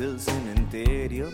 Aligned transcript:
Del 0.00 0.18
cementerio. 0.18 1.28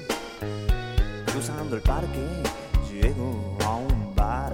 Cruzando 1.27 1.77
el 1.77 1.83
parque, 1.83 2.43
llego 2.91 3.57
a 3.65 3.77
un 3.77 4.13
bar. 4.17 4.53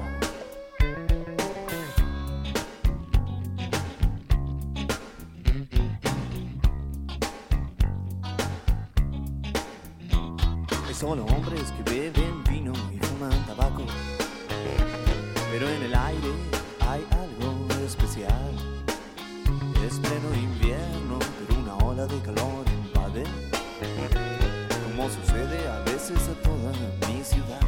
Hay 10.87 10.95
solo 10.95 11.25
hombres 11.25 11.73
que 11.73 11.91
beben 11.91 12.45
vino 12.45 12.75
y 12.93 12.99
fuman 12.99 13.47
tabaco. 13.47 13.83
Pero 15.51 15.71
en 15.71 15.83
el 15.85 15.95
aire 15.95 16.33
hay 16.81 17.03
algo 17.13 17.67
especial. 17.83 18.53
Es 19.87 19.99
pleno 20.01 20.35
invierno, 20.35 21.19
pero 21.39 21.61
una 21.61 21.77
ola 21.79 22.07
de 22.07 22.21
calor 22.21 22.67
invade. 22.69 23.62
Como 24.85 25.09
sucede 25.09 25.69
a 25.69 25.81
veces 25.81 26.19
a 26.29 26.35
toda 26.43 26.73
mi 27.09 27.25
ciudad. 27.25 27.61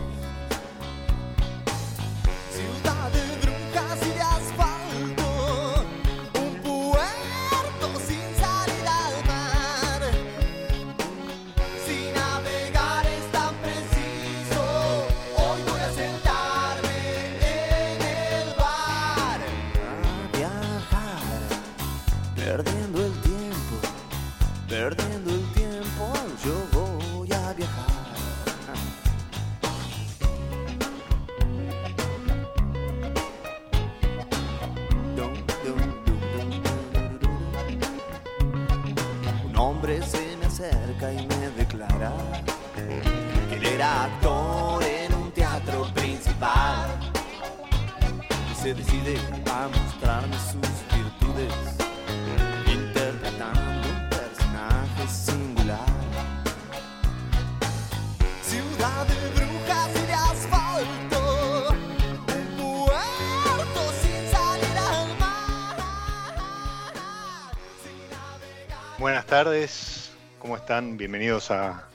Bienvenidos 70.83 71.52
a 71.52 71.89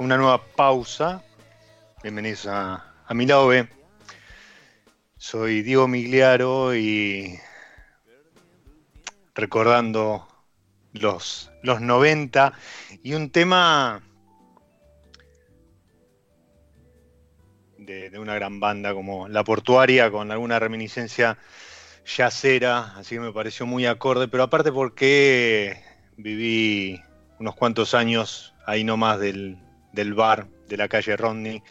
una 0.00 0.16
nueva 0.16 0.44
pausa. 0.44 1.22
Bienvenidos 2.02 2.48
a, 2.48 2.94
a 3.06 3.14
mi 3.14 3.26
lado. 3.26 3.48
Soy 5.16 5.62
Diego 5.62 5.86
Migliaro 5.86 6.74
y 6.74 7.38
recordando 9.36 10.26
los, 10.94 11.52
los 11.62 11.80
90 11.80 12.54
y 13.04 13.14
un 13.14 13.30
tema 13.30 14.02
de, 17.76 18.10
de 18.10 18.18
una 18.18 18.34
gran 18.34 18.58
banda 18.58 18.94
como 18.94 19.28
La 19.28 19.44
Portuaria 19.44 20.10
con 20.10 20.32
alguna 20.32 20.58
reminiscencia 20.58 21.38
yacera, 22.04 22.96
así 22.96 23.14
que 23.14 23.20
me 23.20 23.32
pareció 23.32 23.64
muy 23.64 23.86
acorde, 23.86 24.26
pero 24.26 24.42
aparte 24.42 24.72
porque 24.72 25.80
viví 26.16 27.00
unos 27.38 27.54
cuantos 27.54 27.94
años 27.94 28.54
ahí 28.66 28.84
nomás 28.84 29.18
del, 29.18 29.58
del 29.92 30.14
bar 30.14 30.48
de 30.68 30.76
la 30.76 30.88
calle 30.88 31.16
Rodney 31.16 31.62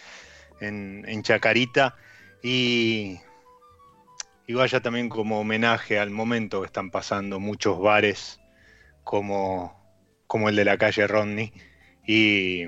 en, 0.59 1.05
en 1.07 1.23
Chacarita 1.23 1.95
y, 2.41 3.19
y 4.47 4.53
vaya 4.53 4.81
también 4.81 5.09
como 5.09 5.39
homenaje 5.39 5.99
al 5.99 6.09
momento 6.09 6.61
que 6.61 6.67
están 6.67 6.89
pasando 6.89 7.39
muchos 7.39 7.79
bares 7.79 8.39
como, 9.03 9.77
como 10.27 10.49
el 10.49 10.55
de 10.55 10.65
la 10.65 10.77
calle 10.77 11.07
Rodney 11.07 11.53
y, 12.05 12.63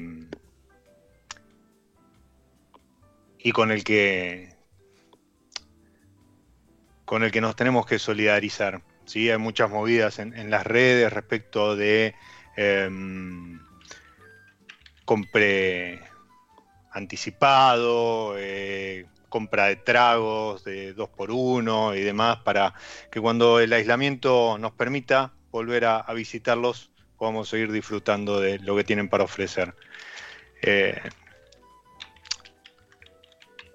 y 3.40 3.52
con 3.52 3.72
el 3.72 3.84
que 3.84 4.58
con 7.06 7.24
el 7.24 7.32
que 7.32 7.42
nos 7.42 7.56
tenemos 7.56 7.88
que 7.88 7.98
solidarizar. 7.98 8.84
¿sí? 9.06 9.32
Hay 9.32 9.40
muchas 9.40 9.72
movidas 9.72 10.20
en, 10.20 10.38
en 10.38 10.52
las 10.52 10.64
redes 10.64 11.12
respecto 11.12 11.76
de 11.76 12.14
em, 12.60 13.60
compre 15.06 16.02
anticipado, 16.92 18.36
eh, 18.38 19.06
compra 19.30 19.68
de 19.68 19.76
tragos 19.78 20.64
de 20.64 20.94
dos 20.94 21.10
por 21.10 21.32
uno 21.32 21.96
y 21.96 22.02
demás 22.02 22.40
para 22.44 22.74
que 23.12 23.22
cuando 23.22 23.60
el 23.60 23.72
aislamiento 23.72 24.58
nos 24.58 24.74
permita 24.74 25.34
volver 25.52 25.86
a, 25.86 25.98
a 25.98 26.14
visitarlos 26.14 26.92
podamos 27.18 27.50
seguir 27.50 27.72
disfrutando 27.72 28.40
de 28.40 28.60
lo 28.60 28.76
que 28.76 28.84
tienen 28.84 29.10
para 29.10 29.26
ofrecer. 29.26 29.76
Eh, 30.62 31.00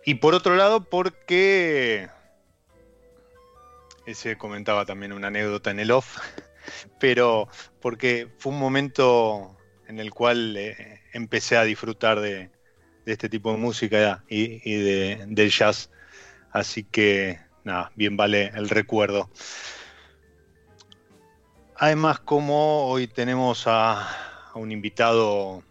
y 0.05 0.15
por 0.15 0.35
otro 0.35 0.57
lado, 0.57 0.85
porque 0.85 2.09
ese 4.07 4.37
comentaba 4.37 4.85
también 4.85 5.13
una 5.13 5.29
anécdota 5.29 5.71
en 5.71 5.81
el 5.81 5.91
off, 5.91 6.19
pero 6.99 7.49
porque 7.81 8.29
fue 8.39 8.53
un 8.53 8.59
momento 8.59 9.57
en 9.89 10.01
el 10.01 10.11
cual 10.13 10.57
eh, 10.57 11.01
empecé 11.13 11.57
a 11.57 11.65
disfrutar 11.65 12.21
de, 12.21 12.51
este 13.07 13.29
tipo 13.29 13.53
de 13.53 13.59
música 13.59 14.25
y, 14.29 14.59
de, 14.77 15.25
del 15.29 15.51
jazz. 15.51 15.91
Así 16.51 16.85
que, 16.85 17.39
nada, 17.65 17.93
bien 17.95 18.17
vale 18.17 18.51
el 18.55 18.69
recuerdo. 18.69 19.31
Además, 21.77 22.21
como 22.21 22.87
hoy 22.87 23.09
tenemos 23.09 23.65
a, 23.67 24.09
un 24.55 24.71
invitado 24.71 25.63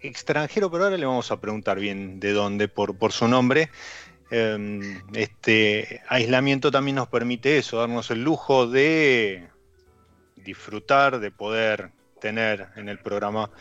extranjero, 0.00 0.70
pero 0.70 0.84
ahora 0.84 0.98
le 0.98 1.06
vamos 1.06 1.30
a 1.30 1.40
preguntar 1.40 1.80
bien 1.80 2.20
de 2.20 2.32
dónde, 2.32 2.68
por 2.68 3.12
su 3.12 3.26
nombre. 3.26 3.70
Em, 4.36 5.00
este 5.14 6.02
aislamiento 6.08 6.72
también 6.72 6.96
nos 6.96 7.06
permite 7.06 7.56
eso, 7.56 7.78
darnos 7.78 8.10
el 8.10 8.24
lujo 8.24 8.66
de 8.66 9.48
disfrutar, 10.34 11.20
de 11.20 11.30
poder 11.30 11.92
tener 12.20 12.66
en 12.74 12.88
el 12.88 12.98
programa, 12.98 13.52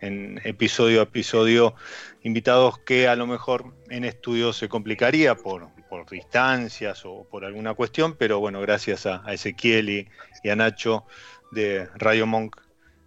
en 0.00 0.40
episodio 0.44 1.00
a 1.00 1.02
episodio, 1.02 1.74
invitados 2.22 2.78
que 2.78 3.06
a 3.06 3.16
lo 3.16 3.26
mejor 3.26 3.74
en 3.90 4.06
estudio 4.06 4.54
se 4.54 4.66
complicaría 4.66 5.34
por, 5.34 5.68
distancias 6.10 7.04
o 7.04 7.28
por 7.30 7.44
alguna 7.44 7.74
cuestión, 7.74 8.16
pero 8.16 8.40
bueno, 8.40 8.62
gracias 8.62 9.04
a, 9.04 9.22
Ezequiel 9.30 9.90
y, 9.90 10.48
a 10.48 10.56
Nacho 10.56 11.04
de 11.52 11.86
Radio 11.96 12.26
Monk 12.26 12.56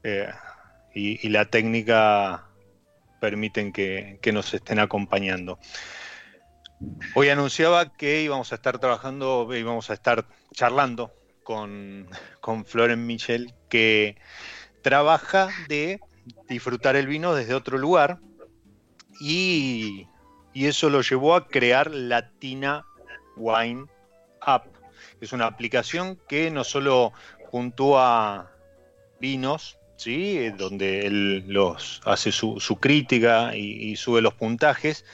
eh, 0.03 0.29
y, 0.93 1.27
la 1.29 1.45
técnica 1.45 2.47
permiten 3.19 3.73
que, 3.73 4.19
nos 4.31 4.53
estén 4.53 4.77
acompañando. 4.77 5.57
Hoy 7.15 7.29
anunciaba 7.29 7.93
que 7.93 8.21
íbamos 8.21 8.51
a 8.51 8.55
estar 8.55 8.79
trabajando, 8.79 9.47
íbamos 9.55 9.89
a 9.89 9.93
estar 9.93 10.25
charlando 10.53 11.11
con, 11.43 12.07
con 12.39 12.65
Floren 12.65 13.05
Michel, 13.05 13.53
que 13.69 14.17
trabaja 14.81 15.49
de 15.67 15.99
disfrutar 16.47 16.95
el 16.95 17.07
vino 17.07 17.33
desde 17.33 17.53
otro 17.53 17.77
lugar 17.77 18.19
y, 19.19 20.07
eso 20.53 20.89
lo 20.89 21.01
llevó 21.01 21.35
a 21.35 21.47
crear 21.47 21.91
Latina 21.91 22.83
Wine 23.35 23.85
App. 24.41 24.65
Es 25.21 25.31
una 25.31 25.45
aplicación 25.45 26.19
que 26.27 26.49
no 26.49 26.63
solo 26.63 27.13
puntúa 27.51 28.51
vinos, 29.19 29.77
¿sí? 29.97 30.49
donde 30.57 31.05
él 31.05 31.43
los 31.47 32.01
hace 32.05 32.31
su, 32.31 32.77
crítica 32.81 33.55
y, 33.55 33.95
sube 33.97 34.21
los 34.21 34.33
puntajes 34.33 35.05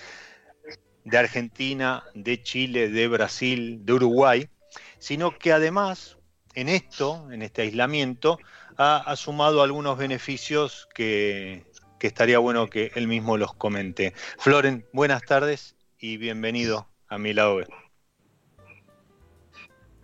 de 1.04 1.18
Argentina, 1.18 2.04
de 2.14 2.42
Chile, 2.42 2.90
de 2.90 3.08
Brasil, 3.08 3.86
de 3.86 3.94
Uruguay, 3.94 4.50
sino 5.00 5.38
que 5.38 5.52
además 5.52 6.18
en 6.56 6.70
esto, 6.70 7.32
en 7.32 7.42
este 7.42 7.64
aislamiento, 7.64 8.40
ha, 8.78 9.16
sumado 9.16 9.62
algunos 9.62 9.98
beneficios 9.98 10.88
que, 10.94 11.66
estaría 12.00 12.38
bueno 12.38 12.68
que 12.70 12.92
él 12.96 13.08
mismo 13.08 13.38
los 13.38 13.54
comente. 13.54 14.14
Floren, 14.38 14.86
buenas 14.92 15.22
tardes 15.24 15.78
y 15.98 16.18
bienvenido 16.18 16.86
a 17.08 17.18
mi 17.18 17.34
lado 17.34 17.62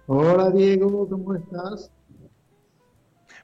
Hola 0.07 0.49
Diego, 0.49 1.09
¿cómo 1.09 1.35
estás? 1.35 1.91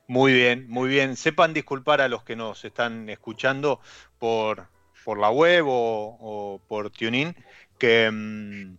Muy 0.08 0.34
bien, 0.34 0.68
muy 0.70 0.88
bien. 0.88 1.16
Sepan 1.16 1.54
disculpar 1.54 2.00
a 2.00 2.08
los 2.08 2.24
que 2.24 2.36
nos 2.36 2.64
están 2.64 3.10
escuchando 3.10 3.82
por, 4.20 4.68
por 5.06 5.20
la 5.20 5.30
web 5.30 5.66
o, 5.68 6.60
por 6.68 6.90
TuneIn, 6.90 7.36
que, 7.78 8.10
mm, 8.12 8.78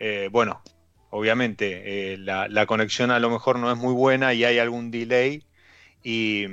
eh, 0.00 0.28
bueno, 0.32 0.62
obviamente 1.10 2.14
eh, 2.14 2.18
la, 2.18 2.66
conexión 2.66 3.10
a 3.10 3.20
lo 3.20 3.30
mejor 3.30 3.58
no 3.58 3.70
es 3.70 3.76
muy 3.76 3.92
buena 3.92 4.32
y 4.32 4.44
hay 4.44 4.58
algún 4.58 4.90
delay 4.90 5.44
y, 6.02 6.46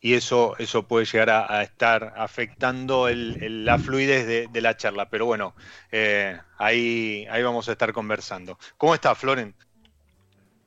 eso, 0.00 0.54
eso 0.58 0.86
puede 0.86 1.04
llegar 1.04 1.30
a, 1.30 1.62
estar 1.64 2.14
afectando 2.16 3.08
la 3.10 3.76
fluidez 3.78 4.52
de, 4.52 4.60
la 4.60 4.76
charla. 4.76 5.10
Pero 5.10 5.26
bueno, 5.26 5.56
eh, 5.90 6.38
ahí, 6.58 7.26
ahí 7.28 7.42
vamos 7.42 7.68
a 7.68 7.72
estar 7.72 7.92
conversando. 7.92 8.56
¿Cómo 8.76 8.94
está, 8.94 9.16
Floren? 9.16 9.52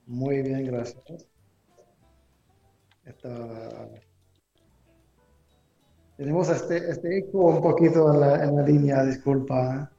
Muy 0.06 0.42
bien, 0.42 0.66
gracias. 0.66 0.98
Tenemos 6.20 6.50
este, 6.50 6.76
este, 6.90 7.20
eco 7.20 7.46
un 7.46 7.62
poquito 7.62 8.14
en 8.14 8.20
la, 8.20 8.44
en 8.44 8.58
la 8.58 8.64
línea, 8.64 9.06
disculpa. 9.06 9.90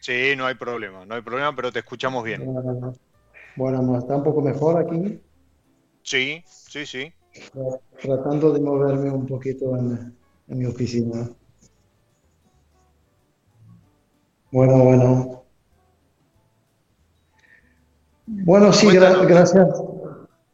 sí, 0.00 0.34
no 0.36 0.46
hay 0.46 0.56
problema, 0.56 1.06
no 1.06 1.14
hay 1.14 1.22
problema, 1.22 1.54
pero 1.54 1.70
te 1.70 1.78
escuchamos 1.78 2.24
bien. 2.24 2.42
bueno 3.54 3.98
está 4.00 4.16
un 4.16 4.24
poco 4.24 4.42
mejor 4.42 4.84
aquí. 4.84 5.22
Sí, 6.02 6.42
sí, 6.44 6.84
sí. 6.84 7.14
Tratando 8.02 8.52
de 8.52 8.60
moverme 8.62 9.12
un 9.12 9.24
poquito 9.24 9.76
en, 9.76 10.12
mi 10.48 10.64
oficina. 10.64 11.30
Bueno, 14.50 14.78
bueno. 14.78 15.44
Bueno, 18.26 18.72
sí, 18.72 18.88
gracias. 18.90 19.68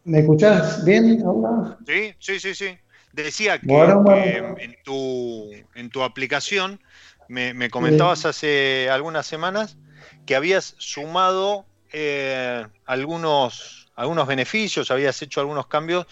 ¿Me 0.04 0.18
escuchas 0.18 0.84
bien 0.84 1.22
ahora? 1.24 1.78
Sí, 1.86 2.12
sí, 2.18 2.38
sí, 2.38 2.54
sí. 2.54 2.66
Decía 3.12 3.58
que 3.58 4.36
En, 4.58 4.76
tu, 4.84 5.50
en 5.74 5.90
tu 5.90 6.02
aplicación 6.02 6.80
me, 7.28 7.70
comentabas 7.70 8.26
hace 8.26 8.88
algunas 8.90 9.26
semanas 9.26 9.76
que 10.26 10.36
habías 10.36 10.74
sumado 10.78 11.66
eh, 11.92 12.66
algunos 12.84 13.78
algunos 13.98 14.28
beneficios, 14.28 14.92
habías 14.92 15.20
hecho 15.22 15.40
algunos 15.40 15.66
cambios 15.66 16.06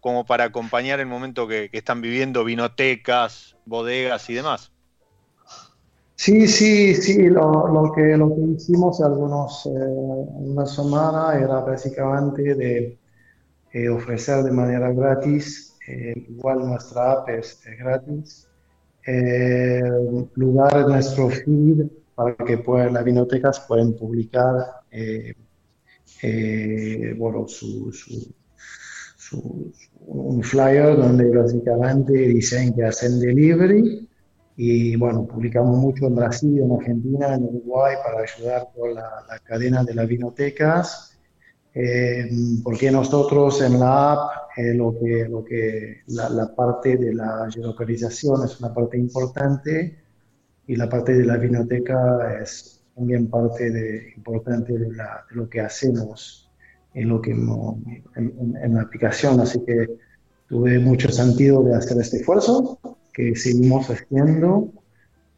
como 0.00 0.26
para 0.26 0.44
acompañar 0.44 1.00
el 1.00 1.06
momento 1.06 1.48
que, 1.48 1.70
están 1.72 2.02
viviendo 2.02 2.44
vinotecas, 2.44 3.56
bodegas 3.64 4.28
y 4.28 4.34
demás. 4.34 4.70
Sí, 6.16 6.46
sí, 6.46 6.94
sí, 6.94 7.30
lo, 7.30 7.92
que, 7.96 8.14
lo 8.18 8.34
que 8.34 8.42
hicimos 8.56 9.00
algunos, 9.00 9.64
eh, 9.64 9.70
una 9.70 10.66
semana 10.66 11.38
era 11.38 11.60
básicamente 11.60 12.54
de 12.54 12.98
eh, 13.72 13.88
ofrecer 13.88 14.44
de 14.44 14.52
manera 14.52 14.92
gratis, 14.92 15.69
eh, 15.90 16.26
igual 16.28 16.66
nuestra 16.66 17.12
app 17.12 17.28
es, 17.28 17.60
gratis, 17.78 18.46
lugar 20.34 20.76
en 20.76 20.86
nuestro 20.88 21.30
feed 21.30 21.86
para 22.14 22.36
que 22.36 22.58
puedan, 22.58 22.94
las 22.94 23.04
vinotecas 23.04 23.60
pueden 23.60 23.96
publicar 23.96 24.82
eh, 26.22 27.14
bueno, 27.16 27.46
su, 27.48 27.90
un 30.06 30.42
flyer 30.42 30.96
donde 30.96 31.30
básicamente 31.30 32.12
dicen 32.12 32.74
que 32.74 32.84
hacen 32.84 33.20
delivery. 33.20 34.06
Y 34.56 34.96
bueno, 34.96 35.26
publicamos 35.26 35.78
mucho 35.78 36.06
en 36.06 36.16
Brasil, 36.16 36.60
en 36.60 36.72
Argentina, 36.72 37.34
en 37.34 37.44
Uruguay 37.44 37.94
para 38.04 38.20
ayudar 38.20 38.68
con 38.76 38.94
la, 38.94 39.24
cadena 39.42 39.82
de 39.84 39.94
las 39.94 40.06
vinotecas, 40.06 41.18
eh, 41.72 42.28
porque 42.62 42.90
nosotros 42.90 43.62
en 43.62 43.80
la 43.80 44.12
app 44.12 44.30
eh, 44.56 44.74
lo 44.74 44.96
que, 44.98 45.28
lo 45.28 45.44
que 45.44 46.02
la, 46.08 46.28
la, 46.28 46.54
parte 46.54 46.96
de 46.96 47.14
la 47.14 47.48
geolocalización 47.52 48.44
es 48.44 48.60
una 48.60 48.74
parte 48.74 48.98
importante 48.98 49.98
y 50.66 50.76
la 50.76 50.88
parte 50.88 51.14
de 51.14 51.24
la 51.24 51.36
vinoteca 51.36 52.40
es 52.40 52.80
también 52.94 53.28
parte 53.28 53.70
de, 53.70 54.12
importante 54.16 54.76
de, 54.76 54.88
lo 55.30 55.48
que 55.48 55.60
hacemos 55.60 56.50
en, 56.94 57.08
lo 57.08 57.20
que, 57.20 57.30
en, 57.30 58.74
la 58.74 58.82
aplicación. 58.82 59.40
Así 59.40 59.64
que 59.64 59.88
tuve 60.48 60.78
mucho 60.78 61.10
sentido 61.10 61.62
de 61.62 61.74
hacer 61.74 61.98
este 62.00 62.18
esfuerzo 62.18 62.78
que 63.12 63.34
seguimos 63.34 63.88
haciendo. 63.88 64.72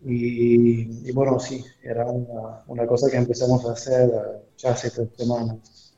Y, 0.04 1.12
bueno, 1.12 1.38
sí, 1.38 1.64
era 1.83 2.04
una, 2.07 2.64
una, 2.66 2.87
cosa 2.87 3.09
que 3.09 3.16
empezamos 3.16 3.64
a 3.66 3.73
hacer 3.73 4.11
ya 4.59 4.73
hace 4.73 4.90
tres 4.90 5.11
semanas. 5.16 5.95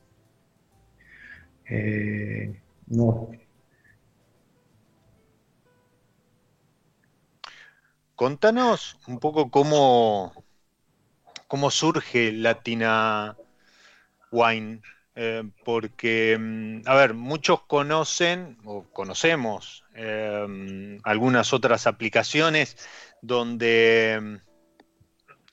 Eh, 1.71 2.55
no. 2.87 3.31
Contanos 8.15 8.97
un 9.09 9.19
poco 9.19 9.51
cómo, 9.51 10.33
cómo 11.49 11.71
surge 11.71 12.33
Latina 12.33 13.37
Wine. 14.31 14.81
Eh, 15.17 15.45
porque, 15.65 16.37
mm, 16.39 16.83
a 16.87 16.95
ver, 16.95 17.15
muchos 17.15 17.63
conocen 17.63 18.59
o 18.65 18.83
conocemos 18.83 19.85
eh, 19.95 20.99
algunas 21.05 21.53
otras 21.53 21.87
aplicaciones 21.87 22.77
donde, 23.23 24.19
mm, 24.21 24.37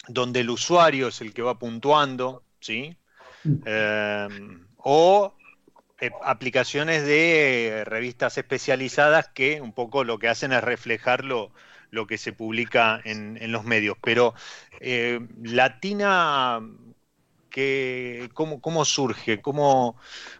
donde 0.07 0.39
el 0.39 0.49
usuario 0.49 1.09
es 1.09 1.21
el 1.21 1.31
que 1.33 1.43
va 1.43 1.59
puntuando, 1.59 2.43
¿sí? 2.59 2.97
Eh, 3.65 4.27
o 4.77 5.35
aplicaciones 6.23 7.05
de 7.05 7.83
revistas 7.85 8.37
especializadas 8.37 9.29
que 9.29 9.61
un 9.61 9.73
poco 9.73 10.03
lo 10.03 10.17
que 10.19 10.27
hacen 10.27 10.51
es 10.51 10.63
reflejarlo 10.63 11.51
lo 11.91 12.07
que 12.07 12.17
se 12.17 12.33
publica 12.33 12.99
en, 13.03 13.51
los 13.51 13.65
medios. 13.65 13.97
Pero 14.01 14.33
eh, 14.79 15.19
Latina, 15.43 16.59
que, 17.49 18.29
¿cómo, 18.33 18.85
surge? 18.85 19.41
¿Cómo, 19.41 19.97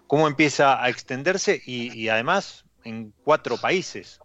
¿Cómo 0.08 0.28
empieza 0.28 0.84
a 0.84 0.90
extenderse? 0.90 1.62
Y, 1.66 2.08
además 2.08 2.66
en 2.84 3.14
cuatro 3.24 3.58
países. 3.58 4.20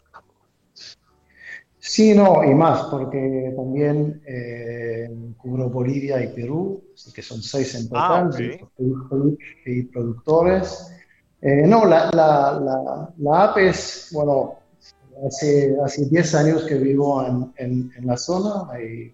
Sí, 1.78 2.14
no, 2.14 2.42
y 2.42 2.54
más, 2.54 2.84
porque 2.84 3.52
también 3.54 4.22
eh, 4.26 5.08
cubro 5.36 5.68
Bolivia 5.68 6.24
y 6.24 6.28
Perú, 6.28 6.82
así 6.94 7.12
que 7.12 7.22
son 7.22 7.42
seis 7.42 7.74
en 7.74 7.88
Ah, 7.92 8.28
total, 8.28 9.38
y 9.66 9.82
productores. 9.84 10.90
Eh, 11.42 11.66
no, 11.66 11.84
la, 11.84 12.10
la, 12.12 12.60
la, 12.60 13.14
la 13.18 13.42
app 13.44 13.58
es, 13.58 14.08
bueno, 14.12 14.54
hace, 15.26 15.76
hace 15.84 16.06
10 16.06 16.34
años 16.34 16.64
que 16.64 16.76
vivo 16.76 17.24
en, 17.24 17.52
en, 17.56 17.92
en 17.96 18.06
la 18.06 18.16
zona, 18.16 18.68
y 18.80 19.12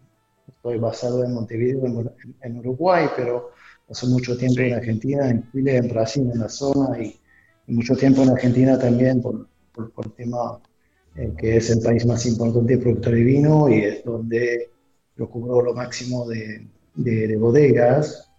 estoy 0.48 0.78
basado 0.78 1.24
en 1.24 1.34
Montevideo, 1.34 1.84
en, 1.86 2.10
en 2.42 2.58
Uruguay, 2.58 3.06
pero 3.16 3.50
paso 3.88 4.06
mucho 4.06 4.36
tiempo 4.36 4.60
en 4.60 4.74
Argentina, 4.74 5.28
en 5.28 5.50
Chile, 5.50 5.76
en 5.76 5.88
Brasil, 5.88 6.30
en 6.32 6.40
la 6.40 6.48
zona, 6.48 7.02
y, 7.02 7.20
y 7.66 7.72
mucho 7.72 7.96
tiempo 7.96 8.22
en 8.22 8.30
Argentina 8.30 8.78
también 8.78 9.20
por, 9.20 9.48
por, 9.72 9.90
por 9.92 10.06
el 10.06 10.12
tema 10.12 10.60
eh, 11.16 11.32
que 11.36 11.56
es 11.58 11.70
el 11.70 11.80
país 11.80 12.06
más 12.06 12.24
importante 12.24 12.78
productor 12.78 13.14
de 13.14 13.22
vino 13.22 13.68
y 13.68 13.80
es 13.80 14.04
donde 14.04 14.70
yo 15.16 15.28
cubro 15.28 15.60
lo 15.60 15.74
máximo 15.74 16.26
de, 16.26 16.66
de, 16.94 17.28
de 17.28 17.36
bodegas. 17.36 18.30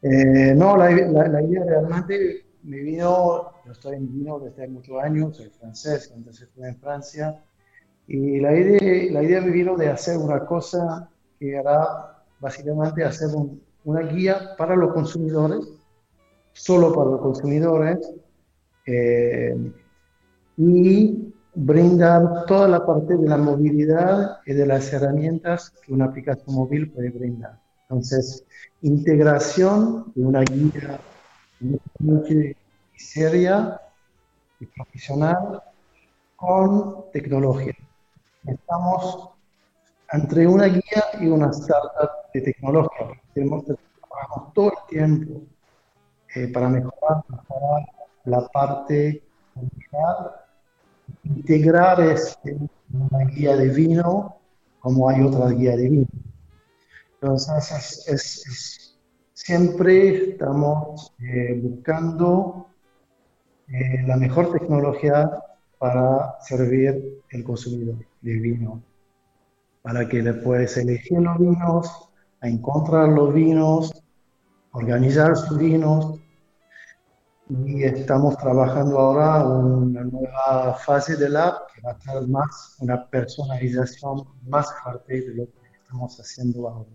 Eh, 0.00 0.54
no, 0.56 0.76
la 0.76 0.90
idea 0.90 1.64
realmente 1.64 2.45
me 2.66 2.78
vino, 2.78 3.52
yo 3.64 3.72
estoy 3.72 3.96
en 3.96 4.12
vino 4.12 4.40
desde 4.40 4.64
hace 4.64 4.72
muchos 4.72 5.02
años, 5.02 5.36
soy 5.36 5.50
francés, 5.50 6.12
antes 6.14 6.40
estuve 6.40 6.68
en 6.68 6.76
Francia, 6.78 7.44
y 8.08 8.40
la 8.40 8.56
idea, 8.56 9.12
la 9.12 9.22
idea 9.22 9.40
me 9.40 9.50
vino 9.50 9.76
de 9.76 9.88
hacer 9.88 10.18
una 10.18 10.44
cosa 10.44 11.08
que 11.38 11.54
era 11.54 12.24
básicamente 12.40 13.04
hacer 13.04 13.34
un- 13.34 13.62
una 13.84 14.00
guía 14.00 14.56
para 14.58 14.74
los 14.74 14.92
consumidores, 14.92 15.60
solo 16.52 16.92
para 16.92 17.10
los 17.10 17.20
consumidores, 17.20 17.98
eh, 18.86 19.56
y 20.56 21.32
brindar 21.54 22.46
toda 22.46 22.68
la 22.68 22.84
parte 22.84 23.16
de 23.16 23.28
la 23.28 23.36
movilidad 23.36 24.38
y 24.44 24.52
de 24.54 24.66
las 24.66 24.92
herramientas 24.92 25.72
que 25.82 25.92
una 25.92 26.06
aplicación 26.06 26.54
móvil 26.54 26.90
puede 26.90 27.10
brindar. 27.10 27.60
Entonces, 27.88 28.44
integración 28.82 30.12
de 30.14 30.24
una 30.24 30.40
guía 30.42 31.00
muy 31.60 32.56
seria 32.96 33.80
y 34.60 34.66
profesional 34.66 35.62
con 36.36 37.10
tecnología. 37.12 37.74
Estamos 38.46 39.30
entre 40.12 40.46
una 40.46 40.66
guía 40.66 41.04
y 41.20 41.26
una 41.28 41.50
startup 41.50 42.10
de 42.34 42.40
tecnología. 42.42 43.08
Tenemos 43.34 43.64
trabajar 43.66 44.52
todo 44.54 44.68
el 44.72 44.78
tiempo 44.88 45.42
eh, 46.34 46.48
para 46.48 46.68
mejorar, 46.68 47.24
mejorar 47.28 47.82
la 48.24 48.48
parte 48.48 49.22
integrar 51.24 52.00
este, 52.00 52.56
una 52.92 53.24
guía 53.26 53.56
de 53.56 53.68
vino 53.68 54.36
como 54.78 55.08
hay 55.08 55.22
otra 55.22 55.50
guía 55.50 55.76
de 55.76 55.88
vino. 55.88 56.06
Entonces, 57.20 57.70
es, 57.72 58.08
es- 58.08 58.46
es- 58.46 58.95
siempre 59.36 60.30
estamos 60.30 61.12
eh, 61.20 61.60
buscando 61.62 62.68
eh, 63.68 64.02
la 64.06 64.16
mejor 64.16 64.50
tecnología 64.50 65.30
para 65.78 66.40
servir 66.40 67.22
el 67.28 67.44
consumidor 67.44 67.96
de 68.22 68.32
vino, 68.32 68.82
para 69.82 70.08
que 70.08 70.22
le 70.22 70.32
puedes 70.32 70.78
elegir 70.78 71.20
los 71.20 71.38
vinos, 71.38 72.08
encontrar 72.40 73.10
los 73.10 73.34
vinos, 73.34 74.02
organizar 74.72 75.36
sus 75.36 75.58
vinos, 75.58 76.18
y 77.50 77.84
estamos 77.84 78.38
trabajando 78.38 78.98
ahora 78.98 79.46
una 79.46 80.02
nueva 80.02 80.74
fase 80.78 81.14
del 81.14 81.36
app 81.36 81.70
que 81.74 81.82
va 81.82 81.92
a 81.92 81.98
tener 81.98 82.26
más 82.26 82.76
una 82.80 83.06
personalización 83.06 84.26
más 84.48 84.72
fuerte 84.82 85.20
de 85.20 85.34
lo 85.34 85.44
que 85.44 85.78
estamos 85.78 86.18
haciendo 86.18 86.68
ahora. 86.68 86.90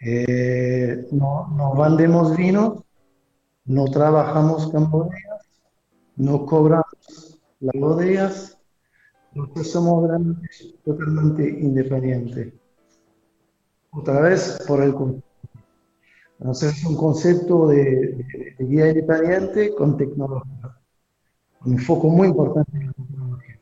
Eh, 0.00 1.06
no, 1.12 1.48
no 1.48 1.74
vendemos 1.74 2.36
vinos, 2.36 2.82
no 3.64 3.84
trabajamos 3.86 4.70
con 4.70 4.90
bodegas, 4.90 5.42
no 6.16 6.44
cobramos 6.44 7.40
las 7.60 7.74
bodegas, 7.80 8.58
nosotros 9.32 9.70
somos 9.70 10.10
totalmente 10.84 11.48
independientes. 11.48 12.52
Otra 13.90 14.20
vez 14.20 14.58
por 14.66 14.82
el 14.82 14.94
entonces 16.38 16.76
es 16.76 16.84
un 16.84 16.96
concepto 16.96 17.68
de, 17.68 17.84
de- 17.84 18.54
de 18.58 18.64
guía 18.66 18.88
independiente 18.88 19.74
con 19.74 19.96
tecnología. 19.96 20.76
Un 21.60 21.78
foco 21.78 22.08
muy 22.08 22.28
importante 22.28 22.76
en 22.76 22.86
la 22.88 22.92
tecnología. 22.92 23.60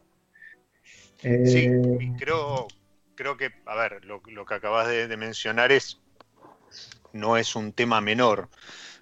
Sí, 1.19 1.67
Eh, 1.69 2.15
creo, 2.19 2.67
creo 3.15 3.37
que, 3.37 3.51
a 3.67 3.77
ver, 3.77 4.05
lo, 4.05 4.21
lo 4.27 4.45
que 4.45 4.55
acabas 4.55 4.89
de, 4.89 5.07
de 5.07 5.17
mencionar 5.17 5.71
es, 5.71 6.02
no 7.13 7.37
es 7.37 7.57
un 7.57 7.73
tema 7.73 8.01
menor, 8.01 8.51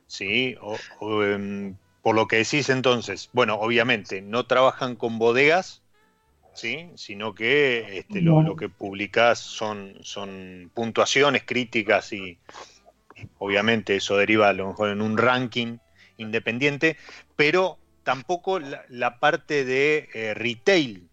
¿sí? 0.06 0.56
O- 0.62 0.86
o, 1.00 1.24
em, 1.24 1.78
por 2.02 2.14
lo 2.16 2.28
que 2.28 2.36
decís 2.38 2.68
entonces, 2.70 3.30
bueno, 3.32 3.56
obviamente, 3.56 4.22
no 4.22 4.46
trabajan 4.46 4.96
con 4.96 5.18
bodegas, 5.18 5.84
¿sí? 6.52 6.90
Sino 6.96 7.34
que 7.34 7.98
este, 7.98 8.22
lo, 8.22 8.42
que 8.56 8.68
publicás 8.70 9.40
son, 9.40 9.96
son 10.02 10.70
puntuaciones, 10.74 11.44
críticas 11.46 12.12
y 12.12 12.40
obviamente 13.38 13.96
eso 13.96 14.16
deriva 14.16 14.48
a 14.48 14.52
lo 14.52 14.68
mejor 14.68 14.90
en 14.90 15.02
un 15.02 15.16
ranking 15.18 15.78
independiente, 16.16 16.96
pero 17.36 17.80
tampoco 18.02 18.58
la, 18.60 18.84
la 18.88 19.18
parte 19.18 19.64
de 19.64 20.08
eh, 20.14 20.34
retail, 20.34 21.10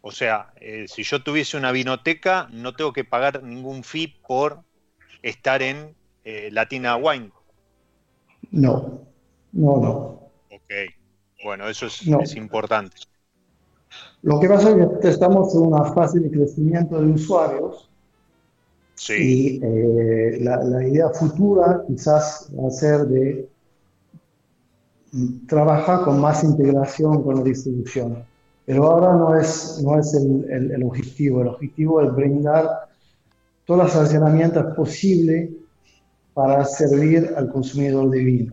o 0.00 0.12
sea, 0.12 0.52
eh, 0.56 0.86
si 0.88 1.02
yo 1.04 1.22
tuviese 1.22 1.56
una 1.56 1.72
vinoteca, 1.72 2.48
no 2.50 2.74
tengo 2.76 2.92
que 2.92 3.04
pagar 3.04 3.42
ningún 3.42 3.84
fee 3.84 4.20
por 4.26 4.64
estar 5.22 5.62
en 5.62 5.96
eh, 6.24 6.50
Latina 6.52 6.96
Wine. 6.96 7.32
no, 8.52 9.00
no, 9.52 9.76
no. 9.80 10.18
Ok, 10.50 10.70
bueno, 11.42 11.68
eso 11.68 11.86
es, 11.86 12.06
No. 12.06 12.20
es 12.20 12.36
importante. 12.36 12.96
Lo 14.22 14.40
que 14.40 14.48
pasa 14.48 14.70
es 14.70 14.98
que 15.00 15.08
estamos 15.08 15.54
en 15.54 15.62
una 15.62 15.84
fase 15.92 16.20
de 16.20 16.30
crecimiento 16.30 17.00
de 17.00 17.12
usuarios 17.12 17.88
Sí, 18.94 19.14
y 19.16 19.60
eh, 19.64 20.38
la, 20.40 20.62
la 20.64 20.86
idea 20.86 21.08
futura 21.10 21.82
quizás 21.86 22.50
va 22.58 22.68
a 22.68 22.70
ser 22.70 23.00
de 23.06 23.48
trabajar 25.46 26.04
con 26.04 26.20
más 26.20 26.42
integración 26.44 27.22
con 27.22 27.36
la 27.36 27.42
distribución. 27.42 28.24
Pero 28.64 28.84
ahora 28.86 29.12
no 29.14 29.36
es, 29.38 29.80
no 29.82 29.98
es 29.98 30.14
el, 30.14 30.44
el- 30.50 30.70
el 30.72 30.82
objetivo. 30.84 31.42
El 31.42 31.48
objetivo 31.48 32.00
es 32.02 32.14
brindar 32.14 32.66
todas 33.64 33.94
las 33.94 34.12
herramientas 34.12 34.74
posibles 34.74 35.50
para 36.34 36.64
servir 36.64 37.32
al 37.36 37.50
consumidor 37.50 38.10
de 38.10 38.18
vino. 38.18 38.52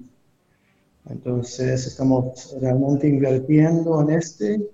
Entonces 1.10 1.88
estamos 1.88 2.56
realmente 2.62 3.08
invirtiendo 3.08 4.02
en 4.02 4.10
este 4.12 4.70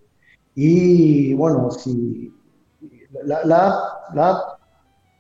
y 0.56 1.34
bueno, 1.34 1.70
si 1.72 2.34
la, 3.24 3.46
la 3.46 4.30
app- 4.30 4.60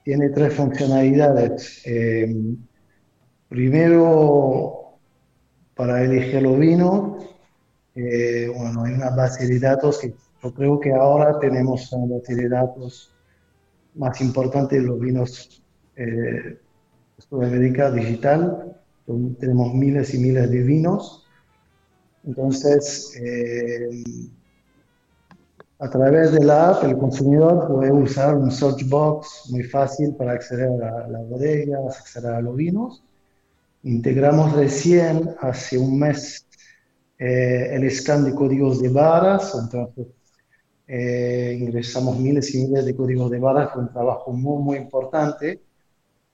tiene 0.03 0.29
tres 0.29 0.53
funcionalidades. 0.53 1.81
Eh, 1.85 2.35
primero, 3.49 4.97
para 5.75 6.03
elegir 6.03 6.41
los 6.43 6.59
vinos, 6.59 7.23
eh, 7.95 8.51
bueno, 8.55 8.83
hay 8.83 8.93
una 8.93 9.09
base 9.11 9.47
de 9.47 9.59
datos 9.59 9.99
que 9.99 10.13
yo 10.43 10.53
creo 10.53 10.79
que 10.79 10.93
ahora 10.93 11.39
tenemos 11.39 11.91
una 11.91 12.17
base 12.17 12.35
de 12.35 12.49
datos 12.49 13.11
más 13.95 14.21
importante 14.21 14.75
de 14.79 14.83
los 14.83 14.99
vinos 14.99 15.63
eh, 15.95 16.59
Sudamérica 17.17 17.91
digital. 17.91 18.77
Tenemos 19.39 19.73
miles 19.73 20.13
y 20.13 20.17
miles 20.19 20.49
de 20.49 20.63
vinos. 20.63 21.27
Entonces, 22.23 23.15
eh, 23.21 24.03
a 25.79 25.89
través 25.89 26.31
de 26.31 26.43
la 26.43 26.69
app, 26.69 26.83
el 26.83 26.97
consumidor 26.97 27.67
puede 27.67 27.91
usar 27.91 28.35
un 28.35 28.49
search 28.49 28.87
box 28.87 29.49
muy 29.51 29.63
fácil 29.63 30.15
para 30.15 30.31
acceder 30.31 30.81
a 30.81 31.07
las 31.07 31.29
bodegas, 31.29 31.99
acceder 31.99 32.33
a 32.33 32.41
los 32.41 32.55
vinos. 32.55 33.03
Integramos 33.83 34.53
recién, 34.53 35.35
hace 35.41 35.77
un 35.77 35.99
mes, 35.99 36.47
eh, 37.19 37.75
el 37.75 37.91
scan 37.91 38.23
de 38.25 38.33
códigos 38.33 38.81
de 38.81 38.89
barras. 38.89 39.53
Entonces, 39.61 40.07
eh, 40.87 41.57
ingresamos 41.59 42.17
miles 42.19 42.53
y 42.53 42.65
miles 42.65 42.85
de 42.85 42.95
códigos 42.95 43.31
de 43.31 43.39
barras, 43.39 43.73
fue 43.73 43.81
un 43.83 43.91
trabajo 43.91 44.31
muy, 44.31 44.63
muy 44.63 44.77
importante 44.77 45.61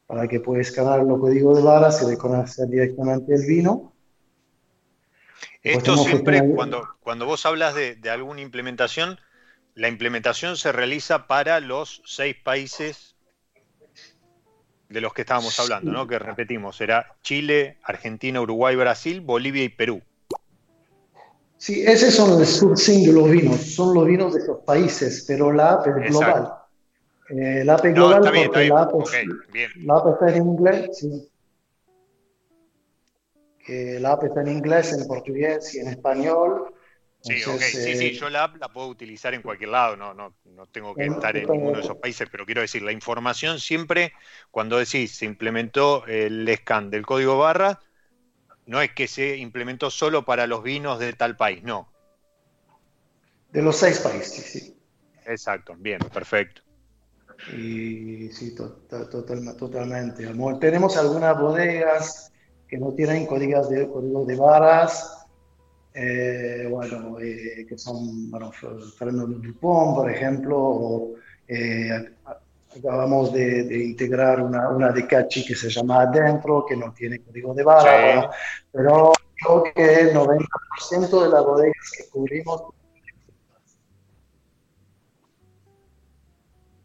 para 0.05 0.27
que 0.27 0.39
puedas 0.39 0.67
escanear 0.67 1.03
los 1.03 1.19
códigos 1.19 1.57
de 1.57 1.63
barras 1.63 2.01
y 2.01 2.05
reconocer 2.05 2.67
directamente 2.67 3.33
el 3.33 3.45
vino. 3.45 3.93
esto 5.63 5.97
siempre, 5.97 6.53
cuando, 6.53 6.87
cuando 7.01 7.25
vos 7.25 7.45
hablas 7.45 7.75
de, 7.75 7.95
de 7.95 8.09
alguna 8.09 8.41
implementación, 8.41 9.19
la 9.73 9.87
implementación 9.87 10.57
se 10.57 10.71
realiza 10.71 11.27
para 11.27 11.61
los 11.61 12.01
seis 12.05 12.35
países 12.35 13.15
de 14.91 14.99
los 14.99 15.13
que 15.13 15.21
estábamos 15.21 15.57
hablando, 15.59 15.91
¿no? 15.91 16.05
Que 16.05 16.19
repetimos, 16.19 16.81
era 16.81 17.15
Chile, 17.21 17.77
Argentina, 17.83 18.41
Uruguay, 18.41 18.75
Brasil, 18.75 19.21
Bolivia 19.21 19.63
y 19.63 19.69
Perú. 19.69 20.01
Sí, 21.61 21.83
esos 21.85 22.15
son 22.15 22.39
el 22.39 22.47
sourcing 22.47 23.13
los 23.13 23.29
vinos, 23.29 23.61
son 23.61 23.93
los 23.93 24.07
vinos 24.07 24.33
de 24.33 24.39
esos 24.39 24.63
países, 24.65 25.25
pero 25.27 25.51
la 25.53 25.73
app 25.73 25.85
es 25.85 26.09
global. 26.09 26.53
Eh, 27.29 27.61
la 27.63 27.75
app 27.75 27.85
es 27.85 27.93
global 27.93 28.21
porque 28.23 28.67
la, 28.67 28.81
app, 28.81 28.91
la 29.75 29.95
app, 29.95 30.07
está 30.07 30.35
en 30.35 30.37
inglés, 30.37 30.97
sí. 30.97 31.29
la 33.99 34.13
app 34.13 34.23
está 34.23 34.41
en 34.41 34.47
inglés, 34.47 34.91
en 34.93 35.07
portugués 35.07 35.75
y 35.75 35.81
en 35.81 35.89
español. 35.89 36.73
Sí, 37.19 37.35
sí, 37.37 37.95
sí, 37.95 38.05
eh, 38.07 38.13
yo 38.13 38.31
la 38.31 38.45
app 38.45 38.55
la 38.55 38.69
puedo 38.69 38.87
utilizar 38.87 39.35
en 39.35 39.43
cualquier 39.43 39.69
lado, 39.69 39.95
no, 39.95 40.15
no, 40.15 40.33
no 40.45 40.65
tengo 40.65 40.95
que 40.95 41.05
estar 41.05 41.37
en 41.37 41.47
ninguno 41.47 41.77
de 41.77 41.83
esos 41.83 41.97
países, 41.97 42.27
pero 42.31 42.43
quiero 42.43 42.61
decir, 42.61 42.81
la 42.81 42.91
información 42.91 43.59
siempre, 43.59 44.13
cuando 44.49 44.79
decís 44.79 45.11
se 45.15 45.25
implementó 45.25 46.07
el 46.07 46.51
scan 46.57 46.89
del 46.89 47.05
código 47.05 47.37
barra, 47.37 47.79
no 48.71 48.81
es 48.81 48.93
que 48.93 49.05
se 49.05 49.35
implementó 49.35 49.91
solo 49.91 50.23
para 50.23 50.47
los 50.47 50.63
vinos 50.63 50.97
de 50.97 51.11
tal 51.11 51.35
país, 51.35 51.61
no. 51.61 51.91
De 53.51 53.61
los 53.61 53.75
seis 53.75 53.99
países, 53.99 54.45
sí. 54.45 54.77
Exacto, 55.25 55.75
bien, 55.77 55.99
perfecto. 56.13 56.61
Y 57.53 58.29
sí, 58.31 58.55
totalmente. 58.55 60.25
Tenemos 60.61 60.95
algunas 60.95 61.37
bodegas 61.37 62.31
que 62.69 62.77
no 62.77 62.93
tienen 62.93 63.25
códigos 63.25 63.69
de, 63.69 63.89
códigos 63.89 64.25
de 64.25 64.35
varas, 64.37 65.27
eh, 65.93 66.65
bueno, 66.69 67.19
eh, 67.19 67.65
que 67.67 67.77
son, 67.77 68.31
bueno, 68.31 68.53
Fernando 68.97 69.27
Dupont, 69.27 69.97
por 69.97 70.09
ejemplo, 70.09 70.57
o, 70.57 71.15
eh, 71.45 72.15
acabamos 72.77 73.33
de, 73.33 73.83
integrar 73.83 74.41
una, 74.41 74.69
una 74.69 74.91
de 74.91 75.05
Cachi 75.05 75.45
que 75.45 75.55
se 75.55 75.69
llama 75.69 76.01
Adentro, 76.01 76.65
que 76.65 76.75
no 76.75 76.93
tiene 76.93 77.19
código 77.19 77.53
de 77.53 77.63
barra, 77.63 78.31
pero 78.71 79.11
creo 79.35 79.63
que 79.63 79.99
el 80.01 80.13
90% 80.13 81.23
de 81.23 81.29
las 81.29 81.43
bodegas 81.43 81.91
que 81.97 82.09
cubrimos 82.09 82.63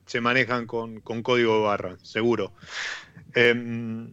se 0.06 0.20
manejan 0.20 0.66
con, 0.66 1.00
código 1.00 1.56
de 1.56 1.62
barra, 1.62 1.96
seguro. 2.02 2.52
Em, 3.34 4.12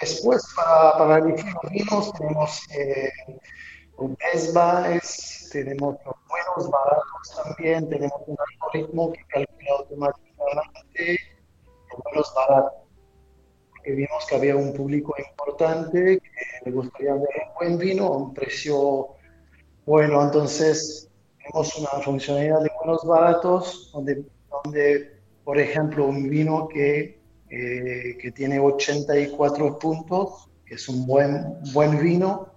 después 0.00 0.44
para, 0.54 0.92
para 0.98 1.18
elegir 1.18 1.52
los 1.62 1.72
vinos 1.72 2.12
tenemos 2.12 2.62
eh, 2.70 3.10
un 3.96 4.16
ESBA, 4.32 4.94
tenemos 5.64 5.96
los 6.04 6.14
buenos 6.28 6.70
baratos 6.70 7.42
también, 7.44 7.88
tenemos 7.88 8.20
un 8.26 8.36
algoritmo 8.38 9.12
que 9.12 9.20
calcula 9.28 9.70
automáticamente 9.78 11.18
los 11.90 12.02
buenos 12.02 12.34
baratos. 12.34 12.72
Porque 13.70 13.92
vimos 13.92 14.26
que 14.28 14.36
había 14.36 14.56
un 14.56 14.72
público 14.72 15.14
importante 15.18 16.18
que 16.18 16.70
le 16.70 16.72
gustaría 16.72 17.14
ver 17.14 17.22
un 17.22 17.54
buen 17.58 17.78
vino 17.78 18.06
a 18.06 18.16
un 18.16 18.34
precio 18.34 19.08
bueno, 19.84 20.20
entonces 20.24 21.08
tenemos 21.38 21.78
una 21.78 22.02
funcionalidad 22.02 22.60
de 22.60 22.70
buenos 22.80 23.04
baratos 23.04 23.90
donde, 23.92 24.24
donde 24.64 25.16
por 25.46 25.60
ejemplo, 25.60 26.06
un 26.06 26.28
vino 26.28 26.66
que, 26.66 27.20
eh, 27.48 28.18
que 28.20 28.32
tiene 28.32 28.58
84 28.58 29.78
puntos, 29.78 30.50
que 30.66 30.74
es 30.74 30.88
un 30.88 31.06
buen, 31.06 31.62
buen 31.72 32.00
vino, 32.00 32.48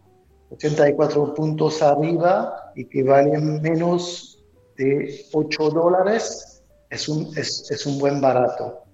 84 0.49 1.35
puntos 1.35 1.83
arriba 1.83 2.68
y 2.79 2.85
que 2.85 3.03
vale 3.03 3.37
menos 3.37 4.41
de 4.77 5.25
8 5.33 5.69
dólares, 5.71 6.63
es 6.89 7.09
un, 7.09 7.37
es, 7.37 7.69
es 7.69 7.85
un 7.85 7.99
buen 7.99 8.21
barato. 8.21 8.85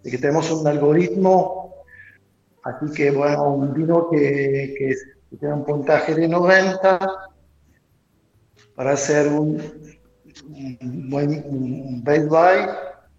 Así 0.00 0.10
que 0.10 0.18
tenemos 0.18 0.50
un 0.50 0.66
algoritmo 0.66 1.84
aquí 2.64 2.86
que, 2.92 3.12
bueno, 3.12 3.54
un 3.54 3.72
vino 3.72 4.10
que, 4.10 4.74
que 4.76 5.36
tiene 5.36 5.54
un 5.54 5.64
puntaje 5.64 6.12
de 6.12 6.26
90 6.26 6.98
para 8.74 8.94
hacer 8.94 9.28
un, 9.28 9.62
buen 11.08 11.44
un 11.46 12.02
best 12.02 12.26
buy, 12.26 12.66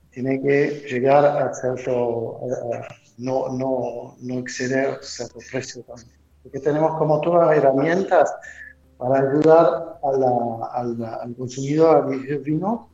tiene 0.09 0.41
que 0.41 0.85
llegar 0.89 1.23
a 1.23 1.53
cierto, 1.53 2.41
no, 3.17 3.47
no, 3.57 4.17
no 4.19 4.39
exceder 4.39 4.97
cierto 5.01 5.39
precio 5.49 5.83
también 5.83 6.19
porque 6.43 6.59
tenemos 6.59 6.97
como 6.97 7.21
todas 7.21 7.47
las 7.47 7.57
herramientas 7.57 8.33
para 9.01 9.31
ayudar 9.31 9.99
al 10.03 11.35
consumidor 11.35 12.05
a 12.05 12.13
elegir 12.13 12.41
vino 12.41 12.91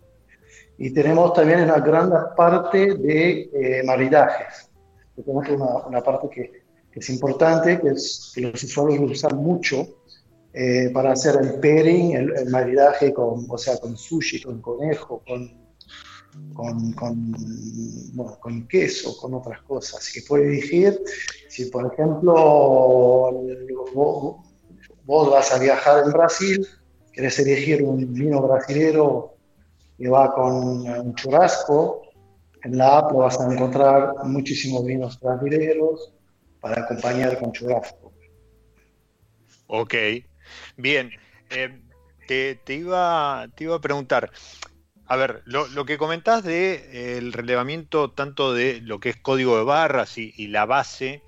y 0.77 0.93
tenemos 0.93 1.33
también 1.33 1.63
una 1.63 1.79
gran 1.79 2.09
parte 2.33 2.95
de 2.95 3.49
eh, 3.53 3.83
maridajes. 3.83 4.69
Tenemos 5.17 5.49
una, 5.49 6.01
parte 6.01 6.29
que, 6.29 6.63
es 6.97 7.09
importante, 7.09 7.81
que, 7.81 7.89
es, 7.89 8.31
que 8.33 8.41
los 8.41 8.63
usuarios 8.63 9.01
lo 9.01 9.07
usan 9.07 9.35
mucho 9.35 9.85
eh, 10.53 10.89
para 10.93 11.11
hacer 11.11 11.35
el 11.41 11.59
pairing, 11.59 12.15
el, 12.15 12.49
maridaje 12.51 13.13
con, 13.13 13.45
o 13.49 13.57
sea, 13.57 13.77
con 13.77 13.97
sushi, 13.97 14.41
con 14.41 14.61
conejo, 14.61 15.21
con, 15.27 15.51
con, 16.53 16.93
con, 16.93 17.33
con 18.39 18.67
queso, 18.69 19.17
con 19.17 19.33
otras 19.33 19.61
cosas. 19.63 20.09
Que 20.13 20.21
puede 20.21 20.45
elegir, 20.45 21.01
si 21.49 21.65
por 21.65 21.91
ejemplo 21.91 23.31
vas 25.07 25.51
a 25.53 25.59
viajar 25.59 26.03
en 26.05 26.11
Brasil, 26.11 26.67
querés 27.11 27.39
elegir 27.39 27.83
un 27.83 28.13
vino 28.13 28.41
brasilero 28.41 29.35
que 29.97 30.09
va 30.09 30.33
con 30.33 30.53
un 30.53 31.15
churrasco, 31.15 32.03
en 32.63 32.77
la 32.77 32.99
app 32.99 33.13
vas 33.13 33.39
a 33.39 33.51
encontrar 33.51 34.13
muchísimos 34.25 34.85
vinos 34.85 35.19
brasileños 35.19 36.13
para 36.59 36.83
acompañar 36.83 37.39
con 37.39 37.51
churrasco. 37.51 38.11
Ok, 39.67 39.93
bien. 40.75 41.11
Eh, 41.49 41.81
te, 42.27 42.73
iba, 42.73 43.47
te 43.55 43.63
iba 43.63 43.75
a 43.75 43.81
preguntar, 43.81 44.31
a 45.05 45.15
ver, 45.15 45.41
lo, 45.45 45.85
que 45.85 45.97
comentás 45.97 46.43
de 46.43 46.73
eh, 46.73 47.17
el 47.17 47.31
relevamiento 47.31 48.11
tanto 48.11 48.53
de 48.53 48.81
lo 48.81 48.99
que 48.99 49.09
es 49.09 49.17
código 49.17 49.57
de 49.57 49.63
barras 49.63 50.17
y, 50.17 50.47
la 50.47 50.65
base 50.65 51.21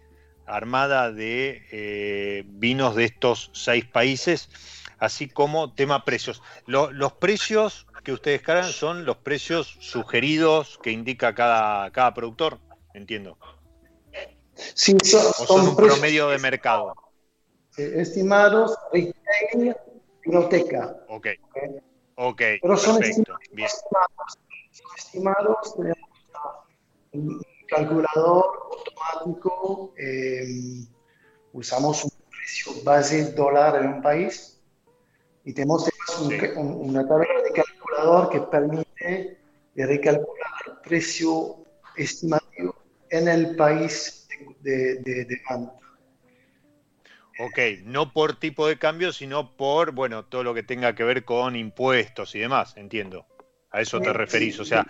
armada 0.50 1.12
de 1.12 1.66
eh, 1.72 2.44
vinos 2.48 2.96
de 2.96 3.06
estos 3.06 3.52
seis 3.54 3.86
países, 3.86 4.50
así 4.98 5.28
como 5.30 5.74
tema 5.74 6.06
precios. 6.06 6.42
los 6.66 7.14
precios 7.14 7.88
que 8.04 8.12
ustedes 8.14 8.42
cargan 8.42 8.72
son 8.72 9.06
los 9.06 9.18
precios 9.18 9.78
sugeridos 9.80 10.80
que 10.82 10.92
indica 10.92 11.36
cada, 11.36 11.92
cada 11.92 12.14
productor, 12.14 12.60
entiendo. 12.94 13.38
Sí, 14.56 14.98
son, 15.04 15.26
o 15.26 15.46
son, 15.46 15.68
un 15.70 15.76
promedio 15.76 16.30
de 16.30 16.40
mercado. 16.40 16.94
Estimados, 17.78 18.76
retail, 18.92 19.76
biblioteca. 20.22 20.98
Ok. 21.08 21.28
Ok, 22.22 22.42
Pero 22.62 22.76
son 22.76 23.02
estimados, 23.02 24.38
son 24.72 24.88
estimados, 24.98 25.76
un 27.14 27.42
calculador 27.70 28.46
automático, 28.72 29.94
eh, 29.98 30.86
usamos 31.54 32.04
un 32.04 32.12
precio 32.30 32.84
base 32.84 33.32
dólar 33.34 33.84
en 33.84 33.94
un 33.94 34.02
país 34.02 34.62
y 35.46 35.54
tenemos 35.54 35.90
una 36.56 37.08
tabla 37.08 37.28
de 37.44 37.52
calculador 37.54 38.30
que 38.30 38.42
permite 38.42 39.38
recalcular 39.76 40.52
el 40.68 40.74
precio 40.84 41.64
estimativo 41.96 42.76
en 43.10 43.28
el 43.28 43.56
país 43.56 44.28
de, 44.62 44.96
de, 44.98 45.40
Ok, 47.42 47.58
no 47.86 48.12
por 48.12 48.36
tipo 48.36 48.68
de 48.68 48.78
cambio, 48.78 49.14
sino 49.14 49.56
por, 49.56 49.92
bueno, 49.92 50.26
todo 50.26 50.44
lo 50.44 50.54
que 50.54 50.64
tenga 50.64 50.94
que 50.94 51.04
ver 51.04 51.24
con 51.24 51.56
impuestos 51.56 52.36
y 52.36 52.40
demás, 52.40 52.76
entiendo. 52.76 53.26
A 53.72 53.82
eso 53.82 54.02
te 54.02 54.12
referís. 54.12 54.60
O 54.60 54.66
sea, 54.66 54.86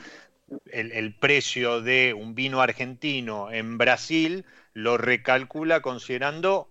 el, 0.72 1.16
precio 1.16 1.82
de 1.82 2.14
un 2.14 2.36
vino 2.36 2.62
argentino 2.62 3.52
en 3.52 3.78
Brasil 3.78 4.46
lo 4.74 4.98
recalcula 4.98 5.82
considerando 5.82 6.70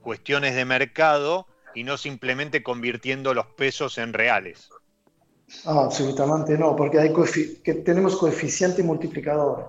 cuestiones 0.00 0.54
de 0.54 0.64
mercado 0.64 1.46
y 1.74 1.84
no 1.84 1.96
simplemente 1.96 2.62
convirtiendo 2.62 3.34
los 3.34 3.46
pesos 3.46 3.98
en 3.98 4.12
reales. 4.12 4.68
Ah, 5.64 5.84
absolutamente 5.84 6.56
no, 6.56 6.74
porque 6.76 6.98
hay 6.98 7.12
que 7.62 7.74
tenemos 7.74 8.16
coeficientes 8.16 8.84
multiplicadores. 8.84 9.66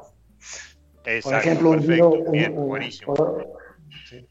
Por 1.24 1.36
ejemplo, 1.36 1.72
un 1.72 1.86
vino, 1.86 2.10
buenísimo 2.10 3.14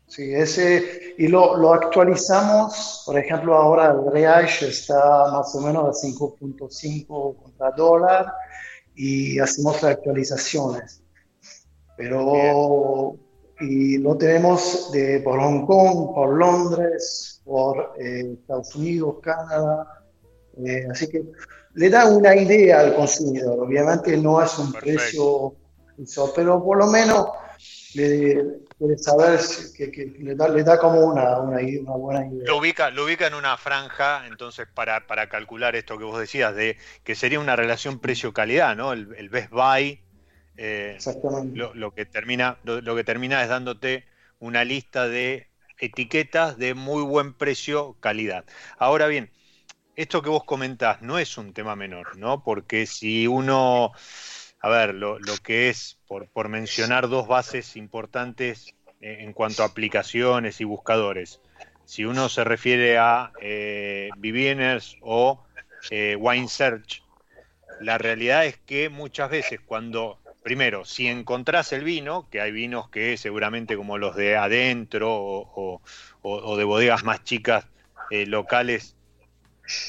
Sí, 0.06 0.34
ese, 0.34 1.14
y 1.18 1.26
lo, 1.26 1.56
lo, 1.56 1.72
actualizamos, 1.72 3.02
por 3.06 3.18
ejemplo, 3.18 3.56
ahora 3.56 3.92
el 3.92 4.12
real 4.12 4.44
está 4.44 5.32
más 5.32 5.54
o 5.54 5.60
menos 5.60 6.04
a 6.04 6.06
5.5 6.06 7.36
contra 7.36 7.70
dólar 7.70 8.32
y 8.94 9.38
hacemos 9.38 9.82
las 9.82 9.92
actualizaciones. 9.92 11.02
Pero, 11.96 13.16
y 13.60 13.98
lo 13.98 14.16
tenemos 14.16 14.90
de, 14.92 15.20
por 15.20 15.40
Hong 15.40 15.66
Kong, 15.66 16.14
por 16.14 16.36
Londres, 16.36 17.40
por 17.44 17.94
eh, 17.98 18.34
Estados 18.40 18.74
Unidos, 18.74 19.16
Canadá. 19.22 20.04
Eh, 20.64 20.86
así 20.90 21.08
que 21.08 21.24
le 21.74 21.90
da 21.90 22.06
una 22.06 22.34
idea 22.34 22.80
al 22.80 22.94
consumidor. 22.94 23.60
Obviamente 23.60 24.16
no 24.16 24.42
es 24.42 24.58
un 24.58 24.72
precio, 24.72 25.54
pero 26.34 26.62
por 26.62 26.78
lo 26.78 26.86
menos 26.86 27.26
le, 27.94 28.98
saber 28.98 29.40
que, 29.76 30.14
le, 30.18 30.34
da, 30.34 30.48
le, 30.48 30.62
da, 30.62 30.78
como 30.78 31.00
una, 31.00 31.38
una, 31.38 31.58
buena 31.92 32.26
idea. 32.26 32.44
Lo 32.46 32.58
ubica, 32.58 32.90
lo 32.90 33.04
ubica 33.04 33.26
en 33.26 33.34
una 33.34 33.56
franja, 33.56 34.26
entonces, 34.26 34.66
para, 34.72 35.06
para 35.06 35.28
calcular 35.28 35.76
esto 35.76 35.98
que 35.98 36.04
vos 36.04 36.18
decías, 36.18 36.54
de 36.54 36.76
que 37.04 37.14
sería 37.14 37.40
una 37.40 37.56
relación 37.56 37.98
precio-calidad, 37.98 38.76
¿no? 38.76 38.92
El, 38.92 39.14
el 39.16 39.28
Best 39.28 39.50
Buy. 39.50 40.00
Eh, 40.56 40.92
Exactamente. 40.96 41.58
Lo, 41.74 41.94
que 41.94 42.06
termina, 42.06 42.58
lo, 42.64 42.96
que 42.96 43.04
termina 43.04 43.42
es 43.42 43.48
dándote 43.48 44.04
una 44.38 44.64
lista 44.64 45.08
de 45.08 45.48
etiquetas 45.78 46.58
de 46.58 46.74
muy 46.74 47.02
buen 47.02 47.34
precio-calidad. 47.34 48.44
Ahora 48.78 49.06
bien, 49.06 49.30
esto 49.96 50.22
que 50.22 50.30
vos 50.30 50.44
comentás 50.44 51.02
no 51.02 51.18
es 51.18 51.36
un 51.38 51.52
tema 51.52 51.76
menor, 51.76 52.16
¿no? 52.16 52.42
Porque 52.42 52.86
si 52.86 53.26
uno 53.26 53.92
a 54.62 54.68
ver, 54.68 54.94
lo, 54.94 55.18
que 55.42 55.68
es, 55.68 55.98
por, 56.06 56.48
mencionar 56.48 57.08
dos 57.08 57.26
bases 57.26 57.76
importantes 57.76 58.76
eh, 59.00 59.18
en 59.20 59.32
cuanto 59.32 59.64
a 59.64 59.66
aplicaciones 59.66 60.60
y 60.60 60.64
buscadores. 60.64 61.40
Si 61.84 62.04
uno 62.04 62.28
se 62.28 62.44
refiere 62.44 62.96
a 62.96 63.32
eh, 63.40 64.10
o 65.00 65.44
eh, 65.90 66.16
Wine 66.16 66.46
Search, 66.46 67.02
la 67.80 67.98
realidad 67.98 68.46
es 68.46 68.56
que 68.58 68.88
muchas 68.88 69.30
veces 69.30 69.58
cuando, 69.66 70.20
primero, 70.44 70.84
si 70.84 71.08
encontrás 71.08 71.72
el 71.72 71.82
vino, 71.82 72.28
que 72.30 72.40
hay 72.40 72.52
vinos 72.52 72.88
que 72.88 73.16
seguramente 73.16 73.76
como 73.76 73.98
los 73.98 74.14
de 74.14 74.36
adentro 74.36 75.08
o, 75.12 75.80
de 76.56 76.64
bodegas 76.64 77.02
más 77.02 77.24
chicas 77.24 77.66
locales 78.10 78.94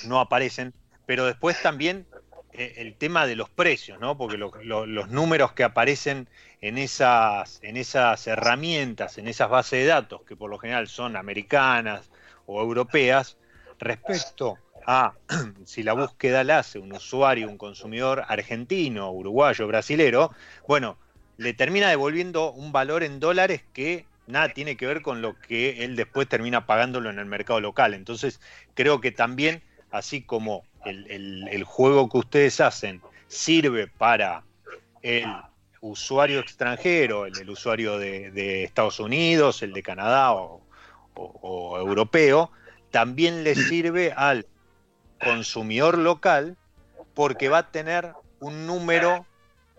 no 0.08 0.20
aparecen, 0.20 0.74
pero 1.06 1.26
después 1.26 1.62
también 1.62 2.08
eh, 2.12 2.13
el 2.54 2.96
tema 2.96 3.26
de 3.26 3.36
los 3.36 3.50
precios, 3.50 4.00
¿no? 4.00 4.18
Porque 4.18 4.38
los 4.38 5.10
números 5.10 5.54
que 5.54 5.64
aparecen 5.64 6.28
en 6.62 6.78
esas, 6.78 7.60
en 7.64 7.78
esas 7.78 8.26
herramientas, 8.28 9.18
en 9.18 9.28
esas 9.28 9.50
bases 9.50 9.80
de 9.80 9.86
datos, 9.86 10.22
que 10.22 10.36
por 10.36 10.50
lo 10.50 10.58
general 10.58 10.88
son 10.88 11.16
americanas 11.16 12.10
o 12.46 12.62
europeas, 12.62 13.38
respecto 13.80 14.58
a 14.86 15.14
si 15.66 15.84
la 15.84 15.94
búsqueda 15.94 16.44
la 16.44 16.60
hace 16.60 16.80
un 16.80 16.94
usuario, 16.94 17.50
un 17.50 17.58
consumidor 17.58 18.24
argentino, 18.28 19.12
uruguayo, 19.12 19.68
brasilero, 19.68 20.32
bueno, 20.68 20.98
le 21.38 21.54
termina 21.54 21.90
devolviendo 21.90 22.52
un 22.52 22.72
valor 22.72 23.04
en 23.04 23.20
dólares 23.20 23.64
que 23.74 24.06
nada 24.28 24.50
tiene 24.50 24.78
que 24.78 24.86
ver 24.86 25.02
con 25.02 25.22
lo 25.22 25.38
que 25.40 25.84
él 25.84 25.96
después 25.96 26.28
termina 26.28 26.66
pagándolo 26.66 27.10
en 27.10 27.20
el 27.20 27.26
mercado 27.26 27.60
local. 27.60 27.94
Entonces, 27.94 28.40
creo 28.74 29.02
que 29.02 29.12
también, 29.12 29.64
así 29.94 30.24
como 30.24 30.64
el, 30.86 31.64
juego 31.64 32.10
que 32.10 32.18
ustedes 32.18 32.60
hacen 32.60 33.00
sirve 33.28 33.88
para 33.88 34.44
el 35.04 35.32
usuario 35.82 36.40
extranjero, 36.40 37.28
el, 37.28 37.48
usuario 37.48 38.00
de, 38.00 38.64
Estados 38.64 39.00
Unidos, 39.00 39.62
el 39.62 39.72
de 39.72 39.84
Canadá 39.84 40.34
o, 40.34 40.62
europeo, 41.78 42.52
también 42.90 43.44
le 43.44 43.54
sirve 43.54 44.12
al 44.18 44.48
consumidor 45.24 46.00
local 46.00 46.58
porque 47.14 47.50
va 47.50 47.60
a 47.60 47.72
tener 47.72 48.14
un 48.40 48.66
número 48.66 49.28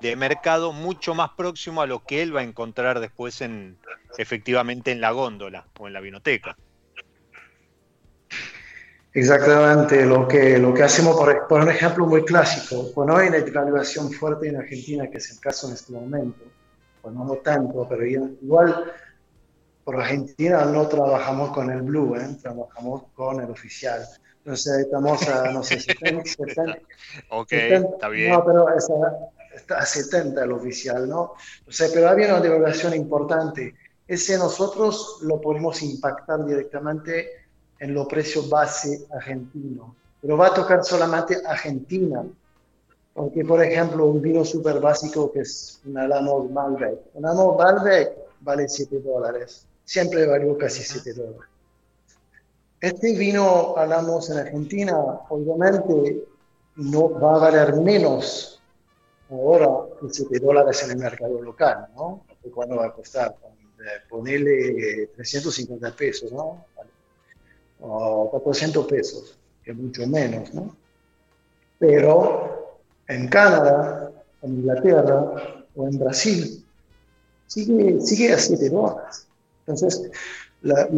de 0.00 0.14
mercado 0.14 0.72
mucho 0.72 1.14
más 1.14 1.30
próximo 1.30 1.82
a 1.82 1.86
lo 1.86 2.04
que 2.04 2.22
él 2.22 2.34
va 2.34 2.40
a 2.40 2.44
encontrar 2.44 3.00
después 3.00 3.40
en 3.40 3.78
efectivamente 4.16 4.92
en 4.92 5.00
la 5.00 5.10
góndola 5.10 5.66
o 5.76 5.88
en 5.88 5.92
la 5.92 6.00
vinoteca. 6.00 6.56
Exactamente 9.14 10.04
lo 10.04 10.26
que, 10.26 10.58
lo 10.58 10.74
que 10.74 10.82
hacemos, 10.82 11.16
por, 11.16 11.46
por 11.46 11.60
un 11.60 11.70
ejemplo 11.70 12.04
muy 12.04 12.24
clásico, 12.24 12.90
cuando 12.92 13.16
hay 13.16 13.28
una 13.28 13.38
devaluación 13.38 14.10
fuerte 14.10 14.48
en 14.48 14.56
Argentina, 14.56 15.08
que 15.08 15.18
es 15.18 15.30
el 15.30 15.38
caso 15.38 15.68
en 15.68 15.74
este 15.74 15.92
momento, 15.92 16.42
pues 17.00 17.14
no 17.14 17.36
tanto, 17.36 17.86
pero 17.88 18.04
igual 18.04 18.92
por 19.84 20.00
Argentina 20.00 20.64
no 20.64 20.88
trabajamos 20.88 21.50
con 21.52 21.70
el 21.70 21.82
blue, 21.82 22.16
¿eh? 22.16 22.36
trabajamos 22.42 23.04
con 23.14 23.40
el 23.40 23.50
oficial. 23.50 24.04
Entonces 24.38 24.78
estamos 24.80 25.28
a, 25.28 25.50
no 25.52 25.62
sé, 25.62 25.78
70, 25.78 26.24
70 26.24 26.78
ok, 27.30 27.52
está 27.52 28.08
bien. 28.08 28.32
No, 28.32 28.44
pero 28.44 28.66
está 28.74 29.78
a 29.78 29.86
70 29.86 30.42
el 30.42 30.52
oficial, 30.52 31.08
¿no? 31.08 31.34
O 31.66 31.70
sea, 31.70 31.88
pero 31.94 32.08
había 32.08 32.28
una 32.28 32.40
devaluación 32.40 32.94
importante. 32.94 33.74
Ese 34.08 34.36
nosotros 34.38 35.20
lo 35.22 35.40
podemos 35.40 35.80
impactar 35.82 36.44
directamente 36.44 37.43
en 37.78 37.94
los 37.94 38.06
precios 38.06 38.48
base 38.48 39.06
argentino, 39.12 39.94
pero 40.20 40.36
va 40.36 40.48
a 40.48 40.54
tocar 40.54 40.84
solamente 40.84 41.36
Argentina, 41.46 42.24
porque 43.12 43.44
por 43.44 43.62
ejemplo 43.62 44.06
un 44.06 44.22
vino 44.22 44.44
súper 44.44 44.80
básico 44.80 45.30
que 45.30 45.40
es 45.40 45.80
un 45.84 45.98
Alamo 45.98 46.48
Malbec, 46.48 46.98
un 47.14 47.26
Alamo 47.26 47.56
Malbec 47.56 48.12
vale 48.40 48.68
7 48.68 49.00
dólares, 49.00 49.66
siempre 49.84 50.26
valió 50.26 50.56
casi 50.56 50.82
7 50.82 51.12
dólares. 51.12 51.48
Este 52.80 53.16
vino 53.16 53.76
Alamos 53.76 54.30
en 54.30 54.38
Argentina, 54.38 54.98
obviamente 55.28 56.24
no 56.76 57.10
va 57.18 57.36
a 57.36 57.38
valer 57.38 57.74
menos 57.76 58.60
ahora 59.30 59.68
que 60.00 60.08
7 60.10 60.38
dólares 60.38 60.82
en 60.84 60.90
el 60.92 60.98
mercado 60.98 61.40
local, 61.40 61.88
¿no? 61.94 62.24
¿Cuándo 62.54 62.76
va 62.76 62.86
a 62.86 62.92
costar? 62.92 63.34
Ponerle 64.08 65.08
350 65.14 65.90
pesos, 65.96 66.32
¿no? 66.32 66.64
O 67.86 68.30
400 68.30 68.86
pesos, 68.86 69.38
que 69.62 69.72
es 69.72 69.76
mucho 69.76 70.06
menos, 70.06 70.52
¿no? 70.54 70.74
Pero 71.78 72.78
en 73.08 73.28
Canadá, 73.28 74.10
en 74.42 74.54
Inglaterra 74.54 75.64
o 75.74 75.88
en 75.88 75.98
Brasil, 75.98 76.64
sigue, 77.46 78.00
sigue 78.00 78.32
a 78.32 78.38
7 78.38 78.70
dólares. 78.70 79.26
Entonces, 79.66 80.10
la, 80.62 80.88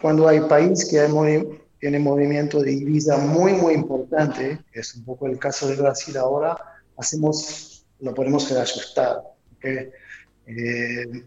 cuando 0.00 0.28
hay 0.28 0.40
país 0.40 0.88
que 0.88 1.00
hay 1.00 1.62
tiene 1.78 1.98
movimiento 1.98 2.62
de 2.62 2.72
divisa 2.72 3.18
muy, 3.18 3.52
muy 3.54 3.74
importante, 3.74 4.60
que 4.72 4.80
es 4.80 4.94
un 4.94 5.04
poco 5.04 5.26
el 5.26 5.38
caso 5.38 5.66
de 5.68 5.76
Brasil 5.76 6.16
ahora, 6.16 6.56
hacemos, 6.96 7.86
lo 8.00 8.14
podemos 8.14 8.50
reajustar. 8.50 9.22
¿okay? 9.56 9.90
Eh, 10.46 11.24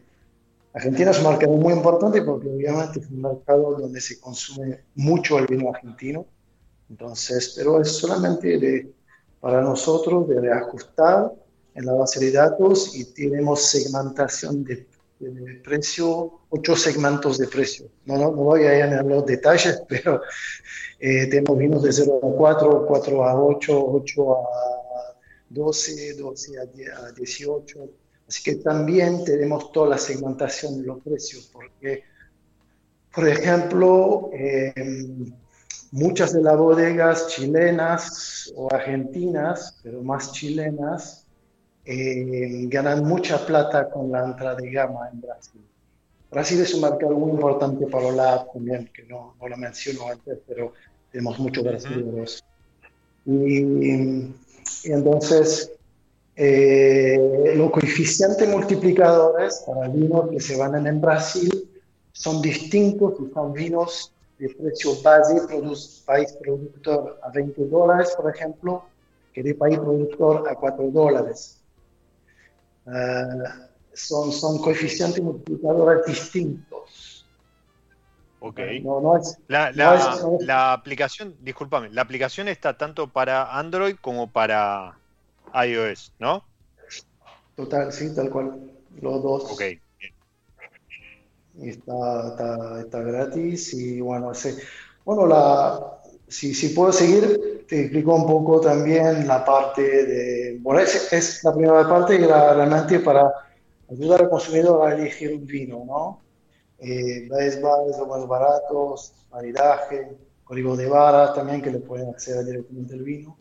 Argentina 0.74 1.12
es 1.12 1.20
un 1.20 1.30
mercado 1.30 1.54
muy 1.54 1.72
importante 1.74 2.22
porque 2.24 2.50
obviamente 2.50 3.00
es 3.00 3.10
un 3.10 3.22
mercado 3.22 3.76
donde 3.78 4.02
se 4.02 4.20
consume 4.20 4.86
mucho 4.96 5.38
el 5.38 5.46
vino 5.46 5.70
argentino. 5.70 6.26
Entonces, 6.90 7.54
pero 7.56 7.80
es 7.80 7.90
solamente 7.90 8.58
de, 8.58 8.92
para 9.40 9.62
nosotros 9.62 10.28
de 10.28 10.42
reajustar 10.42 11.32
en 11.76 11.86
la 11.86 11.94
base 11.94 12.20
de 12.20 12.32
datos 12.32 12.96
y 12.96 13.06
tenemos 13.14 13.62
segmentación 13.62 14.64
de, 14.64 14.88
precio, 15.64 16.42
ocho 16.50 16.76
segmentos 16.76 17.38
de 17.38 17.48
precio. 17.48 17.88
No, 18.06 18.18
no, 18.18 18.32
voy 18.32 18.64
a 18.64 18.78
ir 18.80 18.94
en 18.94 19.08
los 19.08 19.26
detalles, 19.26 19.82
pero 19.88 20.22
eh, 21.00 21.28
tenemos 21.28 21.58
vinos 21.58 21.84
de 21.84 21.94
0 21.94 22.20
a 22.22 22.36
4, 22.36 22.86
4 22.88 23.24
a 23.24 23.42
8, 23.42 23.86
8 23.86 24.38
a 24.38 24.44
12, 25.50 26.14
12 26.16 26.60
a 26.60 27.12
18 27.12 27.90
Así 28.34 28.42
que 28.42 28.56
también 28.56 29.24
tenemos 29.24 29.72
toda 29.72 29.90
la 29.90 29.98
segmentación 30.00 30.82
de 30.82 30.88
los 30.88 31.04
precios, 31.04 31.52
porque, 31.54 32.04
por 33.14 33.28
ejemplo, 33.28 34.32
muchas 35.92 36.34
de 36.34 36.42
las 36.42 36.58
bodegas 36.58 37.28
chilenas 37.28 38.52
o 38.56 38.74
argentinas, 38.74 39.80
pero 39.84 40.02
más 40.02 40.32
chilenas, 40.32 41.28
eh, 41.86 42.66
ganan 42.70 43.04
mucha 43.04 43.46
plata 43.46 43.88
con 43.92 44.12
la 44.12 44.26
entrada 44.26 44.56
de 44.56 44.72
gama 44.72 45.10
en 45.14 45.22
Brasil. 45.22 45.62
Brasil 46.32 46.60
es 46.60 46.74
un 46.74 46.82
mercado 46.82 47.14
muy 47.14 47.34
importante 47.34 47.86
para 47.86 48.12
la 48.12 48.48
también, 48.52 48.90
que 48.92 49.04
no, 49.04 49.36
no 49.40 49.48
lo 49.48 49.58
menciono 49.58 50.10
antes, 50.10 50.40
pero 50.48 50.74
tenemos 51.12 51.38
muchos 51.38 51.64
brasileños. 51.64 52.44
Y, 53.28 53.60
y 53.60 54.92
entonces, 54.92 55.73
eh, 56.36 57.54
los 57.56 57.70
coeficientes 57.70 58.48
multiplicadores 58.50 59.64
para 59.68 59.88
vinos 59.88 60.30
que 60.32 60.40
se 60.40 60.58
van 60.58 60.86
en 60.86 61.00
Brasil 61.00 61.70
son 62.12 62.42
distintos 62.42 63.14
si 63.18 63.32
son 63.34 63.54
vinos 63.54 64.14
de 64.40 64.50
precio 64.50 64.96
base, 65.04 65.42
país 66.06 66.36
productor 66.42 67.20
a 67.24 67.30
20 67.30 67.66
dólares, 67.68 68.14
por 68.18 68.34
ejemplo, 68.34 68.86
que 69.32 69.44
de 69.44 69.54
país 69.54 69.78
productor 69.78 70.50
a 70.50 70.56
4 70.56 70.90
dólares. 70.92 71.62
Ah, 72.88 73.68
son, 73.94 74.32
son 74.32 74.58
coeficientes 74.60 75.24
multiplicadores 75.24 76.06
distintos. 76.06 77.26
Ok. 78.40 78.60
la, 79.48 79.72
la, 79.72 80.20
la 80.42 80.74
aplicación, 80.74 81.36
discúlpame, 81.40 81.90
la 81.92 82.02
aplicación 82.02 82.50
está 82.50 82.78
tanto 82.78 83.08
para 83.08 83.58
Android 83.58 83.96
como 84.02 84.30
para 84.30 84.98
iOS, 85.54 86.14
¿no? 86.20 86.44
Total, 87.56 87.92
sí, 87.92 88.14
tal 88.16 88.30
cual. 88.30 88.72
Los 89.02 89.24
dos. 89.24 89.52
Ok. 89.52 89.62
Está, 91.62 92.30
está, 92.30 92.82
está, 92.82 93.00
gratis 93.02 93.76
y 93.76 94.02
bueno, 94.02 94.32
ese, 94.32 94.58
bueno 95.06 95.28
la, 95.28 96.00
si, 96.28 96.56
si 96.56 96.70
puedo 96.70 96.92
seguir, 96.92 97.66
te 97.68 97.82
explico 97.82 98.16
un 98.16 98.26
poco 98.26 98.60
también 98.60 99.28
la 99.28 99.46
parte 99.46 99.82
de... 99.82 100.58
Bueno, 100.62 100.80
es, 100.80 101.14
es 101.14 101.44
la 101.44 101.54
primera 101.54 101.88
parte 101.88 102.20
y 102.20 102.24
era 102.24 102.56
realmente 102.56 103.00
para 103.00 103.32
ayudar 103.90 104.22
al 104.22 104.30
consumidor 104.30 104.88
a 104.90 104.96
elegir 104.96 105.32
un 105.32 105.46
vino, 105.46 105.84
¿no? 105.86 106.22
Eh, 106.80 107.28
base 107.30 107.62
los 107.62 108.08
más 108.08 108.28
baratos, 108.28 109.14
maridaje, 109.32 110.18
código 110.44 110.76
de 110.76 110.88
barras 110.88 111.34
también 111.34 111.62
que 111.62 111.72
le 111.72 111.80
pueden 111.80 112.10
acceder 112.10 112.44
directamente 112.46 112.96
al 112.96 113.04
vino. 113.04 113.38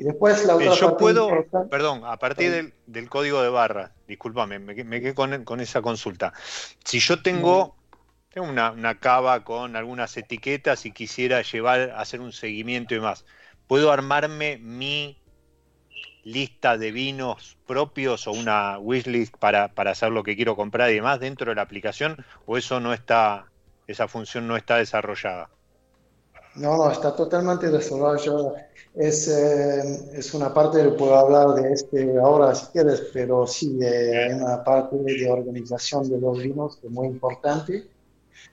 Y 0.00 0.04
después 0.04 0.46
la 0.46 0.56
otra 0.56 0.72
Yo 0.72 0.96
puedo, 0.96 1.28
perdón, 1.70 2.04
a 2.06 2.16
partir 2.16 2.50
del, 2.50 2.72
del, 2.86 3.10
código 3.10 3.42
de 3.42 3.50
barra, 3.50 3.92
discúlpame, 4.08 4.58
me, 4.58 4.72
me 4.82 5.00
quedé 5.02 5.14
con, 5.14 5.44
con, 5.44 5.60
esa 5.60 5.82
consulta. 5.82 6.32
Si 6.82 7.00
yo 7.00 7.20
tengo, 7.20 7.76
tengo 8.30 8.48
una, 8.48 8.70
una, 8.70 8.98
cava 8.98 9.44
con 9.44 9.76
algunas 9.76 10.16
etiquetas 10.16 10.86
y 10.86 10.92
quisiera 10.92 11.42
llevar, 11.42 11.92
hacer 11.98 12.22
un 12.22 12.32
seguimiento 12.32 12.94
y 12.94 13.00
más, 13.00 13.26
¿puedo 13.66 13.92
armarme 13.92 14.56
mi 14.56 15.18
lista 16.24 16.78
de 16.78 16.92
vinos 16.92 17.58
propios 17.66 18.26
o 18.26 18.32
una 18.32 18.78
wishlist 18.78 19.36
para, 19.36 19.68
para 19.68 19.90
hacer 19.90 20.12
lo 20.12 20.22
que 20.22 20.34
quiero 20.34 20.56
comprar 20.56 20.90
y 20.90 20.94
demás 20.94 21.20
dentro 21.20 21.50
de 21.50 21.56
la 21.56 21.62
aplicación? 21.62 22.24
¿O 22.46 22.56
eso 22.56 22.80
no 22.80 22.94
está, 22.94 23.50
esa 23.86 24.08
función 24.08 24.48
no 24.48 24.56
está 24.56 24.78
desarrollada? 24.78 25.50
No, 26.54 26.76
no, 26.76 26.90
está 26.90 27.14
totalmente 27.14 27.68
desarrollado. 27.68 28.56
Es, 28.94 29.28
eh, 29.28 30.18
es 30.18 30.34
una 30.34 30.52
parte, 30.52 30.82
puedo 30.90 31.14
hablar 31.14 31.54
de 31.54 31.72
este 31.72 32.18
ahora 32.18 32.54
si 32.54 32.66
quieres, 32.66 33.08
pero 33.12 33.46
sí, 33.46 33.78
hay 33.84 34.32
una 34.32 34.64
parte 34.64 34.96
de 34.96 35.30
organización 35.30 36.08
de 36.10 36.18
los 36.18 36.38
vinos 36.42 36.76
que 36.76 36.88
es 36.88 36.92
muy 36.92 37.06
importante. 37.06 37.86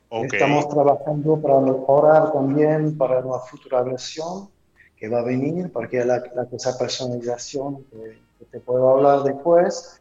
Estamos 0.10 0.70
trabajando 0.70 1.42
para 1.42 1.60
mejorar 1.60 2.32
también 2.32 2.98
para 2.98 3.20
una 3.20 3.40
futura 3.40 3.82
versión 3.82 4.48
que 4.96 5.10
va 5.10 5.20
a 5.20 5.24
venir, 5.24 5.70
porque 5.72 6.04
la, 6.04 6.24
la 6.36 6.48
esa 6.52 6.78
personalización 6.78 7.84
que, 7.92 8.18
te 8.52 8.60
puedo 8.60 8.90
hablar 8.90 9.24
después. 9.24 10.00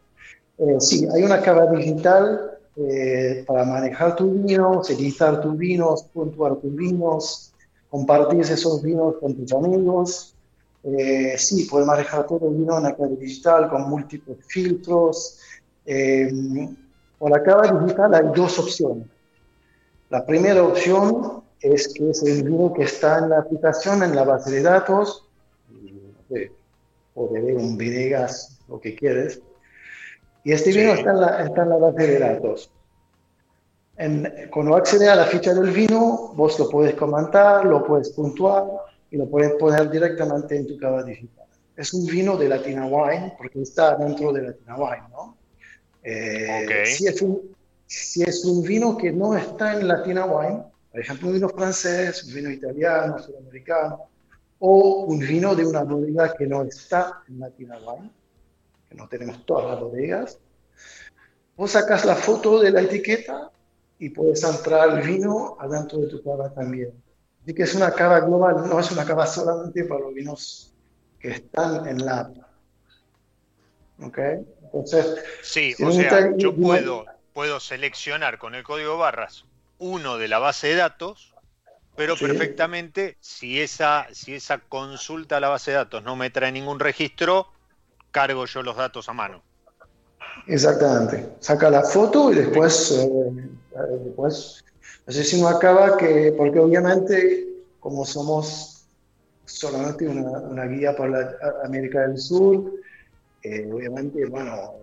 Eh, 0.58 0.76
sí, 0.78 1.06
hay 1.12 1.22
una 1.22 1.40
cara 1.40 1.70
digital 1.70 2.58
eh, 2.76 3.44
para 3.46 3.64
manejar 3.64 4.14
tus 4.14 4.32
vinos, 4.44 4.88
editar 4.90 5.40
tus 5.40 5.56
vinos, 5.56 6.04
puntuar 6.04 6.56
tus 6.56 6.74
vinos, 6.74 7.52
compartir 7.90 8.40
esos 8.40 8.82
vinos 8.82 9.16
con 9.20 9.34
tus 9.34 9.52
amigos. 9.52 10.34
Eh, 10.82 11.34
sí, 11.38 11.66
puedes 11.70 11.86
manejar 11.86 12.26
todo 12.26 12.48
el 12.48 12.54
vino 12.56 12.76
en 12.76 12.84
la 12.84 12.94
clave 12.94 13.16
digital 13.16 13.68
con 13.68 13.88
múltiples 13.88 14.38
filtros. 14.46 15.40
Eh, 15.84 16.30
con 17.18 17.32
la 17.32 17.42
clave 17.42 17.80
digital 17.80 18.14
hay 18.14 18.26
dos 18.34 18.58
opciones. 18.58 19.06
La 20.10 20.24
primera 20.24 20.62
opción 20.62 21.42
es 21.60 21.92
que 21.92 22.10
es 22.10 22.22
el 22.22 22.44
vino 22.44 22.72
que 22.72 22.84
está 22.84 23.18
en 23.18 23.30
la 23.30 23.38
aplicación, 23.38 24.02
en 24.02 24.14
la 24.14 24.24
base 24.24 24.50
de 24.50 24.62
datos, 24.62 25.26
o 27.14 27.28
de 27.28 27.54
un 27.54 27.76
Venegas, 27.76 28.58
lo 28.68 28.80
que 28.80 28.94
quieres. 28.94 29.40
Y 30.44 30.52
este 30.52 30.70
vino 30.70 30.92
está, 30.92 31.10
en 31.10 31.20
la, 31.20 31.44
está 31.44 31.62
en 31.62 31.68
la 31.70 31.76
base 31.76 32.06
de 32.06 32.18
datos 32.18 32.70
cuando 34.50 34.76
accedes 34.76 35.08
a 35.08 35.16
la 35.16 35.24
ficha 35.24 35.54
del 35.54 35.70
vino, 35.70 36.32
vos 36.34 36.58
lo 36.58 36.68
puedes 36.68 36.94
comentar, 36.94 37.64
lo 37.64 37.84
puedes 37.84 38.10
puntuar 38.10 38.64
y 39.10 39.16
lo 39.16 39.28
puedes 39.28 39.52
poner 39.54 39.90
directamente 39.90 40.56
en 40.56 40.66
tu 40.66 40.76
cava 40.76 41.02
digital. 41.02 41.46
Es 41.76 41.94
un 41.94 42.06
vino 42.06 42.36
de 42.36 42.48
Latina 42.48 42.86
Wine, 42.86 43.34
porque 43.38 43.62
está 43.62 43.96
dentro 43.96 44.32
de 44.32 44.42
Latina 44.42 44.76
Wine, 44.76 45.08
¿no? 45.10 45.36
Eh, 46.02 46.84
si, 46.86 47.06
es 47.06 47.22
un, 47.22 47.54
si 47.86 48.22
es 48.22 48.44
un 48.44 48.62
vino 48.62 48.96
que 48.96 49.12
no 49.12 49.36
está 49.36 49.72
en 49.72 49.88
Latina 49.88 50.26
Wine, 50.26 50.62
por 50.90 51.00
ejemplo, 51.00 51.28
un 51.28 51.34
vino 51.34 51.48
francés, 51.48 52.24
un 52.24 52.34
vino 52.34 52.50
italiano, 52.50 53.18
sudamericano, 53.18 54.08
o 54.58 55.04
un 55.04 55.18
vino 55.18 55.54
de 55.54 55.66
una 55.66 55.82
bodega 55.82 56.34
que 56.34 56.46
no 56.46 56.62
está 56.62 57.22
en 57.28 57.40
Latina 57.40 57.78
Wine, 57.78 58.10
que 58.88 58.94
no 58.94 59.08
tenemos 59.08 59.44
todas 59.44 59.66
las 59.66 59.80
bodegas, 59.80 60.38
vos 61.56 61.70
sacas 61.70 62.04
la 62.04 62.14
foto 62.14 62.60
de 62.60 62.70
la 62.70 62.82
etiqueta 62.82 63.50
y 63.98 64.10
puedes 64.10 64.42
entrar 64.44 64.98
el 64.98 65.06
vino 65.06 65.56
adentro 65.58 65.98
de 65.98 66.08
tu 66.08 66.22
cava 66.22 66.52
también. 66.52 66.92
Así 67.42 67.54
que 67.54 67.62
es 67.62 67.74
una 67.74 67.92
cava 67.92 68.20
global, 68.20 68.68
no 68.68 68.80
es 68.80 68.90
una 68.90 69.04
cava 69.04 69.26
solamente 69.26 69.84
para 69.84 70.00
los 70.00 70.14
vinos 70.14 70.72
que 71.20 71.30
están 71.30 71.86
en 71.86 72.04
la 72.04 72.20
app. 72.20 72.36
¿Ok? 74.02 74.18
Entonces, 74.64 75.24
sí, 75.42 75.74
o 75.82 75.90
sea, 75.92 76.36
yo 76.36 76.54
puedo, 76.54 77.06
puedo 77.32 77.60
seleccionar 77.60 78.38
con 78.38 78.54
el 78.54 78.62
código 78.62 78.98
barras 78.98 79.44
uno 79.78 80.18
de 80.18 80.28
la 80.28 80.38
base 80.38 80.68
de 80.68 80.76
datos, 80.76 81.34
pero 81.96 82.16
perfectamente 82.16 83.16
si 83.20 83.60
esa, 83.60 84.06
si 84.12 84.34
esa 84.34 84.58
consulta 84.58 85.36
a 85.36 85.40
la 85.40 85.48
base 85.48 85.70
de 85.70 85.78
datos 85.78 86.02
no 86.02 86.16
me 86.16 86.30
trae 86.30 86.52
ningún 86.52 86.80
registro, 86.80 87.48
cargo 88.10 88.46
yo 88.46 88.62
los 88.62 88.76
datos 88.76 89.08
a 89.08 89.12
mano. 89.12 89.42
Exactamente. 90.46 91.28
Saca 91.40 91.70
la 91.70 91.82
foto 91.82 92.32
y 92.32 92.36
después, 92.36 92.92
eh, 92.92 93.50
después 94.04 94.64
no 95.06 95.12
sé 95.12 95.24
si 95.24 95.40
no 95.40 95.48
acaba 95.48 95.96
que, 95.96 96.34
porque 96.36 96.58
obviamente 96.58 97.46
como 97.80 98.04
somos 98.04 98.88
solamente 99.44 100.08
una, 100.08 100.40
una 100.40 100.64
guía 100.66 100.96
para 100.96 101.36
América 101.64 102.00
del 102.00 102.18
Sur, 102.18 102.72
eh, 103.42 103.70
obviamente, 103.72 104.26
bueno, 104.26 104.74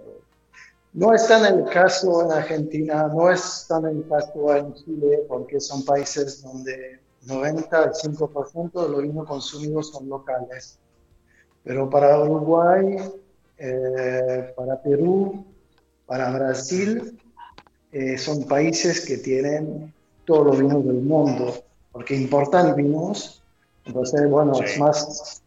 no 0.94 1.14
está 1.14 1.46
en 1.46 1.60
el 1.60 1.66
caso 1.66 2.24
en 2.24 2.32
Argentina, 2.32 3.10
no 3.10 3.30
está 3.30 3.80
en 3.80 3.86
el 3.88 4.08
caso 4.08 4.56
en 4.56 4.74
Chile, 4.76 5.26
porque 5.28 5.60
son 5.60 5.84
países 5.84 6.42
donde 6.42 7.02
95% 7.26 8.84
de 8.84 8.90
los 8.90 9.02
vinos 9.02 9.28
consumidos 9.28 9.90
son 9.90 10.08
locales. 10.08 10.80
Pero 11.64 11.90
para 11.90 12.20
Uruguay, 12.20 12.98
eh, 13.66 14.54
para 14.58 14.82
Perú, 14.82 15.46
para 16.06 16.30
Brasil, 16.32 17.18
eh, 17.94 18.18
son 18.18 18.44
países 18.44 19.06
que 19.06 19.20
tienen 19.20 19.94
todos 20.26 20.48
los 20.48 20.60
vinos 20.60 20.86
del 20.86 21.00
mundo, 21.00 21.64
porque 21.94 22.14
importan 22.14 22.76
vinos, 22.76 23.42
entonces, 23.86 24.30
bueno, 24.30 24.62
es 24.62 24.78
más, 24.78 25.42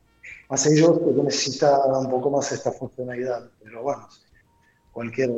más 0.48 0.66
ellos 0.66 0.98
que 1.00 1.22
necesitan 1.22 1.78
un 1.94 2.08
poco 2.08 2.30
más 2.30 2.50
esta 2.52 2.72
funcionalidad, 2.72 3.50
pero 3.62 3.82
bueno, 3.82 4.08
cualquier 4.92 5.32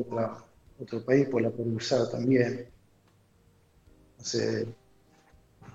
otro 0.81 1.05
país 1.05 1.27
pues 1.29 1.45
la 1.45 1.51
puede 1.51 1.71
usar 1.71 2.09
también. 2.11 2.69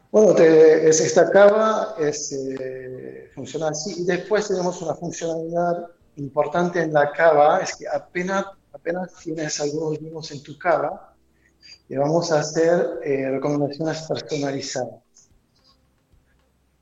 bueno, 0.09 0.37
es, 0.37 1.01
esta 1.01 1.29
cava 1.29 1.95
es, 1.99 2.31
eh, 2.31 3.29
funciona 3.35 3.67
así 3.69 4.03
y 4.03 4.05
después 4.05 4.47
tenemos 4.47 4.81
una 4.81 4.95
funcionalidad 4.95 5.89
importante 6.17 6.81
en 6.81 6.93
la 6.93 7.11
cava, 7.11 7.59
es 7.59 7.75
que 7.75 7.87
apenas 7.87 8.45
apenas 8.73 9.13
tienes 9.23 9.61
algunos 9.61 9.99
vinos 9.99 10.31
en 10.31 10.43
tu 10.43 10.57
cava, 10.57 11.15
y 11.87 11.95
vamos 11.95 12.31
a 12.31 12.39
hacer 12.39 12.99
eh, 13.03 13.29
recomendaciones 13.29 14.01
personalizadas. 14.01 15.03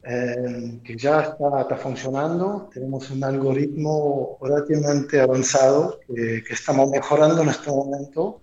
Eh, 0.04 0.80
que 0.84 0.98
ya 0.98 1.22
está, 1.22 1.62
está, 1.62 1.78
funcionando. 1.78 2.70
Tenemos 2.74 3.12
un 3.12 3.24
algoritmo 3.24 4.40
relativamente 4.42 5.22
avanzado 5.22 6.00
que, 6.08 6.42
estamos 6.50 6.90
mejorando 6.90 7.44
en 7.44 7.50
este 7.50 7.70
momento 7.70 8.42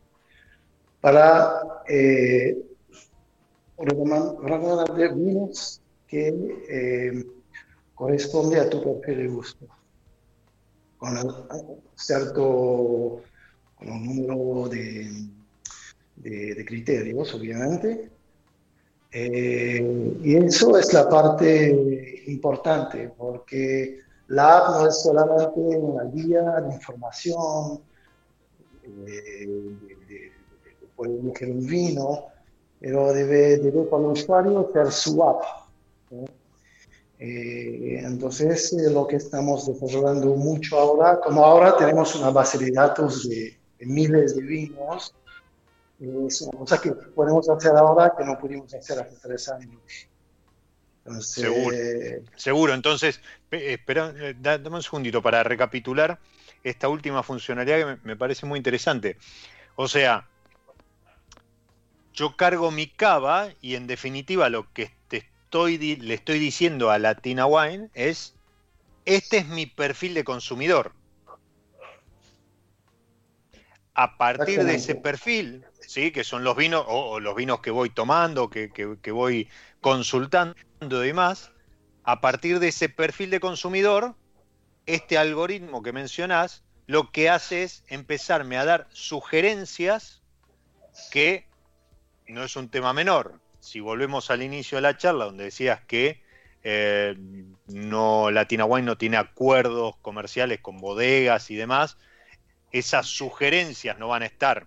para 1.01 1.83
eh, 1.89 2.57
recomendar 3.77 5.17
vinos 5.17 5.83
que 6.07 6.29
eh, 6.29 7.27
corresponde 7.93 8.61
a 8.61 8.71
tu 8.71 8.81
perfil 8.81 9.19
de 9.19 9.27
gusto. 9.27 9.78
Con 10.99 11.17
cierto 11.95 13.23
con 13.77 13.89
un 13.89 14.27
número 14.27 14.69
de, 14.69 15.29
de, 16.17 16.65
criterios, 16.65 17.33
obviamente. 17.35 18.11
Eh, 19.11 20.17
y 20.23 20.37
eso 20.37 20.77
es 20.77 20.93
la 20.93 21.09
parte 21.09 22.25
importante, 22.27 23.11
porque 23.17 24.01
la 24.29 24.59
app 24.59 24.69
no 24.71 24.89
es 24.89 25.03
solamente 25.03 25.61
una 25.61 26.05
guía 26.05 26.43
de 26.61 26.75
información, 26.75 27.81
eh, 29.07 29.47
de, 30.09 30.33
puede 30.95 31.19
elegir 31.21 31.51
un 31.51 31.67
vino, 31.67 32.25
pero 32.81 33.13
debe, 33.13 33.59
debe 33.59 33.83
para 33.85 34.03
el 34.03 34.11
usuario 34.11 34.71
ser 34.73 34.91
su 34.93 35.23
app. 35.23 35.43
Eh, 36.11 36.27
entonces, 37.21 38.73
lo 38.91 39.07
que 39.07 39.17
estamos 39.17 39.67
desarrollando 39.67 40.37
mucho 40.37 40.79
ahora, 40.79 41.21
como 41.21 41.45
ahora 41.45 41.77
tenemos 41.77 42.15
una 42.15 42.31
base 42.31 42.59
de 42.59 42.71
datos 42.71 43.29
de 43.29 43.59
miles 43.81 44.37
de 44.37 44.43
vinos. 44.43 45.15
Es 46.01 46.43
una 46.43 46.59
cosa 46.59 46.81
que 46.81 46.93
podemos 46.93 47.49
hacer 47.49 47.73
ahora 47.73 48.15
que 48.17 48.25
no 48.25 48.39
pudimos 48.39 48.73
hacer 48.73 49.01
hace 49.01 49.17
tres 49.21 49.49
años. 49.49 49.81
seguro, 51.21 51.77
seguro. 52.37 52.75
Entonces, 52.75 53.21
espera, 53.51 54.15
eh, 54.17 54.35
dame 54.39 54.77
un 54.77 54.83
segundito 54.83 55.21
para 55.21 55.43
recapitular 55.43 56.21
esta 56.63 56.89
última 56.89 57.23
funcionalidad 57.23 57.79
que 57.79 58.07
me, 58.07 58.17
parece 58.17 58.47
muy 58.47 58.59
interesante. 58.59 59.17
O 59.75 59.89
sea, 59.89 60.29
yo 62.13 62.37
cargo 62.37 62.71
mi 62.71 62.87
cava 62.89 63.49
y 63.61 63.75
en 63.75 63.87
definitiva 63.87 64.49
lo 64.49 64.73
que 64.73 64.93
te, 65.09 65.29
estoy, 65.49 65.79
le 65.79 66.13
estoy 66.13 66.39
diciendo 66.39 66.91
a 66.91 66.99
Latina 66.99 67.47
Wine 67.47 67.89
es, 67.95 68.35
este 69.07 69.39
es 69.39 69.49
mi 69.49 69.65
perfil 69.65 70.13
de 70.13 70.23
consumidor. 70.23 70.93
A 73.95 74.19
partir 74.19 74.63
de 74.65 74.75
ese 74.75 74.95
perfil, 74.95 75.65
¿sí? 75.81 76.13
que 76.13 76.23
son 76.23 76.45
los 76.45 76.55
vinos, 76.55 76.85
o, 76.87 77.19
los 77.19 77.35
vinos 77.35 77.61
que 77.61 77.71
voy 77.71 77.89
tomando, 77.89 78.51
que, 78.51 78.71
que 78.71 79.11
voy 79.11 79.49
consultando 79.81 80.55
y 80.81 81.07
demás, 81.07 81.51
a 82.05 82.21
partir 82.21 82.61
de 82.61 82.69
ese 82.69 82.91
perfil 82.91 83.31
de 83.31 83.41
consumidor, 83.41 84.15
este 84.85 85.17
algoritmo 85.17 85.83
que 85.83 85.93
mencionás 85.93 86.63
lo 86.87 87.11
que 87.11 87.31
hace 87.31 87.63
es 87.63 87.85
empezarme 87.89 88.59
a 88.59 88.67
dar 88.67 88.87
sugerencias 88.93 90.23
que 91.11 91.49
no 92.27 92.45
es 92.45 92.55
un 92.55 92.69
tema 92.69 92.93
menor. 92.93 93.41
Si 93.69 93.81
volvemos 93.81 94.31
al 94.31 94.43
inicio 94.43 94.77
de 94.77 94.83
la 94.83 94.97
charla, 94.97 95.27
donde 95.27 95.45
decías 95.45 95.83
que 95.83 96.23
eh, 96.63 97.15
no, 97.67 98.31
Latina 98.31 98.65
Wine 98.65 98.87
no 98.87 98.97
tiene 98.97 99.19
acuerdos 99.19 99.95
comerciales 100.01 100.61
con 100.61 100.79
bodegas 100.79 101.51
y 101.51 101.55
demás, 101.55 101.99
esas 102.73 103.07
sugerencias 103.07 103.99
no 103.99 104.09
van 104.09 104.23
a 104.23 104.27
estar 104.27 104.67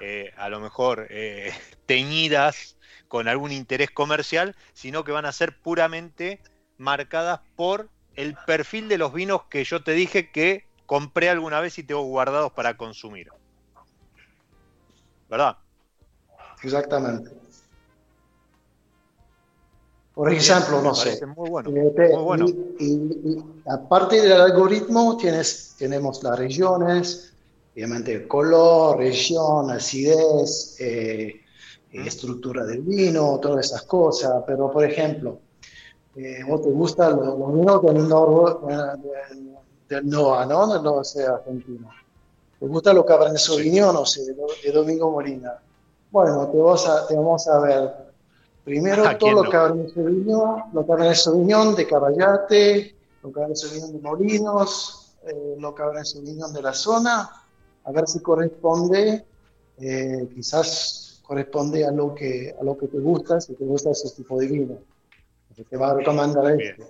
eh, 0.00 0.32
a 0.36 0.48
lo 0.48 0.60
mejor 0.60 1.08
eh, 1.10 1.52
teñidas 1.86 2.76
con 3.08 3.26
algún 3.26 3.50
interés 3.50 3.90
comercial, 3.90 4.54
sino 4.74 5.02
que 5.02 5.10
van 5.10 5.26
a 5.26 5.32
ser 5.32 5.58
puramente 5.58 6.40
marcadas 6.78 7.40
por 7.56 7.88
el 8.14 8.36
perfil 8.46 8.86
de 8.86 8.98
los 8.98 9.12
vinos 9.12 9.42
que 9.50 9.64
yo 9.64 9.82
te 9.82 9.90
dije 9.90 10.30
que 10.30 10.68
compré 10.86 11.30
alguna 11.30 11.58
vez 11.58 11.78
y 11.78 11.82
tengo 11.82 12.02
guardados 12.02 12.52
para 12.52 12.76
consumir. 12.76 13.32
¿Verdad? 15.28 15.58
Exactamente. 16.62 17.43
Por 20.14 20.32
ejemplo, 20.32 20.80
no 20.80 20.94
sé. 20.94 21.24
Muy 21.26 21.50
bueno. 21.50 21.70
Eh, 21.70 22.08
muy 22.14 22.22
bueno. 22.22 22.46
Y, 22.78 23.42
aparte 23.66 24.20
del 24.20 24.40
algoritmo, 24.40 25.16
tienes, 25.16 25.74
tenemos 25.76 26.22
las 26.22 26.38
regiones, 26.38 27.32
obviamente 27.74 28.28
color, 28.28 28.98
región, 28.98 29.70
acidez, 29.70 30.76
eh, 30.78 31.40
estructura 31.92 32.64
del 32.64 32.82
vino, 32.82 33.40
todas 33.40 33.66
esas 33.66 33.82
cosas. 33.82 34.44
Pero, 34.46 34.70
por 34.70 34.84
ejemplo, 34.84 35.40
eh, 36.14 36.44
vos 36.46 36.62
te 36.62 36.70
gusta 36.70 37.10
los, 37.10 37.52
vinos 37.52 37.82
del, 37.82 38.08
nor, 38.08 38.66
del, 38.68 39.56
del 39.88 40.08
NOA, 40.08 40.46
¿no? 40.46 40.72
Del 40.72 40.82
norte 40.82 41.24
argentino. 41.24 41.90
¿Te 42.60 42.68
gusta 42.68 42.92
los 42.92 43.04
Cabernet 43.04 43.38
Sauvignon, 43.38 43.94
no 43.94 44.06
sé, 44.06 44.22
de, 44.32 44.72
Domingo 44.72 45.10
Molina? 45.10 45.58
Bueno, 46.12 46.48
te 46.48 46.56
vamos 46.56 46.88
a, 46.88 47.06
te 47.08 47.16
vamos 47.16 47.48
a 47.48 47.58
ver 47.58 48.03
primero 48.64 49.04
todos 49.18 49.34
los 49.34 49.48
Cabernet 49.50 49.94
Sauvignon, 49.94 50.62
los 50.72 50.86
Cabernet 50.86 51.14
Sauvignon 51.14 51.74
de 51.74 51.86
Caballate, 51.86 52.96
los 53.22 53.32
Cabernet 53.32 53.56
Sauvignon 53.56 53.92
de 53.92 53.98
Molinos, 54.00 55.14
eh, 55.26 55.56
los 55.58 55.74
Cabernet 55.74 56.04
Sauvignon 56.04 56.52
de 56.52 56.62
la 56.62 56.72
zona, 56.72 57.30
a 57.84 57.92
ver 57.92 58.08
si 58.08 58.20
corresponde, 58.20 59.24
eh, 59.78 60.28
quizás 60.34 61.20
corresponde 61.22 61.86
a 61.86 61.90
lo, 61.90 62.14
que, 62.14 62.54
a 62.58 62.64
lo 62.64 62.76
que 62.76 62.88
te 62.88 62.98
gusta, 62.98 63.40
si 63.40 63.54
te 63.54 63.64
gusta 63.64 63.90
ese 63.90 64.10
tipo 64.10 64.38
de 64.38 64.46
vino 64.46 64.78
te 65.62 65.76
va 65.76 65.90
a 65.90 65.94
recomendar 65.94 66.60
este. 66.60 66.82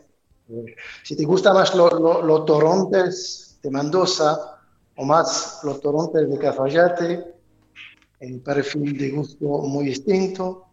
Eh, 0.49 0.77
si 1.03 1.17
te 1.17 1.25
gustan 1.25 1.55
más 1.55 1.75
los 1.75 2.45
torontes 2.47 3.59
de 3.63 3.71
Mendoza 3.71 4.59
o 4.97 5.05
más 5.05 5.61
los 5.65 5.81
torontes 5.81 6.31
de 6.31 6.39
Cafayate, 6.39 7.25
el 8.21 8.41
perfil 8.41 8.97
de 8.97 9.11
gusto 9.11 9.47
muy 9.47 9.87
distinto. 9.87 10.67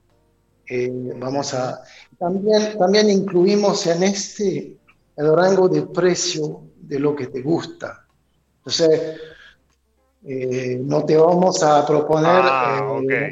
Eh, 0.74 0.90
vamos 1.18 1.54
a 1.54 1.84
también, 2.18 2.78
también 2.78 3.10
incluimos 3.10 3.86
en 3.88 4.04
este 4.04 4.78
el 5.18 5.36
rango 5.36 5.68
de 5.68 5.82
precio 5.82 6.62
de 6.78 6.98
lo 6.98 7.14
que 7.14 7.28
te 7.28 7.42
gusta. 7.42 8.06
Entonces, 8.60 9.20
eh, 10.24 10.80
no 10.80 11.04
te 11.04 11.18
vamos 11.18 11.62
a 11.62 11.86
proponer 11.86 12.42
ah, 12.44 13.02
eh, 13.10 13.32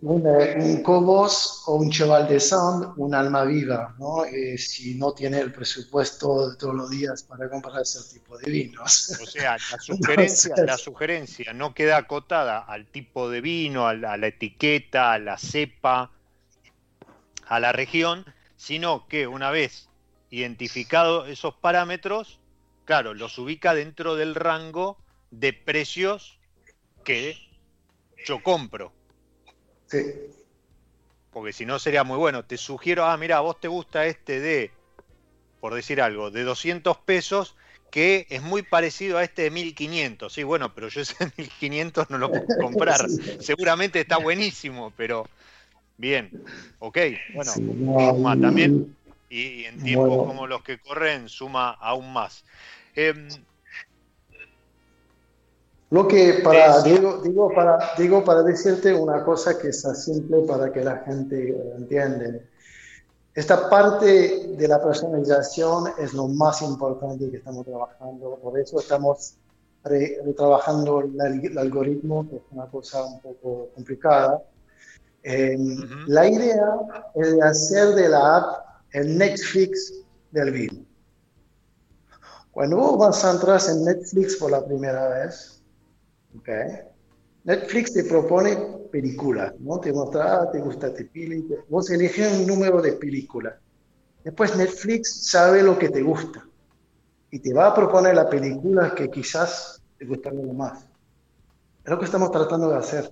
un, 0.00 0.82
Cobos 0.82 1.62
o 1.66 1.74
un 1.76 1.90
Cheval 1.90 2.26
de 2.26 2.40
Sound, 2.40 2.94
un 2.96 3.14
alma 3.14 3.44
viva, 3.44 3.94
¿no? 3.98 4.24
Eh, 4.24 4.58
si 4.58 4.94
no 4.94 5.12
tiene 5.12 5.38
el 5.38 5.52
presupuesto 5.52 6.50
de 6.50 6.56
todos 6.56 6.74
los 6.74 6.90
días 6.90 7.22
para 7.22 7.48
comprar 7.48 7.82
ese 7.82 8.00
tipo 8.18 8.36
de 8.38 8.50
vinos. 8.50 9.20
O 9.22 9.26
sea, 9.26 9.58
la 9.70 9.78
sugerencia, 9.80 10.54
la 10.56 10.76
sugerencia 10.76 11.52
no 11.52 11.72
queda 11.72 11.98
acotada 11.98 12.60
al 12.60 12.86
tipo 12.86 13.30
de 13.30 13.42
vino, 13.42 13.86
a 13.86 13.94
la, 13.94 14.14
a 14.14 14.16
la 14.16 14.28
etiqueta, 14.28 15.12
a 15.12 15.18
la 15.18 15.36
cepa, 15.36 16.10
a 17.50 17.58
la 17.58 17.72
región, 17.72 18.24
sino 18.56 19.08
que 19.08 19.26
una 19.26 19.50
vez 19.50 19.88
identificados 20.30 21.28
esos 21.28 21.52
parámetros, 21.56 22.38
claro, 22.84 23.12
los 23.12 23.36
ubica 23.38 23.74
dentro 23.74 24.14
del 24.14 24.36
rango 24.36 24.96
de 25.32 25.52
precios 25.52 26.38
que 27.04 27.36
yo 28.24 28.40
compro. 28.40 28.92
Sí. 29.86 29.98
Porque 31.32 31.52
si 31.52 31.66
no 31.66 31.80
sería 31.80 32.04
muy 32.04 32.18
bueno. 32.18 32.44
Te 32.44 32.56
sugiero, 32.56 33.04
ah, 33.04 33.16
mira, 33.16 33.38
a 33.38 33.40
vos 33.40 33.58
te 33.58 33.66
gusta 33.66 34.06
este 34.06 34.38
de, 34.38 34.70
por 35.60 35.74
decir 35.74 36.00
algo, 36.00 36.30
de 36.30 36.44
200 36.44 36.98
pesos, 36.98 37.56
que 37.90 38.28
es 38.30 38.42
muy 38.42 38.62
parecido 38.62 39.18
a 39.18 39.24
este 39.24 39.42
de 39.42 39.50
1500. 39.50 40.32
Sí, 40.32 40.44
bueno, 40.44 40.72
pero 40.72 40.86
yo 40.86 41.00
ese 41.00 41.16
de 41.24 41.32
1500 41.36 42.10
no 42.10 42.18
lo 42.18 42.30
puedo 42.30 42.46
comprar. 42.60 43.00
Seguramente 43.40 43.98
está 43.98 44.18
buenísimo, 44.18 44.92
pero 44.96 45.28
bien, 46.00 46.42
ok. 46.78 46.98
Bueno, 47.34 47.52
suma 47.52 48.40
también. 48.40 48.96
Y, 49.28 49.64
en 49.64 49.82
tiempos 49.82 50.26
como 50.26 50.46
los 50.46 50.62
que 50.62 50.80
corren, 50.80 51.28
suma 51.28 51.70
aún 51.70 52.12
más. 52.12 52.44
Em, 52.96 53.28
lo 55.90 56.06
que 56.06 56.40
para, 56.44 56.82
digo, 56.82 57.18
digo, 57.22 57.52
para, 57.52 57.78
digo 57.98 58.24
para 58.24 58.42
decirte 58.42 58.94
una 58.94 59.24
cosa 59.24 59.58
que 59.58 59.68
es 59.68 59.82
simple 60.04 60.42
para 60.46 60.72
que 60.72 60.82
la 60.82 60.98
gente 60.98 61.56
entienda. 61.76 62.40
Esta 63.34 63.68
parte 63.68 64.48
de 64.56 64.68
la 64.68 64.82
personalización 64.82 65.92
es 65.98 66.12
lo 66.14 66.26
más 66.28 66.62
importante 66.62 67.30
que 67.30 67.36
estamos 67.36 67.64
trabajando, 67.64 68.38
por 68.42 68.58
eso 68.58 68.80
estamos 68.80 69.34
trabajando 70.36 71.00
el, 71.00 71.58
algoritmo, 71.58 72.28
que 72.28 72.36
es 72.36 72.42
una 72.50 72.66
cosa 72.66 73.04
un 73.04 73.20
poco 73.20 73.70
complicada. 73.74 74.42
Em, 75.22 76.06
la 76.06 76.28
idea 76.28 76.66
es 77.14 77.36
de 77.36 77.42
hacer 77.42 77.94
de 77.94 78.08
la 78.08 78.36
app 78.36 78.66
el 78.92 79.18
Netflix 79.18 80.02
del 80.30 80.50
vino. 80.50 80.84
Cuando 82.50 82.76
vos 82.76 82.98
vas 82.98 83.24
a 83.24 83.32
entrar 83.32 83.60
en 83.68 83.84
Netflix 83.84 84.36
por 84.36 84.50
la 84.50 84.64
primera 84.64 85.08
vez, 85.08 85.60
Okay. 86.38 86.78
Netflix 87.44 87.92
te 87.92 88.04
propone 88.04 88.56
películas, 88.92 89.54
¿no? 89.58 89.80
Te 89.80 89.92
muestra, 89.92 90.42
ah, 90.42 90.50
te 90.50 90.60
gusta 90.60 90.88
este 90.88 91.06
peli, 91.06 91.46
vos 91.68 91.90
eliges 91.90 92.38
un 92.38 92.46
número 92.46 92.80
de 92.80 92.92
películas. 92.92 93.54
Después 94.22 94.56
Netflix 94.56 95.30
sabe 95.30 95.62
lo 95.62 95.78
que 95.78 95.88
te 95.88 96.02
gusta 96.02 96.46
y 97.30 97.38
te 97.38 97.54
va 97.54 97.68
a 97.68 97.74
proponer 97.74 98.14
las 98.14 98.26
películas 98.26 98.92
que 98.92 99.10
quizás 99.10 99.82
te 99.98 100.04
gustan 100.04 100.56
más. 100.56 100.84
Es 101.84 101.90
lo 101.90 101.98
que 101.98 102.04
estamos 102.04 102.30
tratando 102.30 102.68
de 102.68 102.76
hacer. 102.76 103.10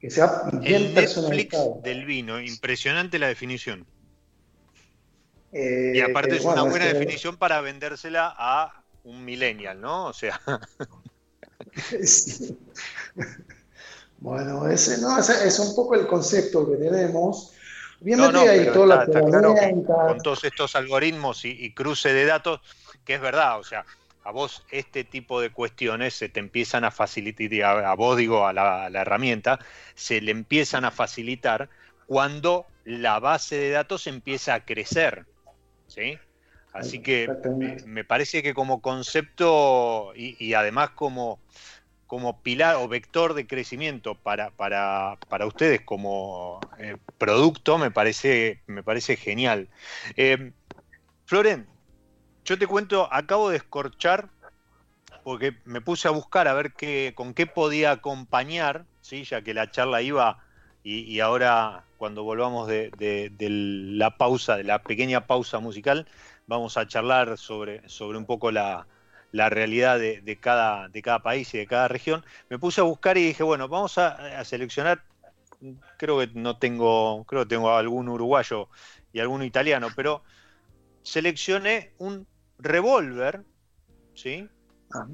Que 0.00 0.10
sea 0.10 0.44
bien 0.52 0.74
El 0.74 0.94
Netflix 0.94 1.56
del 1.82 2.04
vino, 2.04 2.40
impresionante 2.40 3.18
la 3.18 3.28
definición. 3.28 3.86
Eh, 5.52 5.92
y 5.94 6.00
aparte 6.00 6.34
eh, 6.34 6.38
es 6.38 6.44
una 6.44 6.62
buena 6.62 6.86
definición 6.86 7.36
para 7.36 7.60
vendérsela 7.60 8.34
a 8.36 8.84
un 9.04 9.24
millennial, 9.24 9.80
¿no? 9.80 10.06
O 10.06 10.12
sea. 10.12 10.40
Bueno, 14.20 14.68
ese, 14.68 15.00
no, 15.00 15.16
es 15.18 15.58
un 15.60 15.76
poco 15.76 15.94
el 15.94 16.06
concepto 16.06 16.68
que 16.68 16.76
tenemos. 16.76 17.52
Obviamente 18.02 18.48
hay 18.48 18.66
toda 18.72 18.86
la 18.86 19.06
con 19.06 20.18
todos 20.18 20.44
estos 20.44 20.74
algoritmos 20.76 21.44
y, 21.44 21.72
cruce 21.72 22.12
de 22.12 22.24
datos, 22.24 22.60
que 23.04 23.14
es 23.14 23.20
verdad, 23.20 23.58
o 23.58 23.64
sea, 23.64 23.84
a 24.28 24.30
vos 24.30 24.62
este 24.70 25.04
tipo 25.04 25.40
de 25.40 25.48
cuestiones 25.48 26.12
se 26.12 26.28
te 26.28 26.38
empiezan 26.38 26.84
a 26.84 26.90
facilitar, 26.90 27.82
a, 27.82 27.94
vos 27.94 28.18
digo, 28.18 28.46
a 28.46 28.52
la, 28.52 28.88
herramienta, 28.92 29.58
se 29.94 30.20
le 30.20 30.32
empiezan 30.32 30.84
a 30.84 30.90
facilitar 30.90 31.70
cuando 32.06 32.66
la 32.84 33.20
base 33.20 33.56
de 33.56 33.70
datos 33.70 34.06
empieza 34.06 34.52
a 34.52 34.64
crecer. 34.66 35.24
¿sí? 35.86 36.18
Así 36.74 37.00
que 37.00 37.30
me, 37.86 38.04
parece 38.04 38.42
que 38.42 38.52
como 38.52 38.82
concepto 38.82 40.12
y 40.14 40.52
además 40.52 40.90
como 40.90 41.40
como 42.06 42.42
pilar 42.42 42.76
o 42.76 42.88
vector 42.88 43.34
de 43.34 43.46
crecimiento 43.46 44.14
para, 44.14 44.50
para, 44.50 45.18
para 45.28 45.46
ustedes 45.46 45.82
como 45.82 46.58
eh, 46.78 46.96
producto 47.18 47.76
me 47.76 47.90
parece, 47.90 48.62
me 48.66 48.82
parece 48.82 49.16
genial. 49.16 49.68
Eh, 50.16 50.52
Floren, 51.26 51.68
yo 52.48 52.58
te 52.58 52.66
cuento, 52.66 53.12
acabo 53.12 53.50
de 53.50 53.58
escorchar 53.58 54.30
porque 55.22 55.58
me 55.66 55.82
puse 55.82 56.08
a 56.08 56.12
buscar 56.12 56.48
a 56.48 56.54
ver 56.54 56.72
qué, 56.72 57.12
con 57.14 57.34
qué 57.34 57.46
podía 57.46 57.90
acompañar, 57.90 58.86
¿sí? 59.02 59.24
ya 59.24 59.42
que 59.42 59.52
la 59.52 59.70
charla 59.70 60.00
iba 60.00 60.38
y, 60.82 61.20
ahora 61.20 61.84
cuando 61.98 62.24
volvamos 62.24 62.66
de, 62.66 63.30
la 63.38 64.16
pausa, 64.16 64.56
de 64.56 64.64
la 64.64 64.82
pequeña 64.82 65.26
pausa 65.26 65.58
musical, 65.58 66.08
vamos 66.46 66.78
a 66.78 66.88
charlar 66.88 67.36
sobre, 67.36 67.86
sobre 67.86 68.16
un 68.16 68.24
poco 68.24 68.50
la, 68.50 68.86
realidad 69.30 69.98
de, 69.98 70.38
cada, 70.40 70.88
de 70.88 71.02
cada 71.02 71.18
país 71.18 71.52
y 71.52 71.58
de 71.58 71.66
cada 71.66 71.88
región. 71.88 72.24
Me 72.48 72.58
puse 72.58 72.80
a 72.80 72.84
buscar 72.84 73.18
y 73.18 73.26
dije, 73.26 73.42
bueno, 73.42 73.68
vamos 73.68 73.98
a, 73.98 74.42
seleccionar, 74.46 75.04
creo 75.98 76.18
que 76.20 76.30
no 76.32 76.56
tengo, 76.56 77.26
creo 77.26 77.42
que 77.42 77.50
tengo 77.50 77.76
algún 77.76 78.08
uruguayo 78.08 78.70
y 79.12 79.20
algún 79.20 79.42
italiano, 79.42 79.88
pero 79.94 80.22
seleccioné 81.02 81.92
un 81.98 82.26
revólver, 82.58 83.44
¿sí? 84.14 84.48
Ah, 84.92 85.06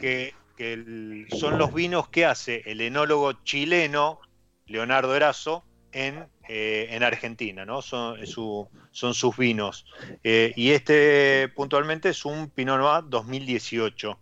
que 0.00 0.34
que 0.60 1.26
son 1.30 1.56
los 1.56 1.72
vinos 1.72 2.10
que 2.10 2.26
hace 2.26 2.62
el 2.66 2.82
enólogo 2.82 3.32
chileno 3.44 4.20
Leonardo 4.66 5.16
Erazo 5.16 5.64
en, 5.90 6.28
eh, 6.50 6.88
en 6.90 7.02
Argentina, 7.02 7.64
¿no? 7.64 7.80
Son, 7.80 8.18
son 8.26 9.14
sus 9.14 9.36
vinos. 9.38 9.86
Eh, 10.22 10.52
y 10.56 10.72
este 10.72 11.48
puntualmente 11.56 12.10
es 12.10 12.26
un 12.26 12.50
Pinot 12.50 12.78
Noir 12.78 13.04
2018. 13.08 14.18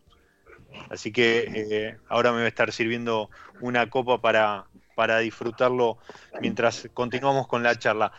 Así 0.90 1.10
que 1.10 1.50
eh, 1.52 1.96
ahora 2.08 2.30
me 2.30 2.38
va 2.38 2.44
a 2.44 2.48
estar 2.48 2.70
sirviendo 2.70 3.30
una 3.60 3.90
copa 3.90 4.20
para, 4.20 4.66
para 4.94 5.18
disfrutarlo 5.18 5.98
mientras 6.40 6.88
continuamos 6.94 7.48
con 7.48 7.64
la 7.64 7.76
charla. 7.76 8.12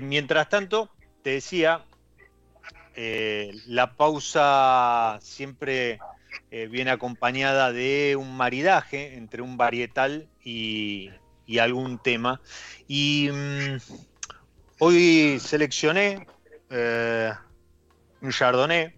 mientras 0.00 0.48
tanto, 0.48 0.90
te 1.22 1.30
decía, 1.30 1.84
la 2.96 3.94
pausa 3.96 5.18
siempre 5.22 5.98
eh, 6.52 6.66
viene 6.66 6.90
acompañada 6.90 7.72
de 7.72 8.16
un 8.16 8.36
maridaje 8.36 9.14
entre 9.14 9.40
un 9.40 9.56
varietal 9.56 10.28
y, 10.44 11.10
algún 11.60 11.98
tema. 11.98 12.40
Y 12.88 13.28
mm, 13.32 13.76
hoy 14.78 15.38
seleccioné 15.40 16.26
eh, 16.70 17.32
un 18.20 18.30
Chardonnay, 18.30 18.94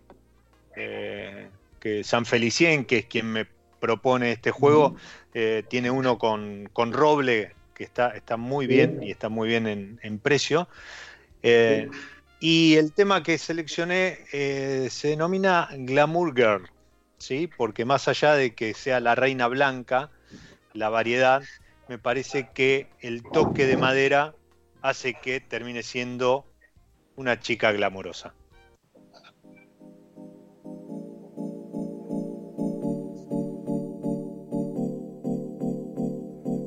eh, 0.77 1.49
que 1.81 2.05
San 2.05 2.25
Felicien, 2.25 2.85
que 2.85 2.99
es 2.99 3.07
quien 3.07 3.33
me 3.33 3.47
propone 3.81 4.33
este 4.33 4.51
juego, 4.51 4.97
tiene 5.33 5.91
uno 5.91 6.19
con, 6.19 6.69
roble, 6.93 7.55
que 7.75 7.85
está, 7.85 8.11
está 8.11 8.37
muy 8.37 8.67
bien 8.67 9.03
y 9.03 9.11
está 9.11 9.29
muy 9.29 9.49
bien 9.49 9.99
en, 10.01 10.19
precio. 10.19 10.69
Y 12.43 12.75
el 12.75 12.93
tema 12.93 13.23
que 13.23 13.39
seleccioné 13.39 14.19
se 14.31 15.09
denomina 15.09 15.69
Glamour 15.73 16.35
Girl. 16.35 16.69
¿sí? 17.23 17.47
porque 17.47 17.85
más 17.85 18.09
allá 18.09 18.35
de 18.35 18.55
que 18.55 18.75
sea 18.75 18.99
la 18.99 19.15
reina 19.15 19.47
blanca, 19.47 20.11
la 20.75 20.89
variedad, 20.89 21.43
me 21.89 21.99
parece 21.99 22.51
que 22.53 22.89
el 23.01 23.23
toque 23.23 23.67
de 23.67 23.77
madera 23.77 24.35
hace 24.83 25.15
que 25.15 25.41
termine 25.41 25.85
siendo 25.85 26.45
una 27.15 27.39
chica 27.39 27.71
glamorosa. 27.71 28.35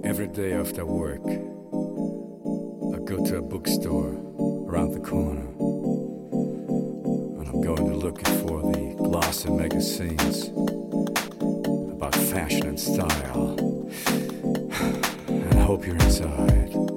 Every 0.06 0.28
day 0.28 0.54
after 0.54 0.86
work, 0.86 1.28
I 1.28 3.00
go 3.04 3.22
to 3.26 3.38
a 3.38 3.42
bookstore 3.42 4.16
around 4.70 4.94
the 4.94 5.02
corner. 5.02 5.55
Going 7.66 7.90
to 7.90 7.98
look 7.98 8.20
for 8.20 8.62
the 8.62 8.94
glossy 8.96 9.50
magazines 9.50 10.50
about 11.94 12.14
fashion 12.14 12.68
and 12.68 12.80
style. 12.80 13.58
And 15.28 15.54
I 15.56 15.64
hope 15.64 15.84
you're 15.88 15.96
inside. 15.96 16.95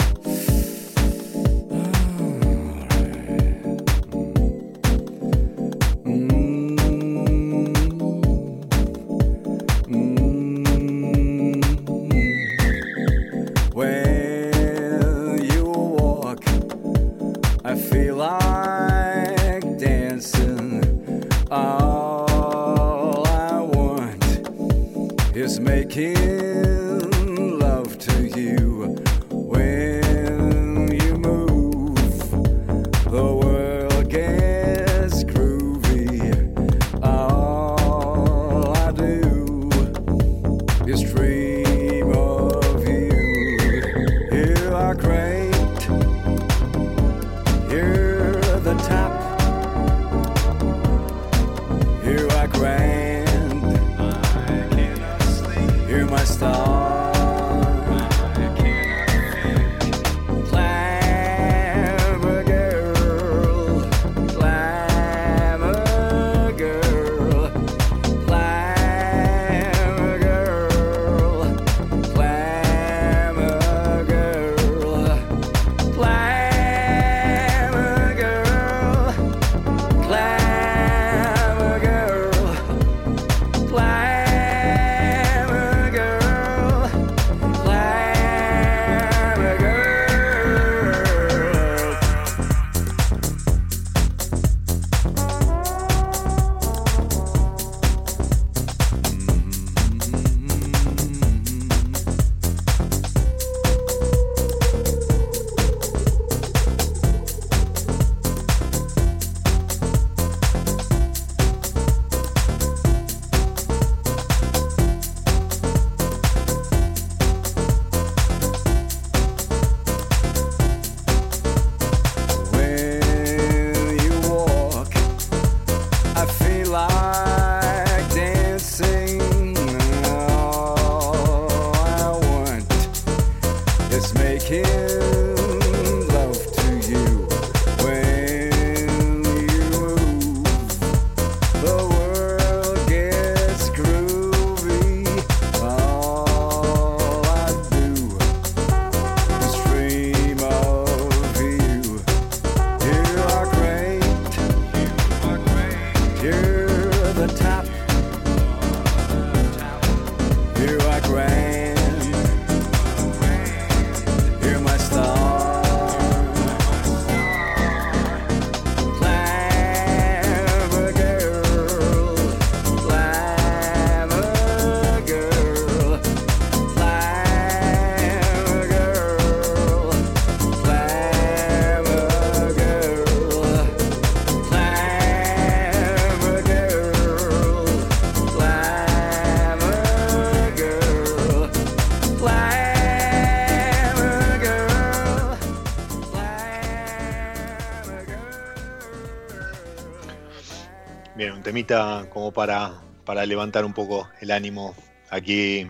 Temita 201.43 202.07
como 202.11 202.33
para, 202.33 202.81
para 203.05 203.27
levantar 203.27 203.65
un 203.65 203.73
poco 203.73 204.09
el 204.21 204.31
ánimo 204.31 204.77
aquí 205.11 205.61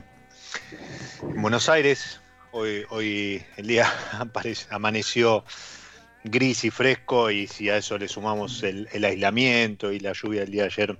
en 1.22 1.40
Buenos 1.40 1.70
Aires. 1.70 2.20
Hoy, 2.52 2.84
hoy 2.90 3.42
el 3.56 3.66
día 3.66 3.90
amaneció 4.70 5.44
gris 6.24 6.64
y 6.64 6.70
fresco 6.70 7.30
y 7.30 7.46
si 7.46 7.70
a 7.70 7.78
eso 7.78 7.96
le 7.96 8.08
sumamos 8.08 8.62
el, 8.62 8.88
aislamiento 9.02 9.90
y 9.90 10.00
la 10.00 10.12
lluvia 10.12 10.40
del 10.42 10.50
día 10.50 10.62
de 10.64 10.68
ayer, 10.68 10.98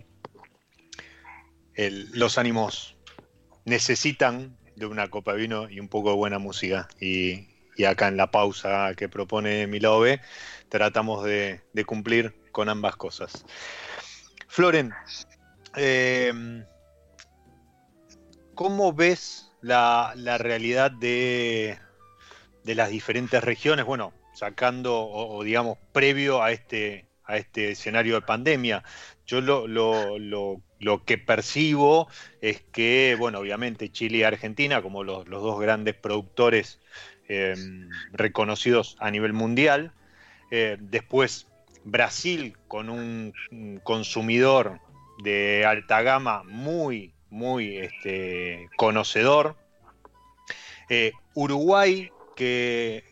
los 2.13 2.39
ánimos 2.39 2.97
necesitan 3.67 4.57
de 4.77 4.87
una 4.87 5.09
copa 5.09 5.33
de 5.33 5.41
vino 5.41 5.69
y 5.69 5.79
un 5.79 5.89
poco 5.89 6.11
de 6.11 6.17
buena 6.17 6.39
música. 6.39 6.89
Y, 7.01 7.47
acá 7.87 8.09
en 8.09 8.17
la 8.17 8.31
pausa 8.33 8.95
que 8.97 9.09
propone 9.09 9.69
Milove 9.69 10.21
tratamos 10.69 11.23
de, 11.23 11.61
cumplir 11.87 12.35
con 12.51 12.69
ambas 12.71 12.97
cosas. 12.97 13.45
Floren, 14.49 14.93
eh, 15.77 16.33
¿cómo 18.55 18.93
ves 18.93 19.53
la, 19.61 20.15
realidad 20.39 20.91
de, 20.91 21.79
de 22.65 22.75
las 22.75 22.91
diferentes 22.91 23.45
regiones? 23.45 23.85
Bueno, 23.85 24.13
sacando 24.39 25.07
o, 25.07 25.43
digamos 25.43 25.79
previo 25.93 26.43
a 26.43 26.53
este, 26.53 27.07
a 27.25 27.37
este 27.37 27.73
escenario 27.73 28.15
de 28.15 28.23
pandemia. 28.23 28.85
Yo 29.27 29.41
lo, 29.41 29.67
lo, 29.67 31.05
que 31.05 31.19
percibo 31.19 32.09
es 32.41 32.63
que, 32.73 33.17
bueno, 33.19 33.41
obviamente 33.41 33.93
Chile 33.93 34.19
y 34.19 34.23
Argentina, 34.23 34.81
como 34.81 35.05
los, 35.05 35.27
dos 35.27 35.61
grandes 35.61 35.95
productores 35.95 36.81
em, 37.29 37.91
reconocidos 38.13 38.97
a 39.01 39.11
nivel 39.11 39.35
mundial, 39.35 39.93
eh, 40.51 40.79
después 40.81 41.48
Brasil 41.91 42.57
con 42.69 42.91
un 42.91 43.33
consumidor 43.83 44.81
de 45.23 45.65
alta 45.67 46.03
gama 46.03 46.43
muy, 46.45 47.15
muy 47.31 47.79
este, 47.79 48.69
conocedor, 48.77 49.57
eh, 50.89 51.13
Uruguay 51.35 52.11
que 52.37 53.05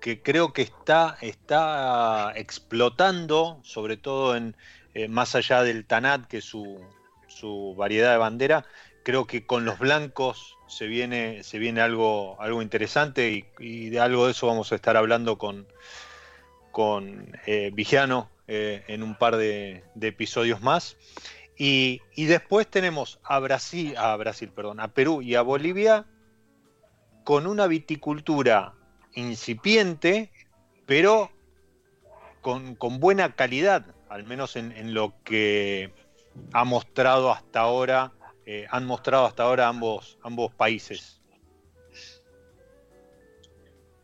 que 0.00 0.22
creo 0.22 0.52
que 0.52 0.62
está, 0.62 1.18
está 1.20 2.32
explotando, 2.34 3.60
sobre 3.62 3.96
todo 3.96 4.34
en 4.34 4.56
eh, 4.94 5.08
más 5.08 5.34
allá 5.34 5.62
del 5.62 5.86
Tanat, 5.86 6.26
que 6.26 6.38
es 6.38 6.44
su, 6.44 6.80
su, 7.28 7.74
variedad 7.76 8.10
de 8.10 8.16
bandera, 8.16 8.64
creo 9.04 9.26
que 9.26 9.46
con 9.46 9.64
los 9.64 9.78
blancos 9.78 10.56
se 10.66 10.86
viene, 10.86 11.42
se 11.44 11.58
viene 11.58 11.80
algo, 11.80 12.40
algo 12.40 12.62
interesante 12.62 13.44
y, 13.58 13.90
de 13.90 14.00
algo 14.00 14.26
de 14.26 14.32
eso 14.32 14.46
vamos 14.46 14.72
a 14.72 14.74
estar 14.74 14.96
hablando 14.96 15.38
con, 15.38 15.66
con 16.70 17.36
eh, 17.46 17.70
Vigiano 17.72 18.30
eh, 18.46 18.82
en 18.88 19.02
un 19.02 19.14
par 19.14 19.36
de, 19.36 19.84
episodios 20.00 20.60
más. 20.60 20.96
Y, 21.56 22.00
después 22.16 22.66
tenemos 22.66 23.20
a 23.22 23.38
Brasil, 23.38 23.94
a 23.96 24.16
Brasil, 24.16 24.50
perdón, 24.54 24.80
a 24.80 24.88
Perú 24.88 25.22
y 25.22 25.34
a 25.34 25.42
Bolivia 25.42 26.06
con 27.22 27.46
una 27.46 27.66
viticultura 27.66 28.74
incipiente, 29.12 30.32
pero 30.86 31.30
con, 32.40 32.76
buena 32.98 33.34
calidad, 33.34 33.84
al 34.08 34.24
menos 34.24 34.56
en, 34.56 34.94
lo 34.94 35.14
que 35.22 35.92
ha 36.52 36.64
mostrado 36.64 37.30
hasta 37.30 37.60
ahora, 37.60 38.12
eh, 38.46 38.66
han 38.70 38.86
mostrado 38.86 39.26
hasta 39.26 39.42
ahora 39.42 39.68
ambos, 39.68 40.18
ambos 40.22 40.54
países. 40.54 41.19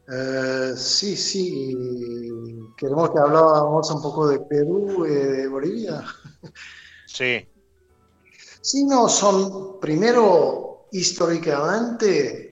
Eh, 0.08 0.72
sí, 0.76 1.16
sí, 1.16 1.76
queremos 2.76 3.10
que 3.10 3.18
hablábamos 3.18 3.90
un 3.90 4.02
poco 4.02 4.28
de 4.28 4.38
Perú 4.40 5.04
y 5.06 5.10
de 5.10 5.48
Bolivia. 5.48 6.04
Sí. 7.06 7.48
Sí, 8.60 8.84
no, 8.84 9.08
son 9.08 9.80
primero 9.80 10.88
históricamente 10.92 12.46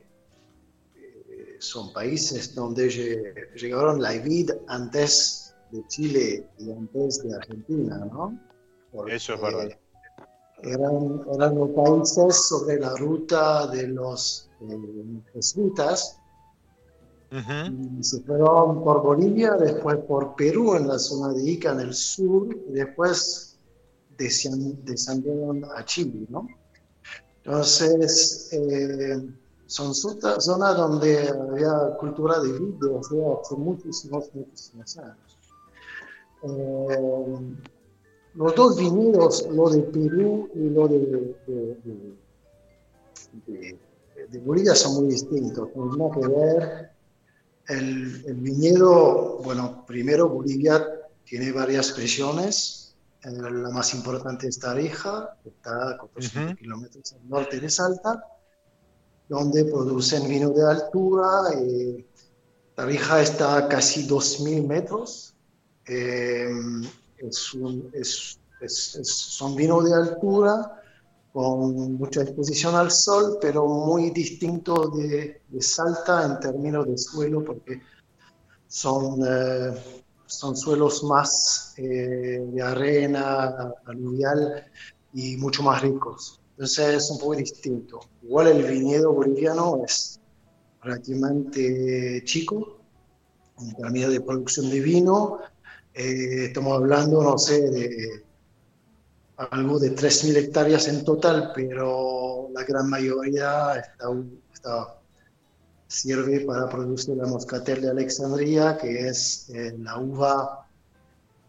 son 1.65 1.93
países 1.93 2.55
donde 2.55 2.89
llegaron 3.57 4.01
la 4.01 4.13
vid 4.13 4.51
antes 4.69 5.55
de 5.71 5.87
Chile 5.89 6.47
y 6.59 6.71
antes 6.71 7.23
de 7.23 7.35
Argentina, 7.35 7.97
¿no? 8.13 8.39
Eso 9.09 9.35
es 9.35 9.41
verdad. 9.41 9.69
Eran, 10.63 11.21
eran 11.35 11.55
los 11.57 11.71
países 11.71 12.49
sobre 12.49 12.79
la 12.79 12.95
ruta 12.97 13.67
de 13.69 13.89
los 13.89 14.51
eh, 14.61 15.23
jesuitas. 15.33 16.21
Se 18.01 18.20
fueron 18.20 18.85
por 18.85 19.03
Bolivia, 19.03 19.55
después 19.55 19.97
por 20.07 20.37
Perú 20.37 20.76
en 20.76 20.87
la 20.87 20.99
zona 20.99 21.32
de 21.32 21.43
Ica 21.43 21.72
en 21.72 21.80
el 21.80 21.95
sur, 21.95 22.47
y 22.68 22.72
después 22.72 23.59
descendieron 24.16 25.64
a 25.76 25.85
Chile, 25.85 26.26
¿no? 26.28 26.47
Entonces, 27.43 28.51
eh, 28.53 29.20
son 29.66 29.95
zonas 29.95 30.76
donde 30.76 31.28
había 31.28 31.97
cultura 31.99 32.39
de 32.39 32.53
vidrio 32.53 33.01
hace 33.01 33.57
muchísimos, 33.57 34.30
muchísimos 34.32 34.97
años. 34.99 35.39
Eh, 36.45 37.57
los 38.35 38.55
dos 38.55 38.78
viñedos, 38.78 39.49
lo 39.51 39.70
de 39.70 39.80
Perú 39.82 40.49
y 40.55 40.70
lo 40.70 40.87
de, 40.87 41.37
de, 43.47 44.39
Bolivia, 44.39 44.74
son 44.74 44.95
muy 44.95 45.09
distintos. 45.12 45.68
Tenemos 45.72 46.16
que 46.16 46.28
ver 46.28 46.93
el, 47.69 48.25
el, 48.27 48.35
viñedo, 48.35 49.39
bueno, 49.43 49.85
primero 49.87 50.29
Bolivia 50.29 50.87
tiene 51.25 51.53
varias 51.53 51.97
regiones. 51.97 52.97
Eh, 53.23 53.31
la 53.31 53.71
más 53.71 53.95
importante 53.95 54.49
es 54.49 54.59
Tarija, 54.59 55.37
que 55.43 55.49
está 55.51 55.91
a 55.91 55.99
400 55.99 56.57
kilómetros 56.57 57.12
al 57.12 57.29
norte 57.29 57.61
de 57.61 57.71
Salta 57.71 58.23
donde 59.29 59.65
producen 59.65 60.29
vino 60.29 60.51
de 60.51 60.71
altura. 60.71 61.43
Eh, 61.57 62.07
Tarija 62.75 63.23
está 63.23 63.57
a 63.57 63.69
casi 63.69 64.07
2.000 64.07 64.67
metros. 64.67 65.35
Eh, 65.87 66.51
es 67.19 68.37
son 69.03 69.57
vinos 69.57 69.85
de 69.85 69.95
altura 69.95 70.83
con 71.35 71.95
mucha 71.95 72.22
exposición 72.22 72.76
al 72.76 72.93
sol, 72.93 73.39
pero 73.41 73.66
muy 73.66 74.11
distinto 74.11 74.87
de, 74.91 75.43
Salta 75.59 76.26
en 76.26 76.39
términos 76.39 76.87
de 76.87 76.97
suelo, 76.97 77.45
porque 77.45 77.80
son, 78.68 79.20
eh, 79.26 79.74
son 80.26 80.57
suelos 80.57 81.03
más 81.03 81.74
eh, 81.76 82.41
de 82.53 82.62
arena, 82.62 83.72
aluvial 83.85 84.64
y 85.12 85.37
mucho 85.37 85.64
más 85.64 85.82
ricos. 85.82 86.41
Entonces 86.53 87.03
es 87.03 87.11
un 87.11 87.18
poco 87.18 87.35
distinto. 87.35 87.99
Igual 88.22 88.47
el 88.49 88.62
viñedo 88.62 89.12
boliviano 89.12 89.82
es 89.85 90.20
relativamente 90.82 92.22
chico 92.24 92.78
en 93.59 93.74
términos 93.74 94.12
de 94.12 94.20
producción 94.20 94.70
de 94.70 94.80
vino. 94.80 95.41
Eh, 95.95 96.47
estamos 96.47 96.74
hablando, 96.74 97.24
no 97.24 97.37
sé, 97.39 97.61
de 97.70 98.24
algo 99.37 99.78
de 99.78 99.95
3.000 99.95 100.37
hectáreas 100.37 100.89
en 100.89 101.05
total, 101.05 101.53
pero 101.55 102.49
la 102.53 102.64
gran 102.64 102.89
mayoría 102.89 103.74
está, 103.76 104.99
sirve 105.87 106.41
para 106.41 106.68
producir 106.68 107.16
la 107.16 107.26
moscatel 107.26 107.82
de 107.82 107.91
Alexandria, 107.91 108.76
que 108.76 109.09
es 109.09 109.51
eh, 109.51 109.74
la 109.78 109.99
uva, 109.99 110.68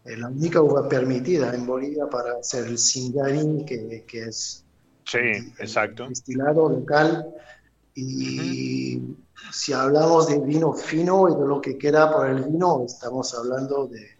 eh, 0.03 0.17
la 0.17 0.27
única 0.29 0.61
uva 0.61 0.89
permitida 0.89 1.53
en 1.53 1.65
Bolivia 1.65 2.07
para 2.09 2.39
hacer 2.39 2.65
el 2.65 2.77
singarín, 2.77 3.65
que, 3.65 4.03
que 4.07 4.25
es 4.25 4.65
Sí, 5.05 5.53
exacto. 5.59 6.07
Destilado 6.09 6.69
local. 6.69 7.33
Y 7.93 9.01
si 9.51 9.71
hablamos 9.71 10.27
de 10.27 10.39
vino 10.39 10.73
fino 10.73 11.29
y 11.29 11.39
de 11.39 11.47
lo 11.47 11.61
que 11.61 11.77
queda 11.77 12.11
por 12.11 12.27
el 12.27 12.43
vino, 12.43 12.83
estamos 12.85 13.33
hablando 13.33 13.87
de 13.87 14.14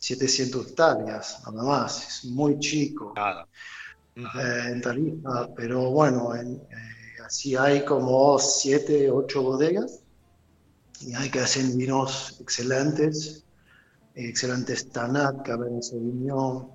700 0.00 0.66
hectáreas, 0.66 1.40
nada 1.46 1.62
más. 1.62 2.08
Es 2.08 2.24
muy 2.24 2.58
chico. 2.58 3.14
Eh, 4.16 4.72
en 4.72 4.80
Tarifa, 4.80 5.48
pero 5.54 5.90
bueno, 5.90 6.34
en, 6.34 6.54
eh, 6.56 7.22
así 7.24 7.54
hay 7.54 7.84
como 7.84 8.38
7, 8.38 9.10
8 9.10 9.42
bodegas 9.42 10.00
y 11.00 11.14
hay 11.14 11.30
que 11.30 11.40
hacer 11.40 11.64
vinos 11.76 12.38
excelentes, 12.40 13.44
excelentes 14.14 14.90
Tanat, 14.90 15.42
Cabernet 15.44 15.82
Sauvignon, 15.82 16.70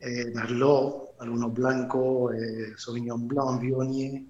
eh, 0.00 0.32
Merlot, 0.34 1.14
algunos 1.20 1.52
blancos, 1.52 2.34
eh, 2.34 2.72
Sauvignon 2.76 3.28
Blanc, 3.28 3.60
Viognier, 3.60 4.22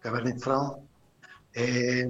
Cabernet 0.00 0.40
Franc. 0.40 0.78
Eh, 1.52 2.08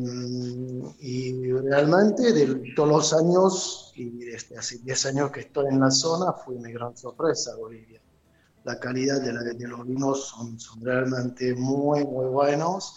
y 0.99 1.53
realmente 1.53 2.32
de 2.32 2.72
todos 2.76 2.88
los 2.88 3.12
años, 3.14 3.93
y 3.97 4.11
desde 4.26 4.59
hace 4.59 4.78
10 4.78 5.07
años 5.07 5.30
que 5.30 5.41
estoy 5.41 5.66
en 5.68 5.80
la 5.80 5.91
zona, 5.91 6.32
fue 6.32 6.57
una 6.57 6.70
gran 6.70 6.97
sorpresa 6.97 7.57
Bolivia. 7.57 8.01
La 8.64 8.78
calidad 8.78 9.22
de, 9.22 9.32
los 9.66 9.86
vinos 9.86 10.28
son, 10.28 10.61
son, 10.61 10.84
realmente 10.84 11.55
muy, 11.55 12.05
muy 12.05 12.26
buenos 12.26 12.97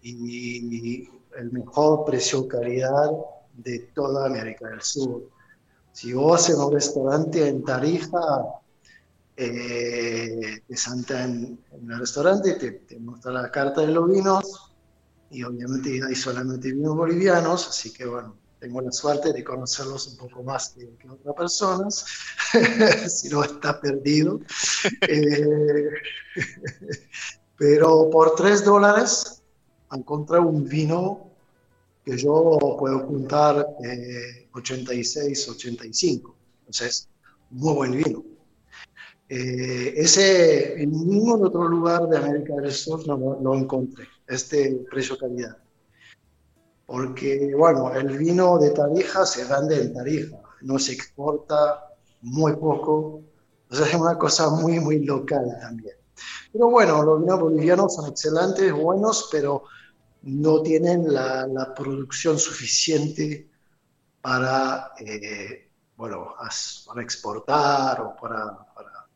y 0.00 1.06
el 1.36 1.52
mejor 1.52 2.06
precio-calidad 2.06 3.10
de 3.56 3.90
toda 3.94 4.26
América 4.26 4.68
del 4.68 4.80
Sur. 4.80 5.28
Si 5.92 6.12
vos 6.12 6.48
en 6.48 6.56
un 6.56 6.72
restaurante 6.72 7.46
en 7.46 7.64
Tarija 7.64 8.18
eh, 9.36 10.62
te 10.66 10.76
senta 10.76 11.24
en, 11.24 11.58
el 11.72 11.98
restaurante, 11.98 12.54
te, 12.54 12.72
te, 12.72 12.98
muestra 12.98 13.32
la 13.32 13.50
carta 13.50 13.82
de 13.82 13.88
los 13.88 14.10
vinos 14.10 14.65
y 15.30 15.42
obviamente 15.42 16.00
hay 16.06 16.14
solamente 16.14 16.72
vinos 16.72 16.96
bolivianos, 16.96 17.68
así 17.68 17.92
que 17.92 18.04
bueno, 18.06 18.36
tengo 18.58 18.80
la 18.80 18.92
suerte 18.92 19.32
de 19.32 19.44
conocerlos 19.44 20.06
un 20.08 20.16
poco 20.16 20.42
más 20.42 20.70
que, 20.70 20.88
otras 21.08 21.34
personas, 21.34 22.06
si 23.08 23.28
no 23.28 23.44
está 23.44 23.80
perdido. 23.80 24.40
Eh, 25.08 25.90
pero 27.58 28.08
por 28.10 28.34
3 28.36 28.64
dólares 28.64 29.42
encontré 29.90 30.38
un 30.38 30.64
vino 30.64 31.30
que 32.04 32.16
yo 32.16 32.76
puedo 32.78 33.00
juntar 33.00 33.66
86, 34.52 35.48
85. 35.48 36.36
Entonces, 36.60 37.08
muy 37.50 37.74
buen 37.74 37.92
vino. 37.92 38.22
Eh, 39.28 39.94
ese 39.96 40.80
en 40.80 40.90
ningún 40.92 41.44
otro 41.44 41.66
lugar 41.66 42.08
de 42.08 42.18
América 42.18 42.54
del 42.54 42.70
Sur 42.70 43.06
no 43.08 43.38
lo 43.42 43.54
encontré, 43.54 44.06
este 44.26 44.86
precio-calidad. 44.90 45.56
Porque, 46.86 47.52
bueno, 47.56 47.92
el 47.92 48.16
vino 48.16 48.58
de 48.58 48.70
Tarija 48.70 49.26
se 49.26 49.44
vende 49.44 49.82
en 49.82 49.92
Tarija, 49.92 50.38
no 50.62 50.78
se 50.78 50.92
exporta 50.92 51.88
muy 52.22 52.54
poco, 52.54 53.22
o 53.68 53.74
sea, 53.74 53.86
es 53.86 53.94
una 53.94 54.16
cosa 54.16 54.50
muy, 54.50 54.78
muy 54.78 55.04
local 55.04 55.58
también. 55.60 55.96
Pero 56.52 56.70
bueno, 56.70 57.02
los 57.02 57.20
vinos 57.20 57.40
bolivianos 57.40 57.94
son 57.94 58.08
excelentes, 58.08 58.72
buenos, 58.72 59.28
pero 59.32 59.64
no 60.22 60.62
tienen 60.62 61.12
la, 61.12 61.74
producción 61.74 62.38
suficiente 62.38 63.50
para, 64.20 64.92
eh, 65.00 65.68
bueno, 65.96 66.34
para 66.86 67.02
exportar 67.02 68.00
o 68.00 68.16
para... 68.16 68.65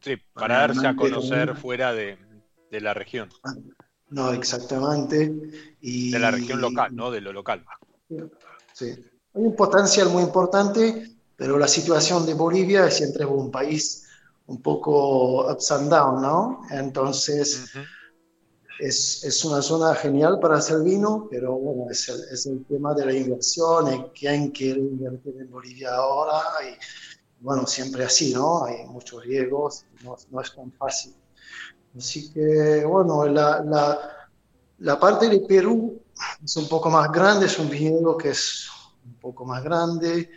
sí, 0.00 0.16
para, 0.32 0.58
darse 0.58 0.86
a 0.86 0.96
conocer 0.96 1.54
fuera 1.56 1.92
de, 1.92 2.18
de, 2.70 2.80
la 2.80 2.94
región. 2.94 3.28
No, 4.08 4.32
exactamente. 4.32 5.32
Y, 5.80 6.10
de 6.10 6.18
la 6.18 6.30
región 6.30 6.60
local, 6.60 6.94
¿no? 6.94 7.10
De 7.10 7.20
lo 7.20 7.32
local. 7.32 7.64
Sí. 8.72 8.86
Hay 9.34 9.42
un 9.42 9.54
potencial 9.54 10.08
muy 10.08 10.22
importante, 10.22 11.10
pero 11.36 11.58
la 11.58 11.68
situación 11.68 12.26
de 12.26 12.34
Bolivia 12.34 12.86
es 12.86 12.96
siempre 12.96 13.24
un 13.24 13.50
país 13.50 14.06
un 14.46 14.60
poco 14.60 15.50
ups 15.50 15.70
and 15.70 15.90
down, 15.90 16.20
¿no? 16.20 16.62
Entonces 16.70 17.72
es, 18.80 19.22
es, 19.24 19.44
una 19.44 19.62
zona 19.62 19.94
genial 19.94 20.40
para 20.40 20.56
hacer 20.56 20.82
vino, 20.82 21.28
pero 21.30 21.54
bueno, 21.54 21.90
es 21.90 22.08
el, 22.08 22.20
es 22.32 22.46
el 22.46 22.64
tema 22.64 22.94
de 22.94 23.06
la 23.06 23.12
inversión, 23.12 24.10
quién 24.18 24.50
quiere 24.50 24.80
invertir 24.80 25.34
en 25.38 25.50
Bolivia 25.50 25.94
ahora, 25.94 26.40
y 26.64 26.74
bueno, 27.40 27.66
siempre 27.66 28.04
así, 28.04 28.32
¿no? 28.34 28.64
Hay 28.64 28.86
muchos 28.86 29.24
riesgos, 29.24 29.84
no, 30.04 30.16
no 30.30 30.40
es 30.40 30.54
tan 30.54 30.70
fácil. 30.72 31.14
Así 31.96 32.32
que, 32.32 32.84
bueno, 32.84 33.26
la, 33.26 33.62
la, 33.64 33.98
la, 34.78 35.00
parte 35.00 35.28
de 35.28 35.40
Perú 35.40 36.00
es 36.44 36.56
un 36.56 36.68
poco 36.68 36.90
más 36.90 37.10
grande, 37.10 37.46
es 37.46 37.58
un 37.58 37.68
viñedo 37.68 38.16
que 38.16 38.30
es 38.30 38.68
un 39.04 39.14
poco 39.14 39.44
más 39.44 39.64
grande, 39.64 40.30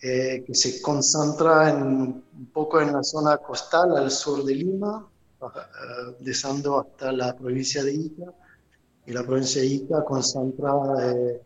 eh, 0.00 0.44
que 0.46 0.54
se 0.54 0.80
concentra 0.80 1.70
en, 1.70 1.82
un 1.82 2.50
poco 2.52 2.80
en 2.80 2.92
la 2.92 3.02
zona 3.02 3.36
costal 3.38 3.96
al 3.96 4.10
sur 4.10 4.44
de 4.44 4.54
Lima, 4.54 5.08
eh, 5.42 6.16
descendo 6.20 6.80
hasta 6.80 7.12
la 7.12 7.36
provincia 7.36 7.84
de 7.84 7.94
Ica, 7.94 8.32
y 9.06 9.12
la 9.12 9.22
provincia 9.22 9.60
de 9.60 9.66
Ica 9.68 10.04
concentra, 10.04 10.72
eh, 11.02 11.42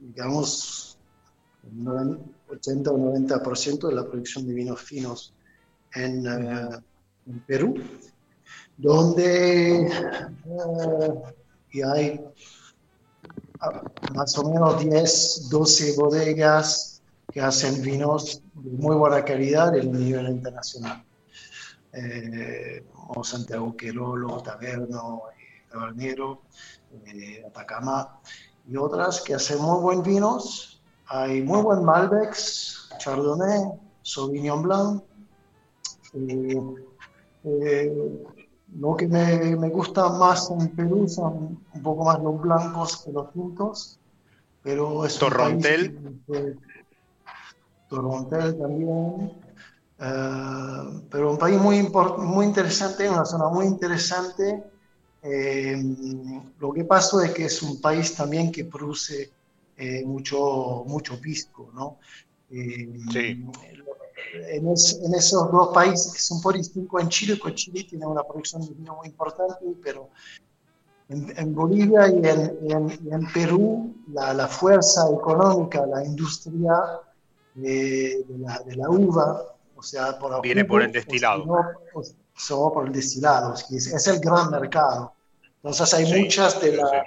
digamos, 0.00 0.98
80 2.48 2.90
o 2.90 2.98
90% 2.98 3.88
de 3.88 3.94
la 3.94 4.04
producción 4.04 4.46
de 4.46 4.54
vinos 4.54 4.80
finos 4.80 5.34
en, 5.94 6.26
eh, 6.26 6.78
en 7.26 7.40
Perú, 7.40 7.74
donde 8.76 9.90
y 11.70 11.82
hay 11.82 12.20
ah, 13.60 13.82
más 14.14 14.38
o 14.38 14.50
menos 14.50 14.80
10, 14.82 15.48
12 15.50 15.96
bodegas 15.96 17.02
que 17.30 17.40
hacen 17.40 17.82
vinos 17.82 18.42
de 18.54 18.70
muy 18.70 18.96
buena 18.96 19.24
calidad 19.24 19.76
el 19.76 19.92
nivel 19.92 20.28
internacional 20.28 21.04
eh, 21.92 22.84
como 22.92 23.24
Santiago 23.24 23.76
Querolo, 23.76 24.42
Taberno, 24.42 25.22
Tabernero, 25.70 26.42
eh, 27.06 27.42
Atacama 27.46 28.20
y 28.66 28.76
otras 28.76 29.22
que 29.22 29.34
hacen 29.34 29.60
muy 29.60 29.80
buen 29.80 30.02
vinos. 30.02 30.77
Hay 31.08 31.42
muy 31.42 31.62
buen 31.62 31.84
Malbecs, 31.84 32.90
Chardonnay, 32.98 33.72
Sauvignon 34.02 34.62
Blanc. 34.62 35.02
Eh, 36.14 36.60
eh, 37.44 38.24
lo 38.76 38.96
que 38.96 39.08
me, 39.08 39.56
me, 39.56 39.70
gusta 39.70 40.08
más 40.10 40.50
en 40.50 40.68
Perú 40.76 41.08
son 41.08 41.64
un 41.72 41.82
poco 41.82 42.04
más 42.04 42.20
los 42.22 42.40
blancos 42.40 43.04
que 43.04 43.12
los 43.12 43.32
tintos, 43.32 43.98
pero 44.62 45.06
es 45.06 45.18
Torrontel. 45.18 46.20
Torrontel 47.88 48.58
también. 48.58 49.32
Eh, 50.00 51.02
pero 51.10 51.32
un 51.32 51.38
país 51.38 51.58
muy, 51.58 51.82
muy 52.18 52.46
interesante, 52.46 53.08
una 53.08 53.24
zona 53.24 53.48
muy 53.48 53.66
interesante. 53.66 54.62
Eh, 55.22 55.82
lo 56.60 56.72
que 56.72 56.84
pasa 56.84 57.24
es 57.24 57.32
que 57.32 57.46
es 57.46 57.62
un 57.62 57.80
país 57.80 58.14
también 58.14 58.52
que 58.52 58.64
produce 58.64 59.32
eh, 59.78 60.04
mucho, 60.04 60.84
mucho 60.86 61.20
pisco, 61.20 61.70
¿no? 61.74 61.98
sí. 62.50 63.44
En, 64.50 64.66
en, 64.66 65.14
esos 65.14 65.50
dos 65.52 65.68
países, 65.72 66.26
son 66.26 66.40
por 66.42 66.54
distinto 66.54 66.98
en 66.98 67.08
Chile, 67.08 67.36
porque 67.40 67.54
Chile 67.54 67.86
tiene 67.88 68.06
una 68.06 68.22
producción 68.22 68.62
de 68.62 68.74
vino 68.74 68.96
muy 68.96 69.08
importante, 69.08 69.64
pero 69.82 70.10
en, 71.08 71.32
en 71.36 71.54
Bolivia 71.54 72.08
y 72.08 72.18
en, 72.26 72.90
en 73.10 73.32
Perú 73.32 73.94
la, 74.12 74.34
la, 74.34 74.48
fuerza 74.48 75.08
económica, 75.10 75.86
la 75.86 76.04
industria 76.04 76.74
de, 77.54 78.26
la, 78.38 78.58
de 78.66 78.76
la 78.76 78.90
uva 78.90 79.58
o 79.78 79.82
sea, 79.82 80.18
por 80.18 80.42
Viene 80.42 80.64
por 80.64 80.82
el 80.82 80.90
destilado. 80.90 81.44
O 82.50 82.72
por 82.72 82.86
el 82.86 82.92
destilado, 82.92 83.54
es, 83.54 84.06
el 84.08 84.18
gran 84.18 84.50
mercado. 84.50 85.12
Entonces 85.56 85.94
hay 85.94 86.22
muchas, 86.22 86.60
de 86.60 86.76
la, 86.76 87.04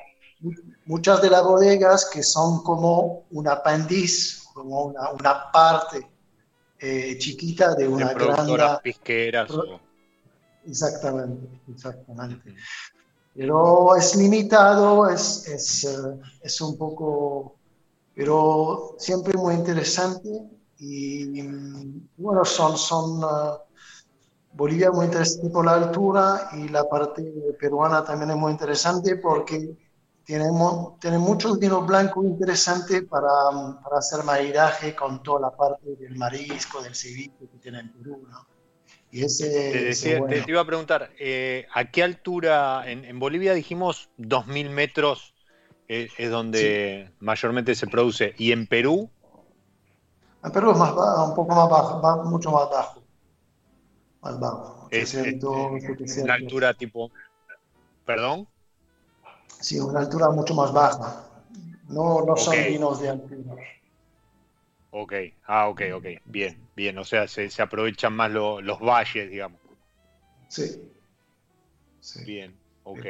muchas 0.86 1.22
de 1.22 1.30
las 1.30 1.44
bodegas 1.44 2.10
que 2.12 2.24
son 2.24 2.64
como 2.64 3.26
un 3.32 3.48
apéndice, 3.48 4.44
como 4.54 4.86
una, 4.86 5.12
una 5.12 5.52
parte 5.52 6.10
eh, 6.80 7.18
chiquita 7.18 7.76
de 7.76 7.88
una 7.88 8.14
gran... 8.14 8.80
pisqueras. 8.82 9.52
Exactamente, 10.66 11.48
exactamente. 11.72 12.56
Pero 13.36 13.96
es 13.96 14.16
limitado, 14.16 15.10
es, 15.10 15.48
es, 15.48 15.84
eh, 15.86 16.20
es 16.42 16.60
un 16.62 16.78
poco, 16.78 17.56
pero 18.14 18.96
siempre 18.98 19.38
muy 19.38 19.56
interesante 19.56 20.30
y 20.80 21.42
bueno, 22.18 22.44
son, 22.44 22.76
son 22.76 23.24
uh, 23.24 23.58
Bolivia 24.54 24.92
muy 24.92 25.06
interesante 25.06 25.50
por 25.50 25.66
la 25.66 25.76
altura 25.76 26.50
y 26.54 26.68
la 26.70 26.84
parte 26.90 27.24
peruana 27.60 28.04
también 28.04 28.32
es 28.32 28.38
muy 28.38 28.52
interesante 28.52 29.16
porque 29.18 29.78
tenemos, 30.32 30.98
tiene 31.00 31.18
muchos 31.18 31.60
vinos 31.60 31.86
blancos 31.86 32.26
interesantes 32.26 33.04
para, 33.04 33.28
para, 33.84 33.98
hacer 33.98 34.24
maridaje 34.24 34.96
con 34.96 35.22
toda 35.22 35.42
la 35.42 35.52
parte 35.52 35.96
del 35.98 36.16
marisco, 36.16 36.82
del 36.82 36.96
ceviche 36.96 37.50
que 37.52 37.58
tiene 37.58 37.80
en 37.82 37.92
Perú. 37.92 38.26
¿no? 38.30 38.48
Y 39.12 39.26
ese, 39.26 39.94
te, 40.30 40.46
iba 40.48 40.62
a 40.62 40.66
preguntar, 40.66 41.10
eh, 41.20 41.68
¿a 41.74 41.92
qué 41.92 42.04
altura 42.04 42.90
en, 42.90 43.20
Bolivia 43.20 43.54
dijimos 43.54 44.10
2.000 44.20 44.70
metros 44.70 45.36
es, 45.90 46.12
es 46.18 46.32
donde 46.32 47.12
mayormente 47.20 47.76
se 47.76 47.88
produce? 47.88 48.34
¿Y 48.38 48.54
en 48.54 48.68
Perú? 48.68 49.10
En 50.46 50.52
Perú 50.54 50.72
es 50.72 50.78
más 50.78 50.96
bajo, 50.96 51.26
un 51.26 51.36
poco 51.36 51.56
más 51.56 51.70
bajo, 51.70 52.02
va 52.02 52.24
mucho 52.24 52.52
más 52.52 52.70
bajo. 52.70 53.04
Más 54.22 54.40
bajo. 54.40 54.88
Es, 54.92 55.14
una 55.14 56.34
altura 56.34 56.74
tipo. 56.74 57.12
¿Perdón? 58.06 58.48
Sí, 59.62 59.80
una 59.80 60.00
altura 60.00 60.30
mucho 60.32 60.54
más 60.56 60.74
baja. 60.74 61.24
No, 61.88 62.26
no 62.26 62.36
son 62.36 62.56
vinos 62.68 63.00
de 63.02 63.10
altura. 63.10 63.56
Ok, 64.92 65.14
ah, 65.46 65.70
ok, 65.70 65.82
ok. 65.96 66.06
Bien, 66.26 66.70
bien. 66.76 66.98
O 66.98 67.06
sea, 67.06 67.28
se, 67.28 67.50
se 67.50 67.62
aprovechan 67.62 68.14
más 68.14 68.32
los 68.32 68.80
valles, 68.80 69.30
digamos. 69.30 69.60
Sí. 70.50 70.82
sí. 72.02 72.26
Bien, 72.26 72.58
ok. 72.84 73.06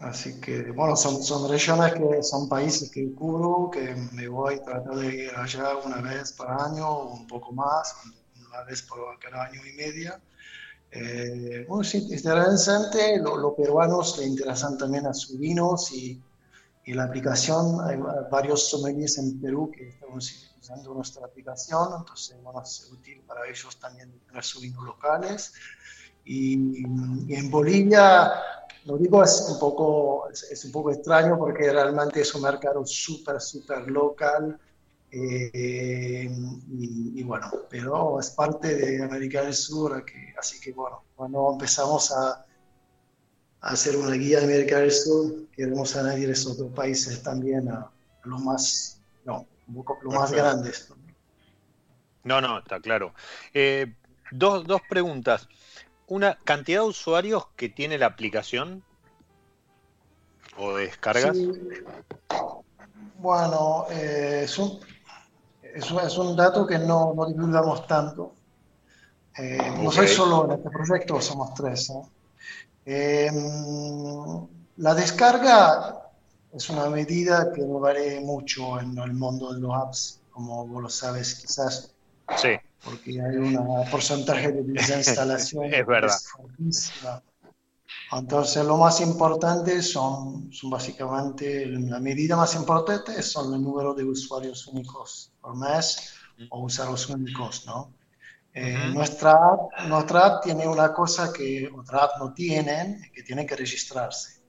Así 0.00 0.40
que, 0.40 0.70
bueno, 0.72 0.94
son, 0.96 1.22
son 1.22 1.50
regiones 1.50 1.94
que 1.94 2.22
son 2.22 2.48
países 2.48 2.90
que 2.90 3.12
cubro, 3.14 3.70
que 3.70 3.94
me 4.12 4.28
voy 4.28 4.54
a 4.54 4.62
tratar 4.62 4.94
de 4.94 5.24
ir 5.24 5.30
allá 5.34 5.76
una 5.78 6.00
vez 6.00 6.32
por 6.32 6.50
año 6.50 6.88
o 6.88 7.14
un 7.14 7.26
poco 7.26 7.52
más, 7.52 7.94
una 8.48 8.62
vez 8.64 8.82
por 8.82 9.18
cada 9.18 9.44
año 9.44 9.60
y 9.66 9.72
media. 9.72 10.20
Eh, 10.98 11.66
bueno, 11.68 11.84
sí, 11.84 11.98
es 12.10 12.24
interesante, 12.24 13.18
los 13.18 13.54
peruanos 13.54 14.18
le 14.18 14.26
interesan 14.26 14.78
también 14.78 15.06
a 15.06 15.12
sus 15.12 15.38
vinos 15.38 15.92
y, 15.92 16.18
y, 16.86 16.94
la 16.94 17.04
aplicación, 17.04 17.80
hay 17.86 17.98
varios 18.30 18.70
sommeliers 18.70 19.18
en 19.18 19.38
Perú 19.38 19.70
que 19.70 19.90
estamos 19.90 20.54
usando 20.58 20.94
nuestra 20.94 21.26
aplicación, 21.26 21.88
entonces 21.98 22.36
bueno, 22.42 22.62
es 22.62 22.90
útil 22.90 23.20
para 23.26 23.46
ellos 23.46 23.78
también 23.78 24.10
tener 24.26 24.42
sus 24.42 24.62
vinos 24.62 24.84
locales. 24.84 25.52
Y, 26.24 26.82
en 26.84 27.50
Bolivia, 27.50 28.32
lo 28.84 28.96
digo, 28.96 29.22
es 29.22 29.46
un 29.50 29.58
poco, 29.58 30.28
es, 30.30 30.64
un 30.64 30.72
poco 30.72 30.90
extraño 30.90 31.38
porque 31.38 31.70
realmente 31.70 32.22
es 32.22 32.34
un 32.34 32.42
mercado 32.42 32.84
súper, 32.86 33.40
súper 33.40 33.88
local. 33.90 34.58
Eh, 35.18 36.28
y, 36.68 37.22
bueno, 37.22 37.50
pero 37.70 38.20
es 38.20 38.30
parte 38.30 38.74
de 38.74 39.02
América 39.02 39.42
del 39.42 39.54
Sur, 39.54 40.04
así 40.38 40.60
que 40.60 40.72
bueno, 40.72 41.04
cuando 41.14 41.52
empezamos 41.52 42.12
a, 42.12 42.44
hacer 43.60 43.96
una 43.96 44.14
guía 44.14 44.38
de 44.40 44.44
América 44.44 44.78
del 44.78 44.92
Sur, 44.92 45.48
queremos 45.52 45.96
añadir 45.96 46.30
esos 46.30 46.52
otros 46.52 46.72
países 46.72 47.22
también 47.22 47.68
a, 47.68 47.90
los 48.24 48.40
más, 48.42 49.00
no, 49.24 49.46
los 50.02 50.14
más 50.14 50.32
grandes. 50.32 50.92
No, 52.22 52.40
no, 52.40 52.58
está 52.58 52.80
claro. 52.80 53.14
Eh, 53.54 53.94
dos, 54.30 54.66
dos 54.66 54.82
preguntas 54.88 55.48
una 56.08 56.38
cantidad 56.44 56.82
de 56.82 56.88
usuarios 56.88 57.46
que 57.56 57.68
tiene 57.68 57.98
la 57.98 58.06
aplicación 58.06 58.84
o 60.56 60.76
descargas? 60.76 61.36
Bueno, 63.18 63.86
eh, 63.90 64.42
es, 64.44 64.58
un, 65.90 66.00
es, 66.00 66.18
un, 66.18 66.36
dato 66.36 66.66
que 66.66 66.78
no, 66.78 67.14
no 67.14 67.26
divulgamos 67.26 67.86
tanto. 67.86 68.34
Eh, 69.38 69.58
no 69.82 69.90
soy 69.90 70.08
solo 70.08 70.46
en 70.46 70.52
este 70.58 70.70
proyecto, 70.70 71.20
somos 71.20 71.54
tres. 71.54 71.92
Eh, 72.84 73.30
la 74.76 74.94
descarga 74.94 76.02
es 76.52 76.70
una 76.70 76.88
medida 76.88 77.52
que 77.52 77.62
no 77.62 77.80
vale 77.80 78.20
mucho 78.20 78.80
en 78.80 78.96
el 78.98 79.12
mundo 79.12 79.52
de 79.52 79.60
los 79.60 79.74
apps, 79.74 80.20
como 80.30 80.66
vos 80.66 80.82
lo 80.82 80.88
sabes 80.88 81.34
quizás. 81.34 81.92
Sí 82.36 82.56
porque 82.86 83.20
hay 83.20 83.36
un 83.36 83.84
porcentaje 83.90 84.52
de 84.52 84.62
desinstalación 84.72 85.74
es 85.74 85.86
verdad. 85.86 86.18
Entonces, 88.12 88.64
lo 88.64 88.76
más 88.76 89.00
importante 89.00 89.82
son, 89.82 90.52
son 90.52 90.70
básicamente, 90.70 91.66
la 91.66 91.98
medida 91.98 92.36
más 92.36 92.54
importante 92.54 93.20
son 93.22 93.54
el 93.54 93.62
número 93.62 93.94
de 93.94 94.04
usuarios 94.04 94.66
únicos 94.68 95.32
por 95.46 95.56
mes 95.56 96.12
o 96.50 96.64
usuarios 96.64 97.08
únicos, 97.08 97.64
¿no? 97.66 97.94
Eh, 98.52 98.90
nuestra, 98.92 99.32
app, 99.32 99.86
nuestra 99.86 100.26
app 100.26 100.42
tiene 100.42 100.66
una 100.66 100.92
cosa 100.92 101.32
que 101.32 101.70
otras 101.72 102.02
app 102.02 102.18
no 102.18 102.32
tienen, 102.32 103.00
que 103.14 103.22
tienen 103.22 103.46
que 103.46 103.54
registrarse. 103.54 104.40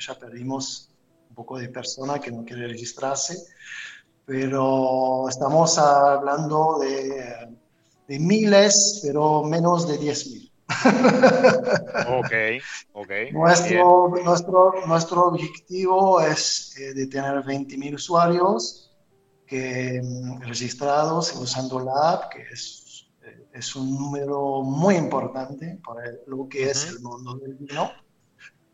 Ya 0.00 0.14
perdimos 0.14 0.90
un 1.28 1.34
poco 1.34 1.58
de 1.58 1.68
personas 1.68 2.20
que 2.20 2.30
no 2.30 2.44
quieren 2.44 2.70
registrarse, 2.70 3.36
pero 4.24 5.28
estamos 5.28 5.76
hablando 5.76 6.78
de 6.78 7.58
de 8.08 8.18
miles, 8.18 9.00
pero 9.02 9.44
menos 9.44 9.86
de 9.86 10.00
10.000. 10.00 10.50
ok, 12.18 12.62
ok. 12.92 13.10
Nuestro, 13.32 14.14
nuestro, 14.24 14.86
nuestro 14.86 15.26
objetivo 15.26 16.20
es 16.20 16.74
eh, 16.78 16.94
de 16.94 17.06
tener 17.06 17.42
20.000 17.44 17.94
usuarios 17.94 18.87
que, 19.48 20.00
mm, 20.02 20.42
registrados 20.42 21.34
usando 21.34 21.80
la 21.80 22.12
app, 22.12 22.32
que 22.32 22.42
es, 22.52 23.08
eh, 23.22 23.46
es 23.52 23.74
un 23.74 23.96
número 23.96 24.62
muy 24.62 24.96
importante 24.96 25.80
para 25.84 26.02
lo 26.26 26.48
que 26.48 26.70
es 26.70 26.86
el 26.86 27.00
mundo 27.00 27.36
del 27.36 27.54
vino. 27.54 27.90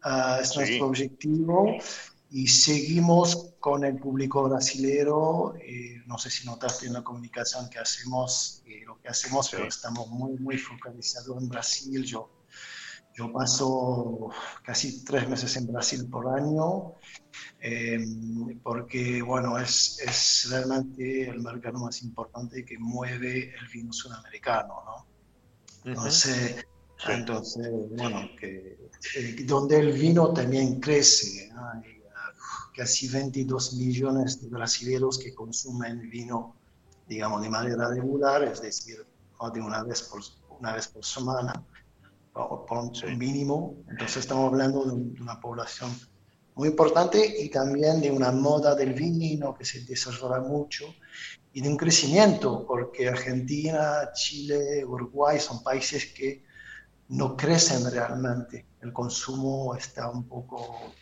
Ah, 0.03 0.39
es 0.43 0.55
nuestro 0.55 0.87
objetivo 0.87 1.79
y 2.31 2.47
seguimos 2.47 3.55
con 3.61 3.85
el 3.85 3.97
público 3.97 4.43
brasilero. 4.43 5.55
Eh, 5.57 6.03
no 6.07 6.19
sé 6.19 6.29
si 6.31 6.47
notaste 6.47 6.87
en 6.87 6.93
la 6.93 7.03
comunicación 7.03 7.71
que 7.71 7.79
hacemos, 7.79 8.63
eh, 8.67 8.83
lo 8.85 9.01
que 9.01 9.09
hacemos, 9.09 9.49
pero 9.51 9.67
estamos 9.67 10.09
muy, 10.09 10.37
muy 10.39 10.59
focalizados 10.59 11.41
en 11.41 11.49
Brasil. 11.49 12.05
Yo, 12.05 12.29
yo 13.15 13.33
paso 13.33 14.31
casi 14.63 15.05
tres 15.05 15.29
meses 15.29 15.57
en 15.57 15.69
Brasil 15.69 16.07
por 16.11 16.29
año, 16.29 16.95
eh, 17.67 17.99
porque, 18.63 19.23
bueno, 19.23 19.59
es, 19.59 19.99
es, 20.01 20.51
realmente 20.51 21.31
el 21.31 21.41
mercado 21.41 21.79
más 21.79 22.03
importante 22.03 22.63
que 22.63 22.79
mueve 22.79 23.55
el 23.59 23.69
vino 23.73 23.91
sudamericano, 23.91 24.83
¿no? 24.85 25.07
Entonces, 25.91 26.67
entonces 27.09 27.67
bueno, 27.97 28.29
que, 28.39 28.77
donde 29.47 29.79
el 29.79 29.95
vino 29.95 30.35
también 30.35 30.79
crece, 30.79 31.49
¿no? 31.55 31.63
casi 32.77 33.09
22 33.09 33.73
millones 33.77 34.43
de 34.43 34.49
brasileños 34.51 35.19
que 35.19 35.35
consumen 35.35 36.11
vino, 36.11 36.55
digamos, 37.09 37.41
de 37.41 37.49
manera 37.49 37.89
regular, 37.89 38.43
es 38.45 38.61
decir, 38.61 39.07
de 39.55 39.61
una 39.63 39.83
vez 39.85 40.03
por, 40.03 40.21
una 40.59 40.75
vez 40.75 40.89
por 40.89 41.03
semana, 41.03 41.65
o 42.35 42.67
por 42.67 42.79
un 42.79 43.19
mínimo. 43.19 43.75
Entonces 43.89 44.19
estamos 44.19 44.53
hablando 44.53 44.85
de, 44.85 44.93
una 45.23 45.41
población 45.41 45.91
muy 46.55 46.69
importante 46.69 47.43
y 47.43 47.49
también 47.49 48.01
de 48.01 48.11
una 48.11 48.31
moda 48.31 48.75
del 48.75 48.93
vino 48.93 49.55
que 49.55 49.65
se 49.65 49.81
desarrolla 49.85 50.41
mucho 50.41 50.95
y 51.53 51.61
de 51.61 51.69
un 51.69 51.77
crecimiento, 51.77 52.65
porque 52.67 53.09
Argentina, 53.09 54.11
Chile, 54.13 54.85
Uruguay 54.85 55.39
son 55.41 55.63
países 55.63 56.07
que 56.07 56.45
no 57.09 57.37
crecen 57.37 57.91
realmente. 57.91 58.67
El 58.81 58.93
consumo 58.93 59.75
está 59.75 60.11
un 60.11 60.27
poco 60.29 60.93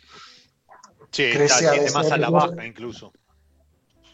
Sí, 1.13 1.29
crece 1.31 1.91
más 1.93 2.11
a 2.11 2.17
la 2.17 2.31
baja 2.31 2.65
incluso. 2.65 3.13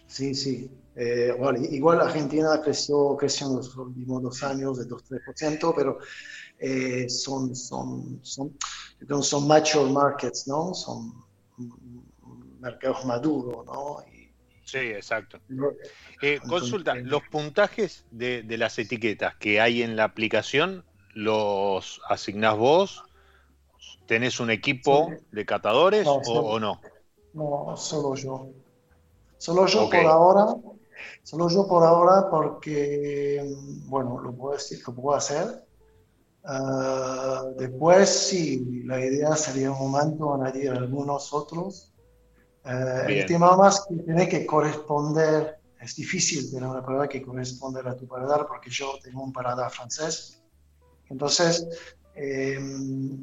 Sí, 0.05 0.35
sí. 0.35 0.69
Eh, 0.95 1.33
igual 1.71 2.01
Argentina 2.01 2.59
creció, 2.61 3.15
creció 3.15 3.47
en 3.47 3.55
los 3.55 3.75
últimos 3.77 4.21
dos 4.21 4.43
años 4.43 4.77
de 4.79 4.85
2-3%, 4.85 5.73
pero 5.73 5.99
eh, 6.59 7.07
son, 7.09 7.55
son, 7.55 8.19
son, 8.21 8.53
son 9.21 9.47
mature 9.47 9.89
markets, 9.89 10.45
¿no? 10.45 10.73
Son 10.73 11.23
mercados 12.59 13.05
maduros, 13.05 13.65
¿no? 13.65 13.97
sí, 14.63 14.77
exacto. 14.77 15.39
Eh, 16.21 16.39
consulta, 16.47 16.95
¿los 16.95 17.23
puntajes 17.31 18.05
de, 18.11 18.43
de, 18.43 18.57
las 18.57 18.77
etiquetas 18.77 19.35
que 19.35 19.59
hay 19.59 19.81
en 19.81 19.95
la 19.95 20.03
aplicación 20.03 20.85
los 21.13 22.01
asignás 22.07 22.57
vos 22.57 23.03
¿Tenés 24.09 24.39
un 24.39 24.49
equipo 24.49 25.11
de 25.31 25.45
catadores 25.45 26.07
o, 26.07 26.59
no? 26.59 26.81
No, 27.33 27.77
solo 27.77 28.15
yo. 28.15 28.49
Solo 29.37 29.67
yo 29.67 29.87
por 29.87 30.05
ahora. 30.07 30.55
Solo 31.21 31.47
yo 31.47 31.67
por 31.67 31.83
ahora 31.83 32.27
porque, 32.27 33.55
bueno, 33.85 34.19
lo 34.19 34.33
puedo 34.33 34.55
decir, 34.55 34.79
lo 34.87 34.95
puedo 34.95 35.15
hacer. 35.15 35.63
Ah, 36.43 37.45
después, 37.57 38.09
sí, 38.09 38.83
la 38.85 39.03
idea 39.03 39.35
sería 39.35 39.71
un 39.71 39.91
momento 39.91 40.33
añadir 40.33 40.71
algunos 40.71 41.33
otros. 41.33 41.93
Uh, 42.65 43.07
el 43.07 43.25
tema 43.25 43.55
más 43.55 43.85
que 43.87 43.95
tiene 44.03 44.27
que 44.27 44.45
corresponder, 44.45 45.59
es 45.79 45.95
difícil 45.95 46.51
tener 46.51 46.67
una 46.67 46.83
prueba 46.83 47.07
que 47.07 47.21
corresponde 47.21 47.81
a 47.85 47.95
tu 47.95 48.05
paladar 48.05 48.45
porque 48.47 48.69
yo 48.69 48.93
tengo 49.01 49.23
un 49.23 49.31
paladar 49.31 49.71
francés. 49.71 50.43
Entonces, 51.09 51.67
eh, 52.15 52.59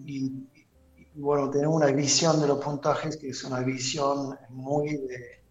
y, 0.06 0.32
bueno, 1.14 1.50
tenemos 1.50 1.76
una 1.76 1.86
visión 1.86 2.40
de 2.40 2.46
los 2.46 2.62
puntajes 2.64 3.16
que 3.16 3.28
es 3.28 3.44
una 3.44 3.60
visión 3.60 4.38
muy 4.50 4.96
de, 4.96 5.44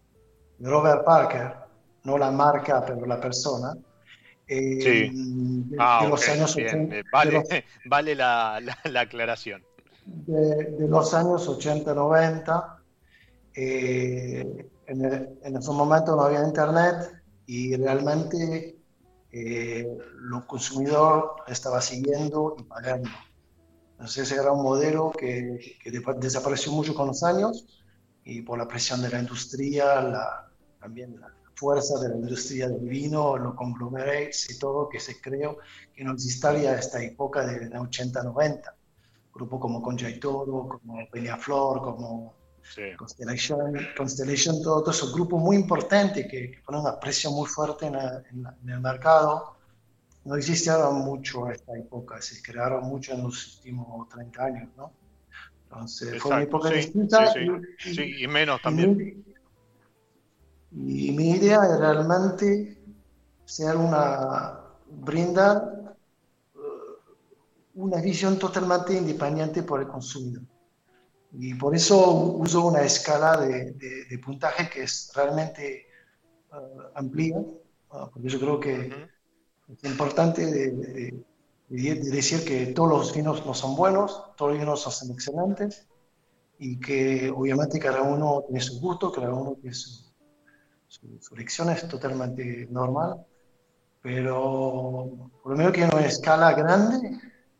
Robert 0.60 1.04
Parker, 1.04 1.54
no 2.04 2.16
la 2.18 2.30
marca, 2.30 2.84
pero 2.84 3.04
la 3.06 3.20
persona. 3.20 3.76
Eh, 4.46 4.80
sí. 4.80 5.68
De, 5.70 5.76
ah, 5.78 6.06
los 6.08 6.28
años 6.28 6.54
80, 6.54 6.96
Vale, 7.12 7.64
vale 7.86 8.14
la, 8.14 8.60
la, 8.84 9.00
aclaración. 9.00 9.64
De, 10.04 10.86
los 10.88 11.14
años 11.14 11.48
80-90. 11.48 12.76
Eh, 13.54 14.68
en, 14.86 15.04
en 15.42 15.56
ese 15.56 15.70
momento 15.70 16.14
no 16.14 16.22
había 16.22 16.44
internet 16.44 17.22
y 17.46 17.74
realmente 17.76 18.76
eh, 19.32 19.98
los 20.20 20.44
consumidores 20.46 21.42
estaba 21.48 21.80
siguiendo 21.80 22.56
y 22.58 22.62
pagando. 22.62 23.10
Entonces 23.92 24.30
era 24.32 24.52
un 24.52 24.62
modelo 24.62 25.10
que, 25.10 25.76
que, 25.82 25.90
desapareció 25.90 26.72
mucho 26.72 26.94
con 26.94 27.08
los 27.08 27.22
años 27.22 27.66
y 28.24 28.42
por 28.42 28.58
la 28.58 28.68
presión 28.68 29.02
de 29.02 29.10
la 29.10 29.18
industria, 29.18 30.00
la, 30.00 30.48
también 30.80 31.20
la 31.20 31.35
fuerza 31.56 31.98
de 31.98 32.10
la 32.10 32.16
industria 32.16 32.68
del 32.68 32.88
vino, 32.88 33.36
los 33.36 33.54
conglomerates 33.54 34.50
y 34.50 34.58
todo 34.58 34.88
que 34.88 35.00
se 35.00 35.20
creó 35.20 35.58
que 35.94 36.04
no 36.04 36.12
existía 36.12 36.78
esta 36.78 37.02
época 37.02 37.44
de, 37.46 37.68
80-90. 37.68 38.62
Grupos 39.34 39.60
como 39.60 39.82
Conjaitoro, 39.82 40.80
como 40.80 41.10
Peñaflor, 41.10 41.82
como 41.82 42.34
Constellation, 42.96 43.74
Constellation, 43.96 44.62
todos 44.62 44.96
esos 44.96 45.12
grupos 45.12 45.40
muy 45.40 45.56
importantes 45.56 46.26
que, 46.30 46.50
que 46.52 46.62
ponen 46.64 46.82
una 46.82 46.98
presión 47.00 47.34
muy 47.34 47.46
fuerte 47.46 47.86
en, 47.86 47.94
en 47.94 48.68
el 48.68 48.80
mercado 48.80 49.56
no 50.26 50.34
existieron 50.34 50.98
mucho 50.98 51.48
esta 51.50 51.78
época, 51.78 52.20
se 52.20 52.42
crearon 52.42 52.84
mucho 52.84 53.14
en 53.14 53.22
los 53.22 53.56
últimos 53.56 54.08
30 54.08 54.44
años, 54.44 54.68
¿no? 54.76 54.92
Entonces 55.64 56.20
fue 56.20 56.32
una 56.32 56.42
época 56.42 56.70
distinta. 56.70 57.32
Sí, 57.78 58.00
y, 58.18 58.24
y, 58.24 58.28
menos 58.28 58.60
también. 58.60 59.24
Y 60.76 61.12
mi, 61.12 61.30
idea 61.30 61.64
es 61.64 61.78
realmente 61.78 62.78
ser 63.46 63.76
una, 63.76 64.60
brinda 64.90 65.96
eh, 66.54 66.58
una 67.74 68.00
visión 68.02 68.38
totalmente 68.38 68.92
independiente 68.92 69.62
por 69.62 69.80
el 69.80 69.88
consumidor. 69.88 70.42
Y 71.32 71.54
por 71.54 71.74
eso 71.74 72.10
uso 72.12 72.66
una 72.66 72.82
escala 72.82 73.38
de, 73.38 73.72
de, 73.72 74.18
puntaje 74.18 74.68
que 74.68 74.84
es 74.84 75.10
realmente 75.14 75.86
uh, 76.52 76.82
amplia, 76.94 77.38
uh, 77.38 78.10
porque 78.12 78.28
yo 78.28 78.38
creo 78.38 78.60
que 78.60 79.08
es 79.68 79.90
importante 79.90 80.46
de, 80.46 81.24
decir 81.68 82.44
que 82.44 82.66
todos 82.66 82.88
los 82.88 83.14
vinos 83.14 83.44
no 83.44 83.54
son 83.54 83.74
buenos, 83.76 84.22
todos 84.36 84.52
los 84.52 84.60
vinos 84.60 84.80
son 84.82 85.10
excelentes 85.10 85.86
y 86.58 86.78
que 86.78 87.30
obviamente 87.34 87.78
cada 87.78 88.02
uno 88.02 88.44
tiene 88.46 88.60
su 88.60 88.80
gusto, 88.80 89.10
cada 89.10 89.34
uno 89.34 89.56
tiene 89.60 89.74
su, 89.74 90.05
su, 91.00 91.18
su 91.20 91.34
es 91.70 91.88
totalmente 91.88 92.66
normal, 92.70 93.24
pero 94.02 95.30
por 95.42 95.52
lo 95.52 95.58
menos 95.58 95.72
que 95.72 95.82
en 95.82 95.94
una 95.94 96.06
escala 96.06 96.52
grande 96.54 97.18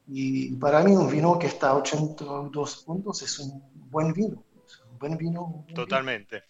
y 0.09 0.55
para 0.57 0.83
mí 0.83 0.93
un 0.93 1.11
vino 1.11 1.39
que 1.39 1.49
está 1.49 1.71
a 1.71 1.77
82 1.77 2.85
puntos 2.85 3.23
es 3.23 3.39
un 3.41 3.63
buen 3.91 4.13
vino. 4.13 4.45
un 4.91 4.99
buen 4.99 5.17
vino. 5.17 5.67
Totalmente. 5.75 6.45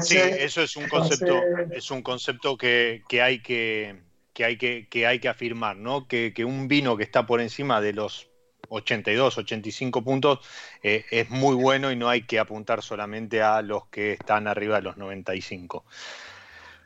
sí, 0.00 0.18
eso 0.18 0.62
es 0.62 0.76
un 0.76 0.88
concepto, 0.88 1.40
es 1.70 1.90
un 1.90 2.02
concepto 2.02 2.56
que, 2.56 3.02
que 3.08 3.22
hay 3.22 3.40
que, 3.40 4.02
que, 4.34 4.44
hay 4.44 4.58
que, 4.58 4.88
que 4.88 5.06
hay 5.06 5.18
que 5.20 5.28
afirmar, 5.28 5.76
¿no? 5.76 6.06
Que, 6.06 6.32
que, 6.34 6.44
un 6.44 6.68
vino 6.68 6.96
que 6.96 7.04
está 7.04 7.26
por 7.26 7.40
encima 7.40 7.80
de 7.80 7.94
los 7.94 8.28
82, 8.72 9.38
85 9.38 10.02
puntos 10.02 10.38
eh, 10.82 11.04
es 11.10 11.30
muy 11.30 11.54
bueno 11.54 11.92
y 11.92 11.96
no 11.96 12.08
hay 12.08 12.22
que 12.22 12.38
apuntar 12.38 12.82
solamente 12.82 13.42
a 13.42 13.62
los 13.62 13.86
que 13.86 14.12
están 14.12 14.48
arriba 14.48 14.76
de 14.76 14.82
los 14.82 14.96
95. 14.96 15.84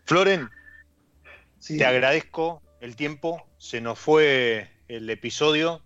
Floren, 0.04 0.50
te 1.66 1.84
agradezco 1.84 2.62
el 2.80 2.96
tiempo, 2.96 3.46
se 3.58 3.80
nos 3.80 3.98
fue 3.98 4.70
el 4.88 5.08
episodio, 5.10 5.82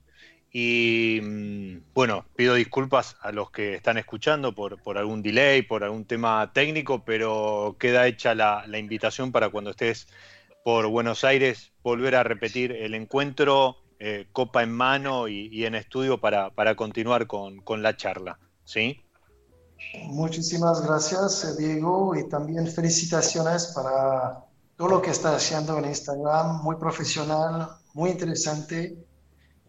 y 0.53 1.21
mm, 1.23 1.93
bueno, 1.95 2.27
pido 2.35 2.55
disculpas 2.55 3.17
a 3.21 3.31
los 3.31 3.51
que 3.51 3.75
están 3.75 3.99
escuchando 3.99 4.55
por, 4.55 4.83
por 4.83 4.99
algún 4.99 5.23
delay, 5.23 5.63
por 5.63 5.85
algún 5.85 6.05
tema 6.05 6.53
técnico, 6.53 7.05
pero 7.05 7.77
queda 7.79 8.07
hecha 8.07 8.35
la, 8.35 8.65
la, 8.67 8.79
invitación 8.79 9.31
para 9.31 9.51
cuando 9.51 9.71
estés 9.71 10.09
por 10.65 10.89
Buenos 10.89 11.25
Aires 11.25 11.73
volver 11.83 12.17
a 12.17 12.25
repetir 12.25 12.73
el 12.73 12.95
encuentro, 12.95 13.77
eh, 14.03 14.27
copa 14.33 14.63
en 14.63 14.73
mano 14.73 15.29
y, 15.29 15.49
y 15.53 15.67
en 15.67 15.75
estudio 15.75 16.19
para, 16.19 16.49
para 16.51 16.75
continuar 16.75 17.27
con, 17.27 17.61
con, 17.61 17.83
la 17.83 17.97
charla. 17.97 18.39
¿sí? 18.65 19.05
Muchísimas 20.05 20.81
gracias, 20.87 21.59
Diego, 21.59 22.17
y 22.17 22.27
también 22.29 22.67
felicitaciones 22.67 23.73
para 23.75 24.45
todo 24.77 24.89
lo 24.89 25.03
que 25.03 25.11
estás 25.11 25.37
haciendo 25.37 25.79
en 25.79 25.85
Instagram, 25.85 26.63
muy 26.63 26.77
profesional, 26.77 27.69
muy 27.93 28.09
interesante 28.11 28.97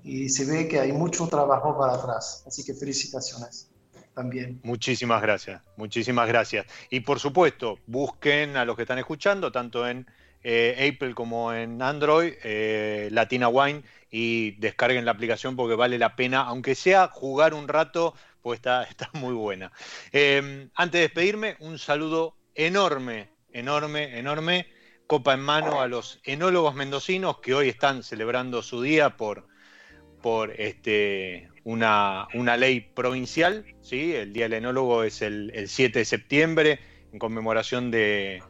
y 0.04 0.30
se 0.30 0.46
ve 0.46 0.68
que 0.70 0.80
hay 0.80 0.94
mucho 0.94 1.28
trabajo 1.28 1.78
para 1.78 1.96
atrás. 1.96 2.46
Así 2.48 2.64
que 2.64 2.74
felicitaciones 2.74 3.70
también. 4.14 4.62
Muchísimas 4.64 5.22
gracias, 5.22 5.62
muchísimas 5.76 6.30
gracias. 6.30 6.66
Y 6.90 7.02
por 7.02 7.20
supuesto, 7.20 7.80
busquen 7.86 8.56
a 8.56 8.64
los 8.64 8.78
que 8.78 8.84
están 8.84 9.00
escuchando, 9.00 9.52
tanto 9.52 9.86
en 9.86 10.08
eh, 10.44 10.92
Apple 10.92 11.14
como 11.14 11.54
en 11.54 11.82
Android, 11.82 12.34
eh, 12.44 13.10
Latina 13.12 13.48
Wine, 13.48 13.84
y 14.10 14.52
descarguen 14.60 15.06
la 15.06 15.12
aplicación 15.12 15.56
porque 15.56 15.76
vale 15.76 15.98
la 15.98 16.16
pena, 16.16 16.42
aunque 16.42 16.76
sea 16.76 17.08
jugar 17.08 17.54
un 17.54 17.68
rato, 17.68 18.14
pues 18.42 18.58
está, 18.58 18.84
está 18.90 19.10
muy 19.14 19.34
buena. 19.34 19.72
Eh, 20.12 20.70
antes 20.76 21.00
de 21.00 21.08
despedirme, 21.08 21.56
un 21.60 21.80
saludo 21.80 22.36
enorme, 22.56 23.30
enorme, 23.54 24.18
enorme, 24.18 24.68
copa 25.08 25.34
en 25.34 25.42
mano 25.42 25.82
a 25.82 25.88
los 25.88 26.20
enólogos 26.24 26.74
mendocinos 26.74 27.40
que 27.40 27.54
hoy 27.54 27.70
están 27.70 28.04
celebrando 28.04 28.62
su 28.62 28.82
día 28.82 29.18
por 29.18 29.50
por 30.22 30.52
este, 30.62 31.50
una, 31.64 32.28
una, 32.36 32.56
ley 32.56 32.80
provincial, 32.80 33.66
¿sí? 33.82 34.14
el 34.14 34.34
Día 34.34 34.44
del 34.44 34.54
Enólogo 34.54 35.04
es 35.04 35.24
el 35.24 35.52
7 35.66 35.98
de 35.98 36.06
septiembre, 36.06 36.80
en 37.12 37.18
conmemoración 37.18 37.90
de, 37.90 38.44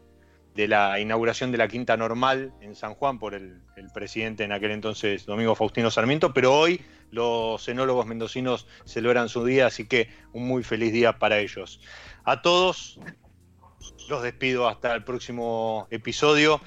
de, 0.56 0.68
la 0.68 1.00
inauguración 1.00 1.52
de 1.52 1.58
la 1.58 1.68
Quinta 1.68 1.98
Normal 1.98 2.54
en 2.62 2.76
San 2.76 2.94
Juan 2.96 3.20
por 3.20 3.34
el, 3.34 3.62
presidente 3.94 4.44
en 4.44 4.52
aquel 4.52 4.72
entonces, 4.72 5.26
Domingo 5.26 5.56
Faustino 5.56 5.90
Sarmiento, 5.90 6.34
pero 6.34 6.54
hoy 6.54 6.82
los 7.10 7.68
enólogos 7.68 8.06
mendocinos 8.06 8.68
celebran 8.86 9.28
su 9.28 9.44
día, 9.44 9.68
así 9.68 9.88
que 9.88 10.10
un 10.34 10.48
muy 10.48 10.64
feliz 10.64 10.94
día 10.94 11.18
para 11.20 11.40
ellos. 11.40 11.82
A 12.24 12.42
todos 12.42 13.00
los 14.08 14.24
despido 14.24 14.68
hasta 14.68 14.94
el 14.94 15.04
próximo 15.04 15.88
episodio. 15.90 16.62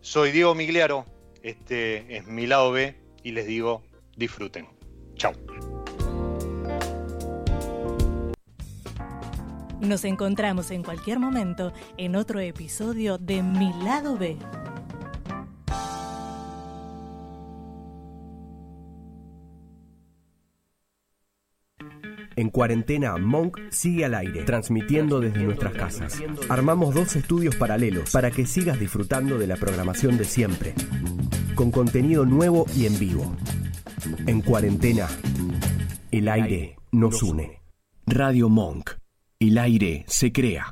Soy 0.00 0.32
Diego 0.32 0.54
Migliaro, 0.54 1.04
este 1.42 2.16
es 2.16 2.26
mi 2.26 2.46
lado 2.46 2.72
B 2.72 2.96
y 3.22 3.32
les 3.32 3.46
digo 3.46 3.82
disfruten. 4.16 4.66
Chao. 5.16 5.32
Nos 9.80 10.04
encontramos 10.04 10.70
en 10.70 10.82
cualquier 10.82 11.18
momento 11.18 11.72
en 11.96 12.14
otro 12.14 12.40
episodio 12.40 13.16
de 13.16 13.42
Mi 13.42 13.72
lado 13.82 14.16
B. 14.18 14.36
En 22.36 22.48
cuarentena, 22.48 23.16
Monk 23.18 23.58
sigue 23.70 24.04
al 24.04 24.14
aire, 24.14 24.44
transmitiendo 24.44 25.20
desde 25.20 25.42
nuestras 25.42 25.74
casas. 25.74 26.22
Armamos 26.48 26.94
dos 26.94 27.16
estudios 27.16 27.56
paralelos 27.56 28.10
para 28.12 28.30
que 28.30 28.46
sigas 28.46 28.78
disfrutando 28.78 29.38
de 29.38 29.46
la 29.46 29.56
programación 29.56 30.16
de 30.16 30.24
siempre, 30.24 30.74
con 31.54 31.70
contenido 31.70 32.24
nuevo 32.24 32.66
y 32.74 32.86
en 32.86 32.98
vivo. 32.98 33.36
En 34.26 34.40
cuarentena, 34.40 35.08
el 36.10 36.28
aire 36.28 36.76
nos 36.92 37.22
une. 37.22 37.60
Radio 38.06 38.48
Monk. 38.48 38.99
El 39.42 39.56
aire 39.56 40.04
se 40.06 40.32
crea. 40.32 40.66